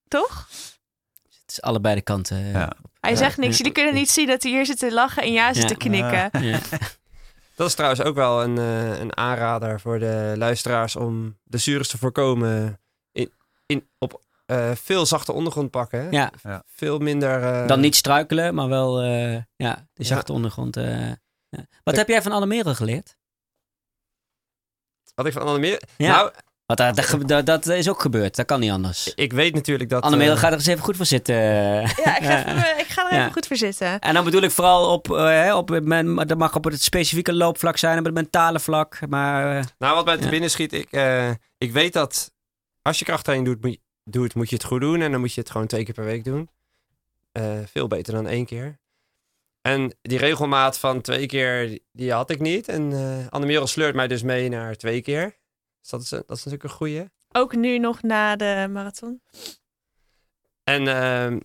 [0.08, 0.48] Toch?
[1.42, 2.38] Het is allebei de kanten.
[2.38, 2.72] eh, Ja.
[3.00, 3.18] Hij Ja.
[3.18, 3.58] zegt niks.
[3.58, 5.68] Jullie kunnen niet zien dat hij hier zit te lachen en ja zit Ja.
[5.70, 6.30] te knikken.
[6.46, 6.60] ja.
[7.56, 11.98] Dat is trouwens ook wel een, eh, een aanrader voor de luisteraars om blessures te
[11.98, 12.80] voorkomen.
[13.12, 13.32] In,
[13.66, 16.00] in, op eh, veel zachte ondergrond pakken.
[16.00, 16.10] hè?
[16.10, 16.32] Ja.
[16.66, 17.44] Veel minder...
[17.44, 20.78] eh, Dan niet struikelen, maar wel eh, ja, de zachte ondergrond.
[21.58, 21.66] Ja.
[21.84, 23.16] Wat heb jij van Anne Merel geleerd?
[25.16, 25.80] Wat ik van Anne Merel...
[25.98, 26.12] Ja.
[26.16, 26.32] Nou,
[26.66, 28.36] Want dat, dat, dat, dat is ook gebeurd.
[28.36, 29.14] Dat kan niet anders.
[29.14, 30.04] ik weet natuurlijk dat...
[30.04, 31.36] Anne Merel eh, gaat er eens even goed voor zitten.
[31.36, 33.20] Ja, ik ga, even, ik ga er Ja.
[33.22, 34.00] even goed voor zitten.
[34.00, 37.34] En dan bedoel ik vooral op, hè, op het men, dat mag op het specifieke
[37.34, 39.08] loopvlak zijn, op het mentale vlak.
[39.10, 40.30] Maar eh, Nou, wat mij te Ja.
[40.30, 42.32] binnen schiet, ik, eh, ik weet dat
[42.82, 45.02] als je krachttraining doet, moet doet, moet je het goed doen.
[45.02, 46.50] En dan moet je het gewoon twee keer per week doen.
[47.32, 48.80] Eh, veel beter dan één keer.
[49.64, 52.68] En die regelmaat van twee keer, die- had ik niet.
[52.68, 55.24] En eh Anne Merel sleurt mij dus mee naar twee keer.
[55.82, 57.06] Dus dat is, een- dat is natuurlijk een goeie.
[57.32, 59.22] Ook nu nog na de marathon.
[60.64, 61.40] En ehm,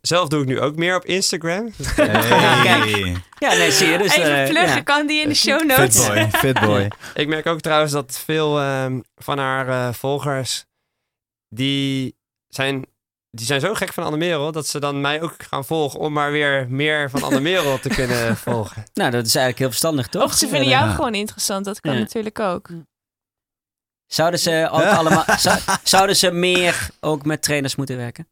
[0.00, 1.72] zelf doe ik nu ook meer op Instagram.
[1.96, 3.16] Hey.
[3.38, 3.98] ja, nee, zie je.
[3.98, 4.82] Dus, even eh, pluggen, ja.
[4.82, 6.06] kan die in de show notes?
[6.06, 6.88] boy, fit boy.
[7.22, 10.64] Ik merk ook trouwens dat veel ehm, van haar eh, volgers,
[11.48, 12.16] die
[12.48, 12.86] zijn,
[13.30, 16.12] die zijn zo gek van Anne Merel, dat ze dan mij ook gaan volgen om
[16.12, 18.84] maar weer meer van Anne Merel te kunnen volgen.
[18.94, 20.22] Nou, dat is eigenlijk heel verstandig, toch?
[20.22, 20.94] Of ze vinden jou Ja.
[20.94, 21.64] gewoon interessant.
[21.64, 21.98] Dat kan Ja.
[21.98, 22.68] natuurlijk ook.
[24.06, 25.24] Zouden ze ook allemaal...
[25.38, 28.28] zou- zouden ze meer ook met trainers moeten werken?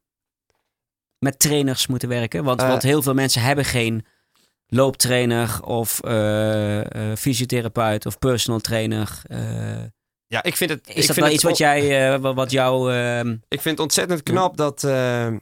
[1.19, 2.45] Met trainers moeten werken?
[2.45, 2.69] Want, Eh.
[2.69, 4.07] want heel veel mensen hebben geen
[4.67, 9.23] looptrainer of eh, eh, fysiotherapeut of personal trainer.
[10.35, 10.81] Ja, ik vind het.
[10.89, 12.93] is ik dat vind wel het iets wat jij, eh, wat- jou...
[12.95, 15.35] ehm, Ik vind het ontzettend knap dat, eh,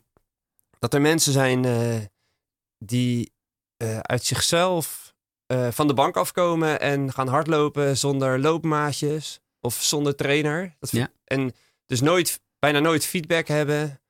[0.79, 1.95] dat er mensen zijn eh,
[2.79, 3.33] die
[3.77, 5.11] eh, uit zichzelf
[5.71, 10.77] van de bank afkomen en gaan hardlopen zonder loopmaatjes of zonder trainer.
[10.79, 11.53] Dat vind- En
[11.87, 14.01] dus nooit, bijna nooit feedback hebben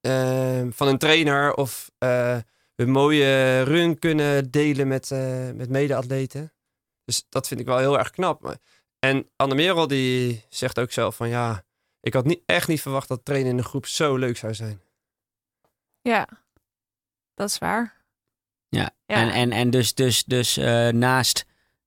[0.00, 1.90] eh, van een trainer of
[2.74, 5.10] een mooie run kunnen delen met,
[5.54, 6.52] met mede-atleten.
[7.04, 8.40] Dus dat vind ik wel heel erg knap.
[8.42, 8.58] Maar-
[9.06, 11.64] En Anne Merel die zegt ook zelf van ja,
[12.00, 14.80] ik had niet, echt niet verwacht dat trainen in de groep zo leuk zou zijn.
[16.00, 16.28] Ja,
[17.34, 18.04] dat is waar.
[18.68, 19.16] Ja, Ja.
[19.16, 21.46] En, en, en dus, dus, dus eh, naast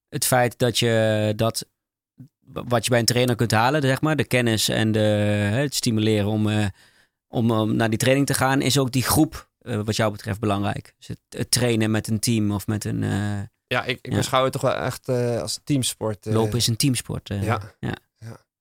[0.09, 1.65] het feit dat je dat
[2.45, 5.75] wat je bij een trainer kunt halen, zeg maar, de kennis en de, hè, het
[5.75, 6.65] stimuleren om, eh,
[7.27, 10.39] om, om naar die training te gaan, is ook die groep eh, wat jou betreft
[10.39, 10.93] belangrijk.
[10.97, 13.39] Dus het, het trainen met een team of met een eh,
[13.75, 14.17] Ja, ik, ik Ja.
[14.17, 16.25] beschouw het toch wel echt eh, als teamsport.
[16.27, 16.33] eh.
[16.33, 17.29] lopen is een teamsport.
[17.29, 17.61] eh, Ja.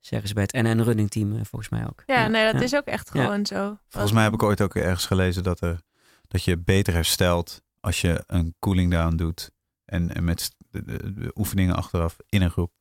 [0.01, 2.03] Zeggen ze bij het en een running team volgens mij ook.
[2.07, 2.61] Ja, nee, dat ja.
[2.67, 3.25] is ook echt Ja.
[3.25, 3.79] gewoon zo.
[3.89, 5.81] Volgens mij heb ik ooit ook ergens gelezen dat, er,
[6.29, 9.51] dat je beter herstelt als je een cooling down doet.
[9.85, 12.73] En, en met de, de- de oefeningen achteraf in een groep.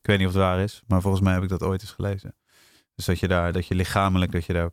[0.00, 1.90] Ik weet niet of het waar is, maar volgens mij heb ik dat ooit eens
[1.90, 2.36] gelezen.
[2.94, 4.70] Dus dat je daar, dat je lichamelijk, dat je daar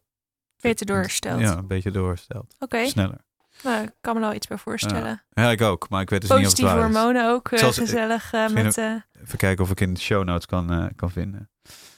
[0.61, 1.39] Beter doorhersteld.
[1.39, 2.55] Ja, een beetje doorherstelt.
[2.59, 3.25] Oké, Sneller.
[3.63, 5.23] Nou, ik kan me wel iets bij voorstellen.
[5.29, 7.77] Ja, ik ook, maar ik weet dus niet of het Positieve hormonen ook eh, Zoals-
[7.77, 8.77] gezellig eh, vind met...
[8.77, 8.93] eh,
[9.23, 11.49] Even kijken of ik in de show notes kan, eh, kan vinden.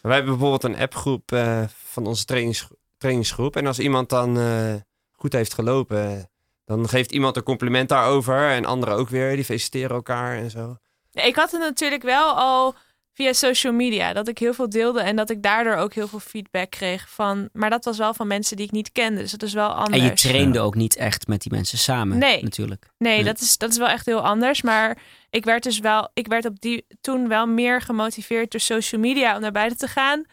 [0.01, 3.55] Wij hebben bijvoorbeeld een appgroep eh, van onze trainings, trainingsgroep.
[3.55, 4.73] En als iemand dan eh,
[5.11, 6.29] goed heeft gelopen,
[6.65, 8.49] dan geeft iemand een compliment daarover.
[8.49, 10.77] En anderen ook weer, die feliciteren elkaar en zo.
[11.11, 12.75] Nee, Ik had het natuurlijk wel al
[13.21, 14.13] via social media.
[14.13, 17.49] Dat ik heel veel deelde en dat ik daardoor ook heel veel feedback kreeg van...
[17.53, 19.19] Maar dat was wel van mensen die ik niet kende.
[19.21, 19.97] Dus dat is wel anders.
[19.97, 20.63] En je trainde Ja.
[20.63, 22.43] ook niet echt met die mensen samen, Nee.
[22.43, 22.89] natuurlijk.
[22.97, 23.23] Nee, Nee.
[23.23, 24.61] Dat, is, dat is wel echt heel anders.
[24.61, 24.97] Maar
[25.29, 29.35] ik werd dus wel, ik werd op die toen wel meer gemotiveerd door social media
[29.35, 30.25] om naar buiten te gaan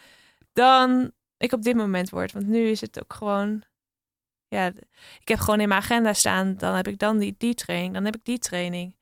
[0.53, 2.33] dan ik op dit moment word.
[2.33, 3.63] Want nu is het ook gewoon,
[4.49, 4.67] ja,
[5.21, 6.55] ik heb gewoon in mijn agenda staan.
[6.57, 8.97] Dan heb ik dan die, die training, dan heb ik die training.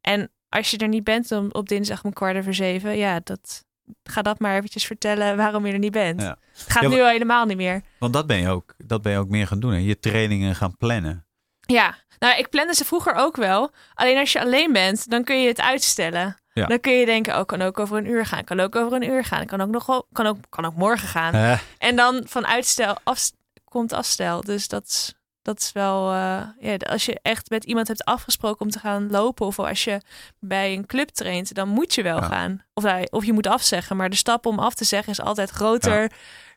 [0.00, 3.64] En als je er niet bent om, op dinsdag om kwart over zeven, ja, dat
[4.04, 6.20] ga dat maar eventjes vertellen waarom je er niet bent.
[6.20, 6.36] Ja.
[6.52, 7.82] Het gaat Ja, nu al helemaal niet meer.
[7.98, 8.74] Want dat ben je ook.
[8.78, 9.72] Dat ben je ook meer gaan doen.
[9.72, 9.78] Hè?
[9.78, 11.26] Je trainingen gaan plannen.
[11.60, 13.70] Ja, nou, ik plande ze vroeger ook wel.
[13.94, 16.40] Alleen als je alleen bent, dan kun je het uitstellen.
[16.52, 16.66] Ja.
[16.66, 18.44] Dan kun je denken, oh, kan ook over een uur gaan.
[18.44, 19.46] Kan ook over een uur gaan.
[19.46, 21.34] Kan ook nog kan ook, kan ook morgen gaan.
[21.34, 23.30] Eh, En dan van uitstel af,
[23.64, 24.40] komt afstel.
[24.40, 25.14] Dus dat is,
[25.46, 29.10] Dat is wel, eh, ja, als je echt met iemand hebt afgesproken om te gaan
[29.10, 30.00] lopen, of als je
[30.38, 32.26] bij een club traint, dan moet je wel Ja.
[32.26, 32.64] gaan.
[32.74, 33.96] Of, of je moet afzeggen.
[33.96, 36.12] Maar de stap om af te zeggen is altijd groter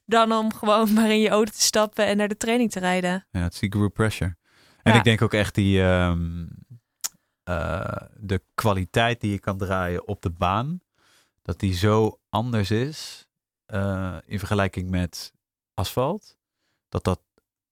[0.05, 3.25] dan om gewoon maar in je auto te stappen en naar de training te rijden.
[3.31, 4.35] Ja, het is die group pressure.
[4.83, 6.45] En ik denk ook echt die ehm,
[7.43, 10.81] eh, de kwaliteit die je kan draaien op de baan,
[11.41, 13.27] dat die zo anders is
[13.65, 15.33] eh, in vergelijking met
[15.73, 16.37] asfalt,
[16.89, 17.19] dat dat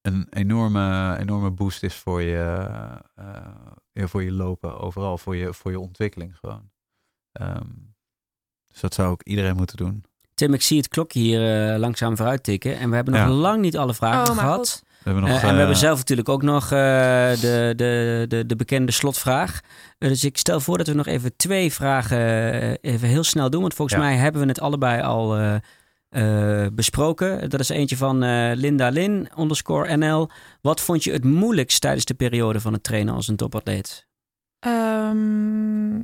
[0.07, 2.67] een enorme, enorme boost is voor je,
[3.15, 3.25] eh,
[3.91, 6.69] ja, voor je lopen overal, voor je, voor je ontwikkeling gewoon.
[7.31, 7.65] Ehm,
[8.71, 10.03] dus dat zou ook iedereen moeten doen.
[10.33, 12.77] Tim, ik zie het klokje hier eh, langzaam vooruit tikken.
[12.77, 13.29] En we hebben nog Ja.
[13.29, 14.81] lang niet alle vragen Oh, gehad.
[14.83, 18.55] We hebben nog, en we hebben zelf natuurlijk ook nog eh, de, de, de, de
[18.55, 19.59] bekende slotvraag.
[19.97, 22.19] Dus ik stel voor dat we nog even twee vragen
[22.81, 23.61] even heel snel doen.
[23.61, 24.03] Want volgens Ja.
[24.05, 25.35] mij hebben we het allebei al
[26.17, 27.49] eh, besproken.
[27.49, 30.29] Dat is eentje van eh, Linda Lin, underscore NL.
[30.61, 34.07] Wat vond je het moeilijkst tijdens de periode van het trainen als een topatleet?
[34.59, 35.99] Ehm,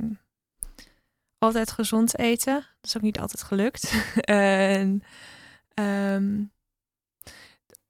[1.38, 2.54] altijd gezond eten.
[2.54, 3.94] Dat is ook niet altijd gelukt.
[4.20, 5.02] en,
[5.74, 6.40] ehm,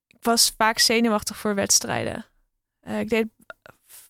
[0.06, 2.26] ik was vaak zenuwachtig voor wedstrijden.
[2.80, 3.26] Eh, ik deed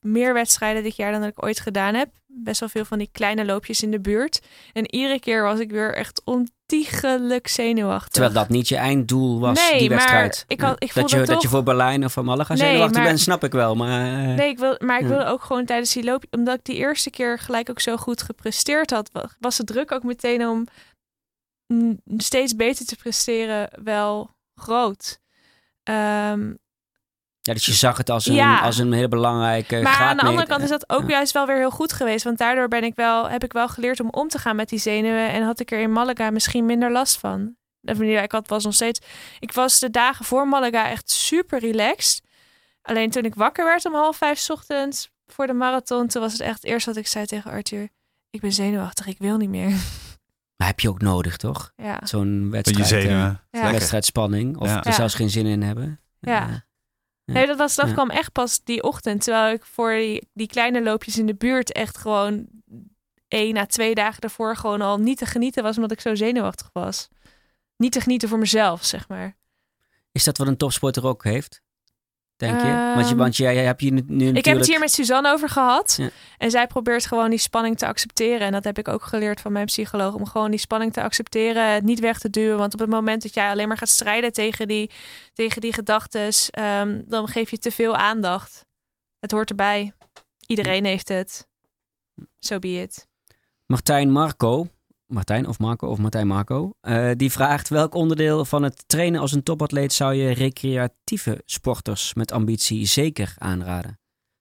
[0.05, 2.09] meer wedstrijden dit jaar dan dat ik ooit gedaan heb.
[2.27, 4.41] Best wel veel van die kleine loopjes in de buurt.
[4.73, 8.09] En iedere keer was ik weer echt ontiegelijk zenuwachtig.
[8.13, 10.45] Terwijl dat niet je einddoel was, Nee, die maar wedstrijd.
[10.49, 12.97] ik had- ik dat, je, dat je toch- voor Berlijn of voor Malaga Nee, zenuwachtig
[12.97, 13.75] maar- bent, snap ik wel.
[13.75, 15.09] Maar, eh, Nee, ik wil, maar ik Ja.
[15.09, 18.23] wilde ook gewoon tijdens die loop, omdat ik die eerste keer gelijk ook zo goed
[18.23, 20.67] gepresteerd had, wa- was de druk ook meteen om
[22.17, 25.21] steeds beter te presteren wel groot.
[25.83, 26.55] Ehm,
[27.47, 28.59] Ja, dus je zag het als een, Ja.
[28.61, 31.09] als een hele belangrijke maar aan de andere kant is dat ook Ja.
[31.09, 34.01] juist wel weer heel goed geweest, want daardoor ben ik wel, heb ik wel geleerd
[34.01, 36.93] om om te gaan met die zenuwen en had ik er in Malaga misschien minder
[36.93, 37.57] last van.
[37.99, 39.01] Ik had was nog steeds.
[39.39, 42.23] Ik was de dagen voor Malaga echt super relaxed.
[42.83, 46.33] Alleen toen ik wakker werd om half vijf 's ochtends voor de marathon, toen was
[46.33, 47.89] het echt het eerste wat ik zei tegen Arthur.
[48.31, 49.71] Ik ben zenuwachtig, ik wil niet meer.
[50.57, 51.73] Maar heb je ook nodig, toch?
[51.77, 52.81] Ja, Zo'n wedstrijd.
[52.93, 53.41] eh, zenuwen.
[53.51, 53.71] Ja.
[53.71, 54.57] Wedstrijdspanning.
[54.57, 54.79] Of Ja.
[54.79, 54.93] er Ja.
[54.93, 56.01] zelfs geen zin in hebben.
[56.21, 56.65] Ja.
[57.25, 59.25] Nee, dat, was, dat kwam echt pas die ochtend.
[59.25, 62.47] Terwijl ik voor die, die kleine loopjes in de buurt echt gewoon
[63.29, 66.71] één à twee dagen daarvoor gewoon al niet te genieten was, omdat ik zo zenuwachtig
[66.73, 67.09] was.
[67.77, 69.37] Niet te genieten voor mezelf, zeg maar.
[70.13, 71.63] Is dat wat een topsporter ook heeft?
[72.47, 72.93] Denk je?
[72.95, 74.39] want, je Ehm, want jij, jij hebt hier nu natuurlijk...
[74.39, 75.97] Ik heb het hier met Suzanne over gehad.
[76.01, 76.11] Ja.
[76.39, 78.47] En zij probeert gewoon die spanning te accepteren.
[78.47, 80.15] En dat heb ik ook geleerd van mijn psycholoog.
[80.15, 81.73] Om gewoon die spanning te accepteren.
[81.73, 82.59] Het niet weg te duwen.
[82.59, 84.91] Want op het moment dat jij alleen maar gaat strijden tegen die,
[85.33, 86.33] tegen die gedachten.
[87.07, 88.65] dan geef je te veel aandacht.
[89.21, 89.93] Het hoort erbij.
[90.47, 91.49] Iedereen heeft het.
[92.39, 93.07] So be it.
[93.67, 94.69] Martijn Marco,
[95.07, 99.33] Martijn of Marco of Martijn Marco, eh, die vraagt welk onderdeel van het trainen als
[99.33, 103.99] een topatleet zou je recreatieve sporters met ambitie zeker aanraden?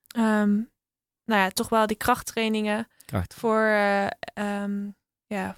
[0.08, 0.54] Ehm,
[1.26, 2.88] nou ja, toch wel die krachttrainingen.
[3.06, 3.34] Kracht.
[3.34, 4.90] voor, eh, ehm,
[5.26, 5.58] ja,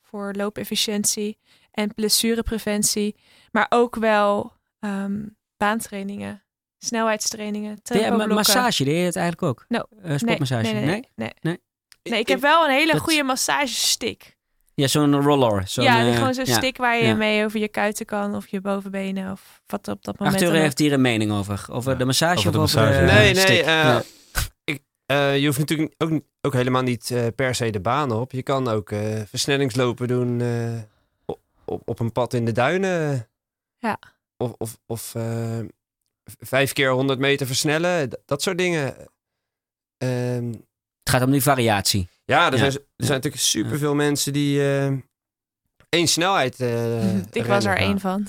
[0.00, 1.38] voor loopefficiëntie
[1.70, 3.16] en blessurepreventie.
[3.50, 5.26] Maar ook wel ehm,
[5.56, 6.44] baantrainingen,
[6.78, 8.34] snelheidstrainingen, tempoblokken.
[8.34, 9.64] massage, deed je het eigenlijk ook?
[9.68, 9.82] No.
[10.02, 10.62] Eh, sportmassage?
[10.62, 11.04] Nee, nee, nee.
[11.14, 11.60] nee, Nee?
[12.02, 14.38] Nee, ik heb wel een hele goede massagestick.
[14.80, 15.68] Ja, zo'n roller.
[15.68, 16.54] Zo'n, ja, die eh, gewoon zo'n ja.
[16.56, 17.14] stick waar je ja.
[17.14, 20.36] mee over je kuiten kan of je bovenbenen of wat op dat moment.
[20.42, 21.66] Arthur heeft hier een mening over.
[21.70, 23.06] Over Ja, de massage over de of over massage.
[23.06, 23.62] de Nee, nee.
[23.62, 24.02] eh, Ja.
[24.64, 28.32] ik, eh, je hoeft natuurlijk ook, ook helemaal niet eh, per se de baan op.
[28.32, 30.78] Je kan ook eh, versnellingslopen doen eh,
[31.26, 33.28] op, op, op een pad in de duinen.
[33.78, 33.98] Ja.
[34.36, 35.58] Of, of, of eh,
[36.40, 38.10] vijf keer 100 meter versnellen.
[38.26, 38.94] Dat soort dingen.
[39.98, 40.48] Ehm,
[41.02, 42.08] Het gaat om die variatie.
[42.30, 42.58] Ja, er, Ja.
[42.58, 44.92] Zijn, er zijn natuurlijk superveel mensen die eh,
[45.88, 48.26] één snelheid eh ik was er één van.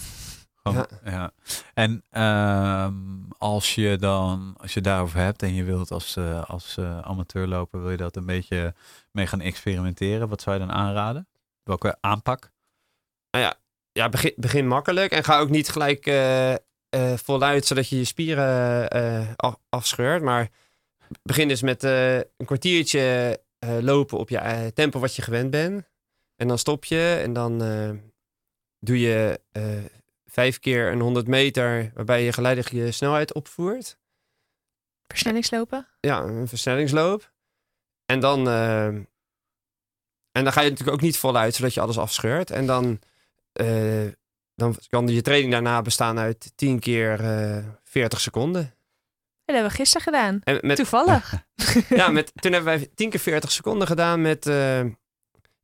[1.04, 1.32] Ja.
[1.74, 2.94] En ehm,
[3.38, 7.82] als je dan, als je daarover hebt en je wilt als, eh, als eh, amateurloper,
[7.82, 8.74] wil je dat een beetje
[9.12, 10.30] mee gaan experimenteren.
[10.30, 11.28] Wat zou je dan aanraden?
[11.64, 12.52] Welke aanpak?
[13.92, 16.60] ja, begin, begin makkelijk en ga ook niet gelijk eh, eh,
[17.24, 20.22] voluit zodat je je spieren eh, af, afscheurt.
[20.22, 20.50] Maar
[21.24, 25.52] begin dus met eh, een kwartiertje eh, lopen op je eh, tempo wat je gewend
[25.52, 25.84] bent.
[26.36, 27.90] En dan stop je en dan eh,
[28.80, 29.40] doe je
[30.26, 33.98] vijf keer een 100 meter waarbij je geleidelijk je snelheid opvoert.
[35.08, 35.88] Versnellingslopen.
[36.00, 37.32] Ja, een versnellingsloop.
[38.06, 39.08] En dan, en
[40.32, 42.52] dan ga je natuurlijk ook niet voluit zodat je alles afscheurt.
[42.52, 43.00] En dan,
[44.56, 48.74] dan kan je training daarna bestaan uit 10 keer eh 40 seconden.
[49.52, 50.42] Dat hebben we gisteren gedaan.
[50.44, 51.34] En met, Toevallig.
[51.90, 54.80] ja, met, toen hebben wij 10 keer 40 seconden gedaan met eh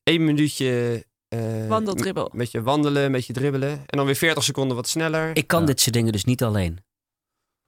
[0.03, 1.05] één minuutje.
[1.27, 2.30] eh, Wandeldribbel.
[2.31, 3.72] Een beetje wandelen, een beetje dribbelen.
[3.72, 5.35] En dan weer 40 seconden wat sneller.
[5.35, 5.65] Ik kan Ja.
[5.65, 6.85] dit soort dingen dus niet alleen.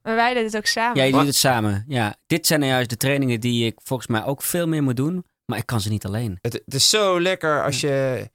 [0.01, 0.97] Maar wij deden het ook samen.
[0.97, 1.83] Ja, je doet het samen.
[1.87, 4.95] Ja, dit zijn nou juist de trainingen die ik volgens mij ook veel meer moet
[4.95, 5.25] doen.
[5.45, 6.37] Maar ik kan ze niet alleen.
[6.41, 8.29] Het, het is zo lekker als je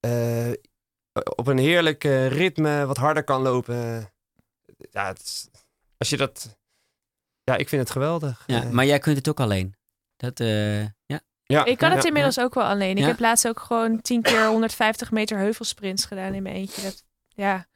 [0.00, 0.50] eh,
[1.36, 4.10] op een heerlijk ritme wat harder kan lopen.
[4.90, 5.48] Ja, het is-
[5.98, 6.58] als je dat...
[7.50, 8.42] Ja, ik vind het geweldig.
[8.46, 9.74] Ja, Eh, maar jij kunt het ook alleen.
[10.16, 10.90] Dat, eh, ja.
[11.42, 12.90] ja, Ik kan ja, het inmiddels ook wel alleen.
[12.96, 13.06] Ik Ja.
[13.06, 16.82] heb laatst ook gewoon 10 keer 150 meter heuvelsprints gedaan in mijn eentje.
[16.82, 17.66] Dat, ja,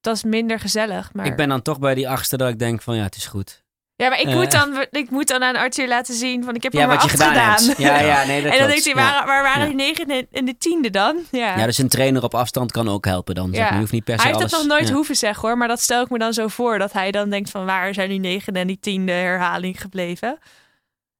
[0.00, 1.12] dat is minder gezellig.
[1.12, 1.26] Maar...
[1.26, 3.64] Ik ben dan toch bij die achtste dat ik denk van ja, het is goed.
[3.96, 4.34] Ja, maar ik, Eh.
[4.34, 6.96] moet dan, ik moet dan aan Arthur laten zien van ik heb Ja, er maar
[6.96, 7.74] acht gedaan.
[7.76, 10.58] Ja, ja, nee, dat en dan denkt hij, waar, waar waren die negen en- de
[10.58, 11.16] tiende dan?
[11.30, 11.58] Ja.
[11.58, 13.46] Ja, dus een trainer op afstand kan ook helpen dan.
[13.48, 13.62] Zeg Ja.
[13.64, 13.72] maar.
[13.72, 14.52] Je hoeft niet per se hij heeft alles...
[14.52, 16.78] dat nog nooit hoeven zeggen hoor, maar dat stel ik me dan zo voor.
[16.78, 20.38] Dat hij dan denkt van waar zijn die negen en die tiende herhaling gebleven.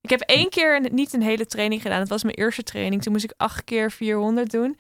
[0.01, 1.99] Ik heb één keer een- niet een hele training gedaan.
[1.99, 3.03] Dat was mijn eerste training.
[3.03, 4.79] Toen moest ik acht keer 400 doen.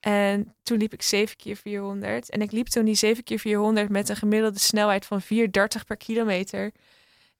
[0.00, 2.30] En toen liep ik 7 keer 400.
[2.30, 5.96] En ik liep toen die 7 keer 400 met een gemiddelde snelheid van 4,30 per
[5.96, 6.70] kilometer.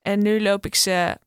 [0.03, 1.19] En nu loop ik ze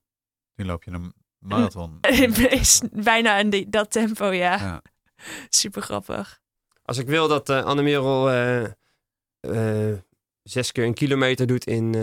[0.56, 1.97] Nu loop je een marathon.
[2.49, 4.56] is bijna in die, dat tempo, ja.
[4.57, 4.81] Ja.
[5.49, 6.41] Super grappig.
[6.84, 8.64] Als ik wil dat uh, Annemerel eh,
[9.39, 9.97] eh,
[10.43, 11.95] zes keer een kilometer doet in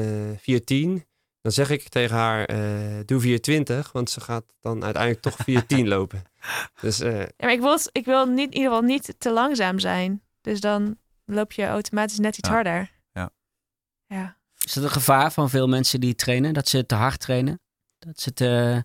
[0.44, 1.03] eh 4.10,
[1.40, 3.39] dan zeg ik tegen haar, eh, doe
[3.86, 5.36] 4.20, want ze gaat dan uiteindelijk toch
[5.81, 6.23] 4.10 lopen.
[6.81, 9.31] Dus eh, Ja, maar ik wil, het- ik wil niet, in ieder geval niet te
[9.32, 10.23] langzaam zijn.
[10.40, 12.55] Dus dan loop je automatisch net iets Ja.
[12.55, 12.90] harder.
[13.12, 13.31] Ja.
[14.07, 14.36] Ja.
[14.64, 16.55] Is dat een gevaar van veel mensen die trainen?
[16.55, 17.60] Dat ze te hard trainen?
[17.98, 18.84] Dat ze te...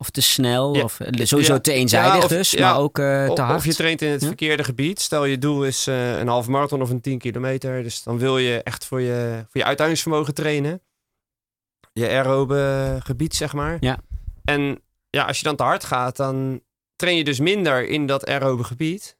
[0.00, 0.74] Of te snel?
[0.74, 0.82] Ja.
[0.82, 1.60] Of eh, sowieso Ja.
[1.60, 3.56] te eenzijdig of- dus, maar ook of, te hard.
[3.56, 5.00] of je traint in het verkeerde gebied.
[5.00, 7.82] Stel je doel is eh, een half marathon of een 10 kilometer.
[7.82, 10.82] Dus dan wil je echt voor je, voor je uithoudingsvermogen trainen.
[11.92, 13.76] Je aerobe gebied, zeg maar.
[13.80, 13.98] Ja.
[14.44, 16.60] En ja, als je dan te hard gaat, dan
[16.96, 19.16] train je dus minder in dat aerobe gebied.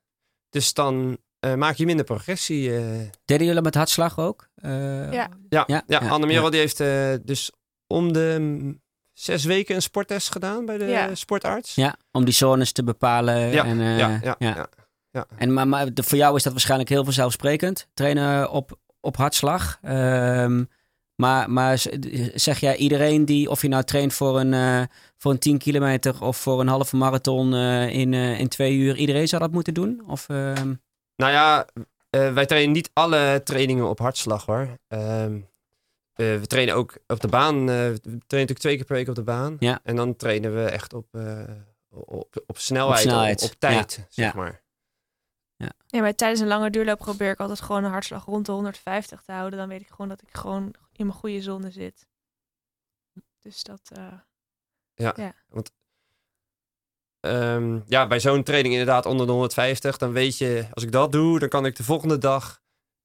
[0.50, 2.76] Dus dan eh, maak je minder progressie.
[2.76, 2.82] eh.
[3.24, 4.48] Deden jullie met hartslag ook?
[4.54, 5.12] Eh, Ja.
[5.12, 6.50] Ja, Ja, ja, ja, Anne Merel ja.
[6.50, 7.50] die heeft eh, dus
[7.86, 8.76] om de
[9.12, 11.14] zes weken een sporttest gedaan bij de Ja.
[11.14, 11.74] sportarts.
[11.74, 13.36] Ja, om die zones te bepalen.
[13.36, 14.68] Ja, en, eh, ja, ja, ja.
[15.10, 15.26] ja.
[15.36, 17.88] En, maar maar de- voor jou is dat waarschijnlijk heel vanzelfsprekend.
[17.94, 19.78] Trainen op, op hartslag.
[19.82, 20.64] Ehm,
[21.14, 21.82] maar, maar
[22.34, 24.82] zeg jij iedereen die, of je nou traint voor een, eh,
[25.16, 28.96] voor een 10 kilometer of voor een halve marathon eh, in, eh, in twee uur,
[28.96, 30.02] iedereen zou dat moeten doen?
[30.06, 30.74] Of, ehm,
[31.18, 31.66] Nou ja,
[32.10, 34.78] eh, wij trainen niet alle trainingen op hartslag hoor.
[34.88, 35.34] Ehm,
[36.12, 37.54] eh, we trainen ook op de baan.
[37.54, 39.56] eh, we trainen natuurlijk twee keer per week op de baan.
[39.58, 39.80] Ja.
[39.82, 41.42] En dan trainen we echt op, eh,
[41.88, 44.32] op, op snelheid, Op op, snelheid, op tijd, zeg ja.
[44.34, 44.62] maar.
[45.86, 49.22] ja, maar tijdens een lange duurloop probeer ik altijd gewoon een hartslag rond de 150
[49.22, 49.58] te houden.
[49.58, 52.06] Dan weet ik gewoon dat ik gewoon in mijn goede zone zit.
[53.40, 53.90] Dus dat...
[53.94, 54.12] eh,
[57.20, 59.96] Ehm, ja, bij zo'n training inderdaad onder de 150.
[59.96, 62.60] Dan weet je, als ik dat doe, dan kan ik de volgende dag...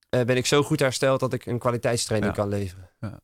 [0.09, 2.41] eh, ben ik zo goed hersteld dat ik een kwaliteitstraining Ja.
[2.41, 2.89] kan leveren.
[2.99, 3.19] Ja.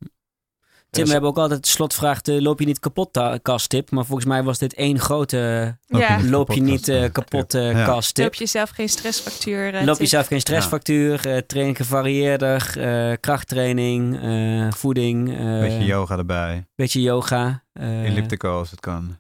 [0.92, 3.92] Tim, we hebben ook altijd de slotvraag, de loop je niet kapot ta- kasttip.
[3.92, 7.04] Maar volgens mij was dit één grote Loop je ja, niet- loop je niet Kapot,
[7.04, 7.86] eh, kapot eh, Ja.
[7.86, 8.24] kasttip.
[8.24, 9.74] loop je zelf geen stressfactuur.
[9.74, 10.08] eh, Loop je tip.
[10.08, 16.68] zelf geen stressfactuur, eh train gevarieerder, eh, krachttraining, eh, voeding, eh Beetje yoga erbij.
[16.76, 17.64] beetje yoga.
[17.74, 19.18] eh, Elliptico als het kan.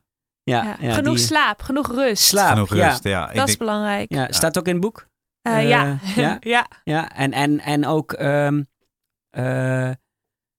[0.50, 2.24] Ja, Ja, ja, genoeg die- slaap, genoeg rust.
[2.24, 2.88] Slaap, Genoeg ja.
[2.90, 3.04] rust.
[3.04, 4.14] Ja, Dat is belangrijk.
[4.14, 5.08] Ja, staat ook in het boek.
[5.42, 5.98] Eh, Eh, ja.
[6.16, 6.38] ja?
[6.56, 6.68] ja.
[6.84, 8.62] Ja, en, en, en ook, ehm
[9.30, 9.90] eh,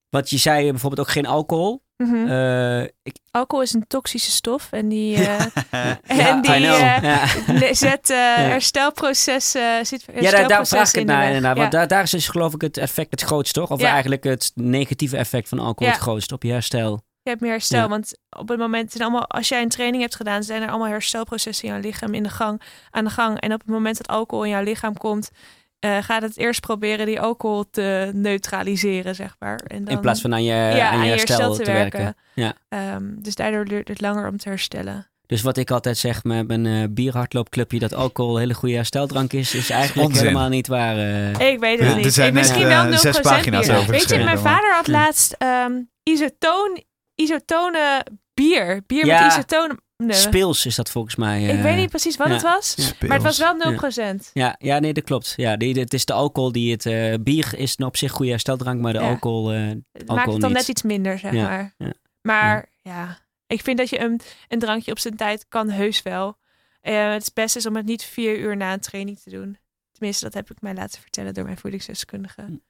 [0.09, 1.83] wat je zei, bijvoorbeeld ook geen alcohol.
[1.97, 2.27] Mhm.
[2.29, 5.99] Eh, ik, Alcohol is een toxische stof en die, eh, ja,
[6.35, 7.27] en die ja.
[7.75, 11.57] zet eh, herstelprocessen, zit Ja, daar, daar vraag ik het naar inderdaad.
[11.57, 11.79] Want Ja.
[11.79, 13.71] daar, daar is dus geloof ik het effect het grootst, toch?
[13.71, 13.91] Of Ja.
[13.91, 15.93] eigenlijk het negatieve effect van alcohol Ja.
[15.93, 17.03] het grootst op je herstel.
[17.31, 17.89] Hebt meer herstel, Ja.
[17.89, 20.89] want op het moment zijn allemaal, als jij een training hebt gedaan, zijn er allemaal
[20.89, 23.41] herstelprocessen in jouw lichaam in de gang, aan de gang.
[23.41, 25.31] En op het moment dat alcohol in jouw lichaam komt,
[25.79, 29.57] eh, gaat het eerst proberen die alcohol te neutraliseren, zeg maar.
[29.67, 32.15] En dan, In plaats van aan je, ja, aan je herstel, te werken.
[32.35, 32.55] Ja.
[32.69, 35.05] Ehm, dus daardoor duurt het langer om te herstellen.
[35.27, 39.33] Dus wat ik altijd zeg met mijn eh bierhardloopclubje, dat alcohol een hele goede hersteldrank
[39.33, 40.23] is, is eigenlijk Onzin.
[40.27, 40.97] helemaal niet waar.
[40.99, 41.31] eh.
[41.53, 42.05] Ik weet het Ja, niet.
[42.05, 43.77] er zijn Ik- misschien wel 0% zes pagina's bier.
[43.77, 46.83] over Weet je, mijn vader had laatst ehm isotoon,
[47.21, 48.83] isotone bier.
[48.87, 49.23] Bier Ja.
[49.23, 49.79] met isotonen.
[49.97, 50.17] Nee.
[50.17, 51.43] Speels is dat volgens mij.
[51.45, 51.63] Ik eh.
[51.63, 52.33] weet niet precies wat ja.
[52.33, 52.77] het was.
[53.01, 54.15] Maar het was wel Ja.
[54.17, 54.33] 0%.
[54.33, 55.33] Ja, ja, nee, dat klopt.
[55.37, 56.87] Ja, die, het is de alcohol die het...
[56.87, 59.09] eh, bier is op zich goede hersteldrank, maar de Ja.
[59.09, 59.53] alcohol...
[59.53, 60.59] eh, Het maakt Alcohol het dan niet.
[60.59, 61.75] net iets minder, zeg Ja, maar.
[61.79, 61.93] ja.
[62.23, 63.19] Maar ja.
[63.47, 66.39] ik vind dat je een, een drankje op zijn tijd kan heus wel.
[66.81, 69.59] Eh, het beste is om het niet vier uur na een training te doen.
[69.93, 72.61] Tenminste, dat heb ik mij laten vertellen door mijn voedingsdeskundige.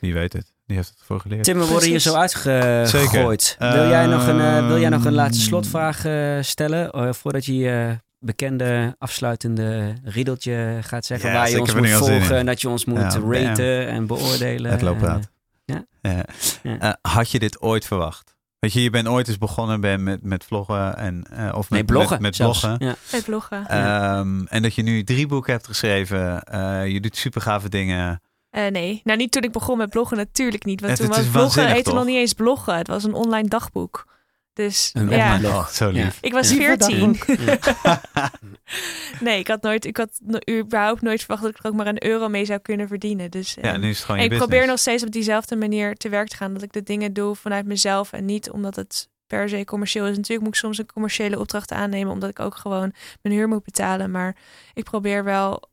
[0.00, 0.52] Wie weet het.
[0.68, 1.44] Die heeft het voor geleerd.
[1.44, 3.56] Tim, we worden hier zo uitgegooid.
[3.58, 6.90] Wil, jij nog een, eh, wil jij nog een laatste Ehm, slotvraag eh, stellen?
[6.90, 11.28] eh, voordat je je bekende afsluitende riedeltje gaat zeggen.
[11.30, 13.32] Ja, waar je ons moet volgen en dat je ons moet Ja, bam.
[13.32, 14.70] raten en beoordeelen.
[14.70, 15.28] Het.
[15.64, 15.84] Ja.
[16.00, 16.18] Eh,
[16.62, 16.78] Ja.
[16.78, 18.36] eh, had je dit ooit verwacht?
[18.58, 21.82] Weet je, je bent ooit eens begonnen ben met, met vloggen en eh, of Nee,
[21.82, 22.22] met, bloggen.
[22.22, 22.74] met, bloggen.
[22.78, 22.94] Ja.
[23.12, 23.68] Met bloggen.
[23.68, 26.42] Ehm, en dat je nu drie boeken hebt geschreven.
[26.42, 28.20] eh, je doet super gave dingen.
[28.50, 30.80] Eh, nee, nou niet toen ik begon met bloggen, natuurlijk niet.
[30.80, 32.76] Want Het- toen het was bloggen heette nog niet eens bloggen.
[32.76, 34.16] Het was een online dagboek.
[34.52, 36.04] Dus Een ja, online Oh, zo Ja.
[36.04, 36.18] lief.
[36.20, 36.52] ik was.
[36.52, 37.16] 14.
[37.26, 37.58] Ja.
[39.20, 40.20] nee, ik had nooit, ik had
[40.50, 43.30] überhaupt nooit verwacht dat ik er ook maar een euro mee zou kunnen verdienen.
[43.30, 45.56] Dus Ja, eh, nu is het gewoon en je ik probeer nog steeds op diezelfde
[45.56, 46.52] manier te werk te gaan.
[46.52, 50.16] Dat ik de dingen doe vanuit mezelf en niet omdat het per se commercieel is.
[50.16, 52.92] Natuurlijk moet ik soms een commerciële opdracht aannemen, omdat ik ook gewoon
[53.22, 54.10] mijn huur moet betalen.
[54.10, 54.36] Maar
[54.74, 55.68] ik probeer wel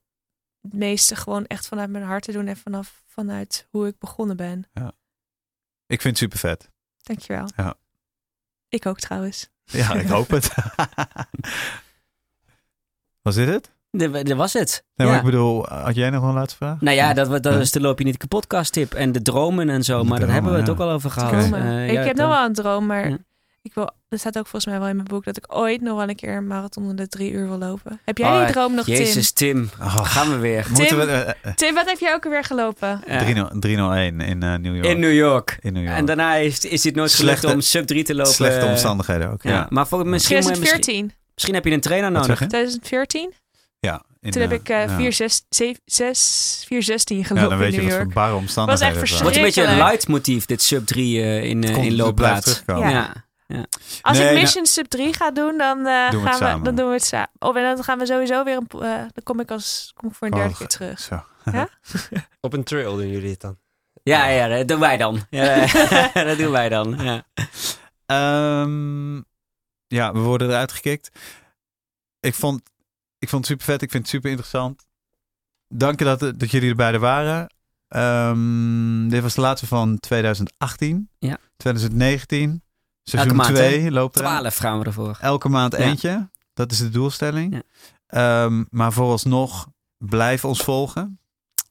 [0.66, 4.38] het meeste gewoon echt vanuit mijn hart te doen en vanaf vanuit hoe ik begonnen
[4.38, 4.64] ben.
[5.88, 6.70] Ik vind het super vet.
[6.98, 7.48] Dankjewel.
[7.56, 7.76] Ja.
[8.70, 9.50] Ik ook trouwens.
[9.64, 10.52] Ja, ik hoop het.
[13.22, 13.72] Was dit het?
[13.92, 14.84] Dat was het.
[14.96, 15.22] Nee, maar Ja.
[15.22, 16.82] ik bedoel, had jij nog een laatste vraag?
[16.82, 17.60] Nou ja, dat, dat Ja.
[17.60, 18.94] is de Loop je niet podcast tip.
[18.94, 20.02] En de dromen en zo.
[20.02, 20.74] De Maar daar hebben we het ja.
[20.74, 21.34] ook al over gehad.
[21.34, 23.18] Eh, ik ja, heb dan- nog wel een droom, maar Ja.
[23.66, 25.98] Ik wil, dat staat ook volgens mij wel in mijn boek, dat ik ooit nog
[25.98, 28.00] wel een keer een marathon onder de drie uur wil lopen.
[28.06, 29.70] Heb jij Oh, die droom nog, Jezus, Tim.
[29.80, 30.66] Oh, Gaan we weer.
[30.74, 31.04] moeten we...
[31.06, 31.54] eh, eh, Tim?
[31.56, 33.02] Tim, wat heb jij ook alweer gelopen?
[33.08, 33.20] Ja.
[33.20, 34.86] 301 301 in eh, New York.
[34.88, 35.58] In New York.
[35.62, 35.96] In New York.
[35.98, 38.34] En daarna is, is dit nooit gelukt Slechte- om sub 3 te lopen.
[38.34, 39.44] Slechte Eh, omstandigheden ook.
[39.44, 39.66] Ja, Ja.
[39.70, 41.12] Maar voor, misschien, misschien, 2014.
[41.34, 42.38] misschien heb je een trainer Wat nodig.
[42.38, 42.54] zeg je?
[42.54, 43.34] 2014?
[43.80, 44.96] ja in, Toen heb eh, ik eh ja.
[44.96, 48.12] 4, 6, 7, 6, 4, 16 Ja, gelopen dan weet in je New wat York.
[48.14, 49.24] voor barre omstandigheden echt het waren.
[49.24, 52.42] Wordt een beetje een leidmotief, dit sub 3 eh, in, eh, in loopplaats.
[52.64, 53.25] terugkomen.
[53.48, 53.66] Ja.
[54.02, 56.40] Als Nee, ik nou- Mission Sub 3 ga doen, dan, eh, Doen we het gaan
[56.40, 56.64] we, samen.
[56.64, 57.30] dan doen we het samen.
[57.40, 58.68] Oh, en dan gaan we sowieso weer een...
[58.70, 61.00] eh, dan kom ik, als, kom ik voor een derde Oh, keer terug.
[61.00, 61.24] Zo.
[62.42, 63.58] Op een trail doen jullie het dan.
[64.04, 65.26] Ja, ja, dat doen wij dan.
[65.30, 65.66] Ja,
[66.30, 66.96] dat doen wij dan.
[67.04, 67.24] Ja.
[68.06, 69.16] Ehm,
[69.88, 71.20] ja, we worden eruit gekikt.
[72.20, 72.62] Ik vond,
[73.20, 73.82] ik vond het super vet.
[73.82, 74.86] Ik vind het super interessant.
[75.68, 77.54] Dank je dat, dat jullie er beide waren.
[77.88, 81.10] Ehm, dit was de laatste van 2018.
[81.20, 81.38] Ja.
[81.58, 82.64] 2019.
[83.10, 84.38] Seizoen maand, 2 loopt eraan.
[84.40, 85.18] 12 gaan we ervoor.
[85.22, 85.80] Elke maand Ja.
[85.80, 86.30] eentje.
[86.54, 87.54] Dat is de doelstelling.
[87.54, 87.62] Ja.
[88.46, 89.68] Ehm, maar vooralsnog,
[89.98, 91.20] blijf ons volgen.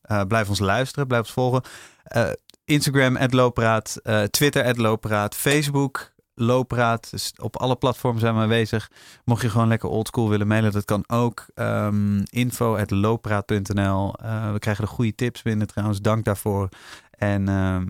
[0.02, 1.06] Eh, blijf ons luisteren.
[1.06, 1.62] Blijf ons volgen.
[2.02, 2.28] Eh,
[2.65, 3.97] Instagram, Loopraad.
[4.02, 5.35] eh, Twitter, Loopraad.
[5.35, 7.11] Facebook, Loopraad.
[7.11, 8.90] Dus op alle platformen zijn we aanwezig.
[9.24, 11.47] Mocht je gewoon lekker oldschool willen mailen, dat kan ook.
[11.55, 14.12] Ehm info loopraad.nl.
[14.52, 16.01] We krijgen er goede tips binnen trouwens.
[16.01, 16.69] Dank daarvoor.
[17.11, 17.86] En ehm,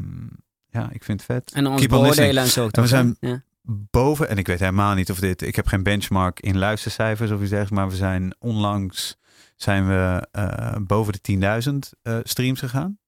[0.75, 1.53] ja, ik vind het vet.
[1.55, 2.65] En ons Keep beoordelen en zo.
[2.67, 3.17] we toch, zijn-?
[3.21, 3.43] Ja.
[3.91, 7.41] boven, en ik weet helemaal niet of dit, ik heb geen benchmark in luistercijfers of
[7.41, 9.17] iets dergelijks, maar we zijn onlangs
[9.57, 12.99] zijn we eh, boven de 10.000 eh, streams gegaan.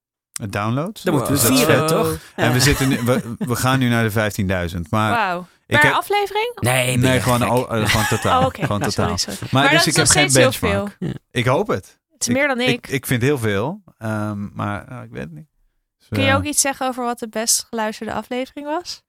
[0.40, 1.02] Eh, Downloads.
[1.02, 1.88] Dan moeten we Dus dat vieren, vet.
[1.88, 2.18] toch?
[2.36, 4.80] En we, zitten nu, we, we gaan nu naar de 15.000.
[4.90, 5.40] Maar Wauw.
[5.66, 6.56] ik Per heb, aflevering?
[6.60, 7.40] Nee, nee, gewoon,
[7.88, 8.40] gewoon totaal.
[8.40, 8.60] Oh, oké.
[8.62, 9.18] Gewoon Nou, totaal.
[9.18, 9.48] sorry, sorry.
[9.52, 10.96] Maar, Maar dus dat ik is heb geen benchmark.
[11.30, 11.98] Ik hoop het.
[12.12, 12.68] Het is meer dan ik.
[12.68, 15.48] Ik, ik vind heel veel, ehm, maar eh, ik weet het niet.
[16.08, 19.02] Kun je ook iets zeggen over wat de best geluisterde aflevering was?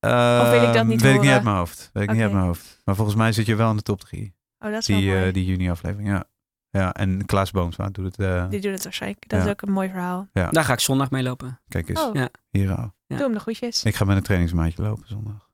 [0.00, 1.90] ehm, of wil ik dat niet Weet ik niet uit mijn hoofd.
[1.92, 2.78] Weet ik niet uit mijn hoofd.
[2.84, 4.34] Maar volgens mij zit je wel in de top 3.
[4.58, 5.26] Oh, dat is wel Die, mooi.
[5.26, 6.24] eh, die juni-aflevering, ja.
[6.70, 8.18] Ja, en Klaas Boomsma doet het.
[8.18, 9.28] eh, Die doet het waarschijnlijk.
[9.28, 9.44] Dat Ja.
[9.44, 10.28] is ook een mooi verhaal.
[10.32, 11.60] Daar ga ik zondag mee lopen.
[11.68, 12.28] kijk eens, Oh, Ja.
[12.50, 12.94] hier al.
[13.06, 13.16] Ja.
[13.16, 13.84] doe hem de groetjes.
[13.84, 15.48] Ik ga met een trainingsmaatje lopen zondag.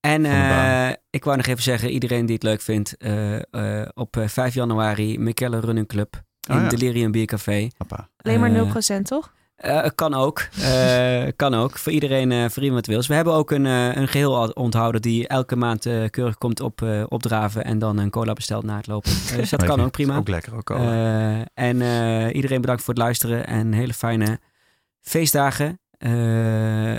[0.00, 4.16] En eh, ik wou nog even zeggen, iedereen die het leuk vindt, eh, eh, op
[4.16, 6.68] eh, 5 januari Michelle Running Club in Oh ja.
[6.68, 7.68] Delirium Biercafé.
[7.76, 8.08] Papa.
[8.16, 9.32] Alleen maar Eh, 0%, toch?
[9.56, 10.38] Eh, kan ook.
[10.60, 11.78] Eh, kan ook.
[11.78, 12.96] Voor iedereen, eh voor iemand wat wil.
[12.96, 16.60] Dus we hebben ook een, eh, een geheel onthouden die elke maand eh, keurig komt
[16.60, 19.10] op, eh, opdraven en dan een cola bestelt na het lopen.
[19.36, 20.16] Dus dat kan ook prima.
[20.16, 20.76] Ook lekker ook al.
[20.76, 24.40] Eh, en eh, iedereen bedankt voor het luisteren en hele fijne
[25.00, 25.80] feestdagen.
[25.98, 26.96] Eh,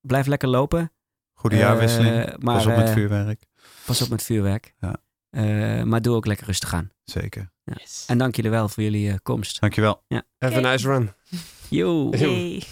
[0.00, 0.92] blijf lekker lopen.
[1.34, 2.36] Goede jaarwisseling.
[2.38, 3.42] Maar Pas op met vuurwerk.
[3.86, 4.74] pas op met vuurwerk.
[4.80, 4.96] Ja.
[5.30, 6.90] Eh, maar doe ook lekker rustig aan.
[7.04, 7.50] Zeker.
[8.06, 9.60] En dank jullie wel voor jullie eh, komst.
[9.60, 10.02] Dankjewel.
[10.08, 10.66] Have Oké.
[10.66, 11.12] a nice run.
[11.70, 12.62] 哟喂。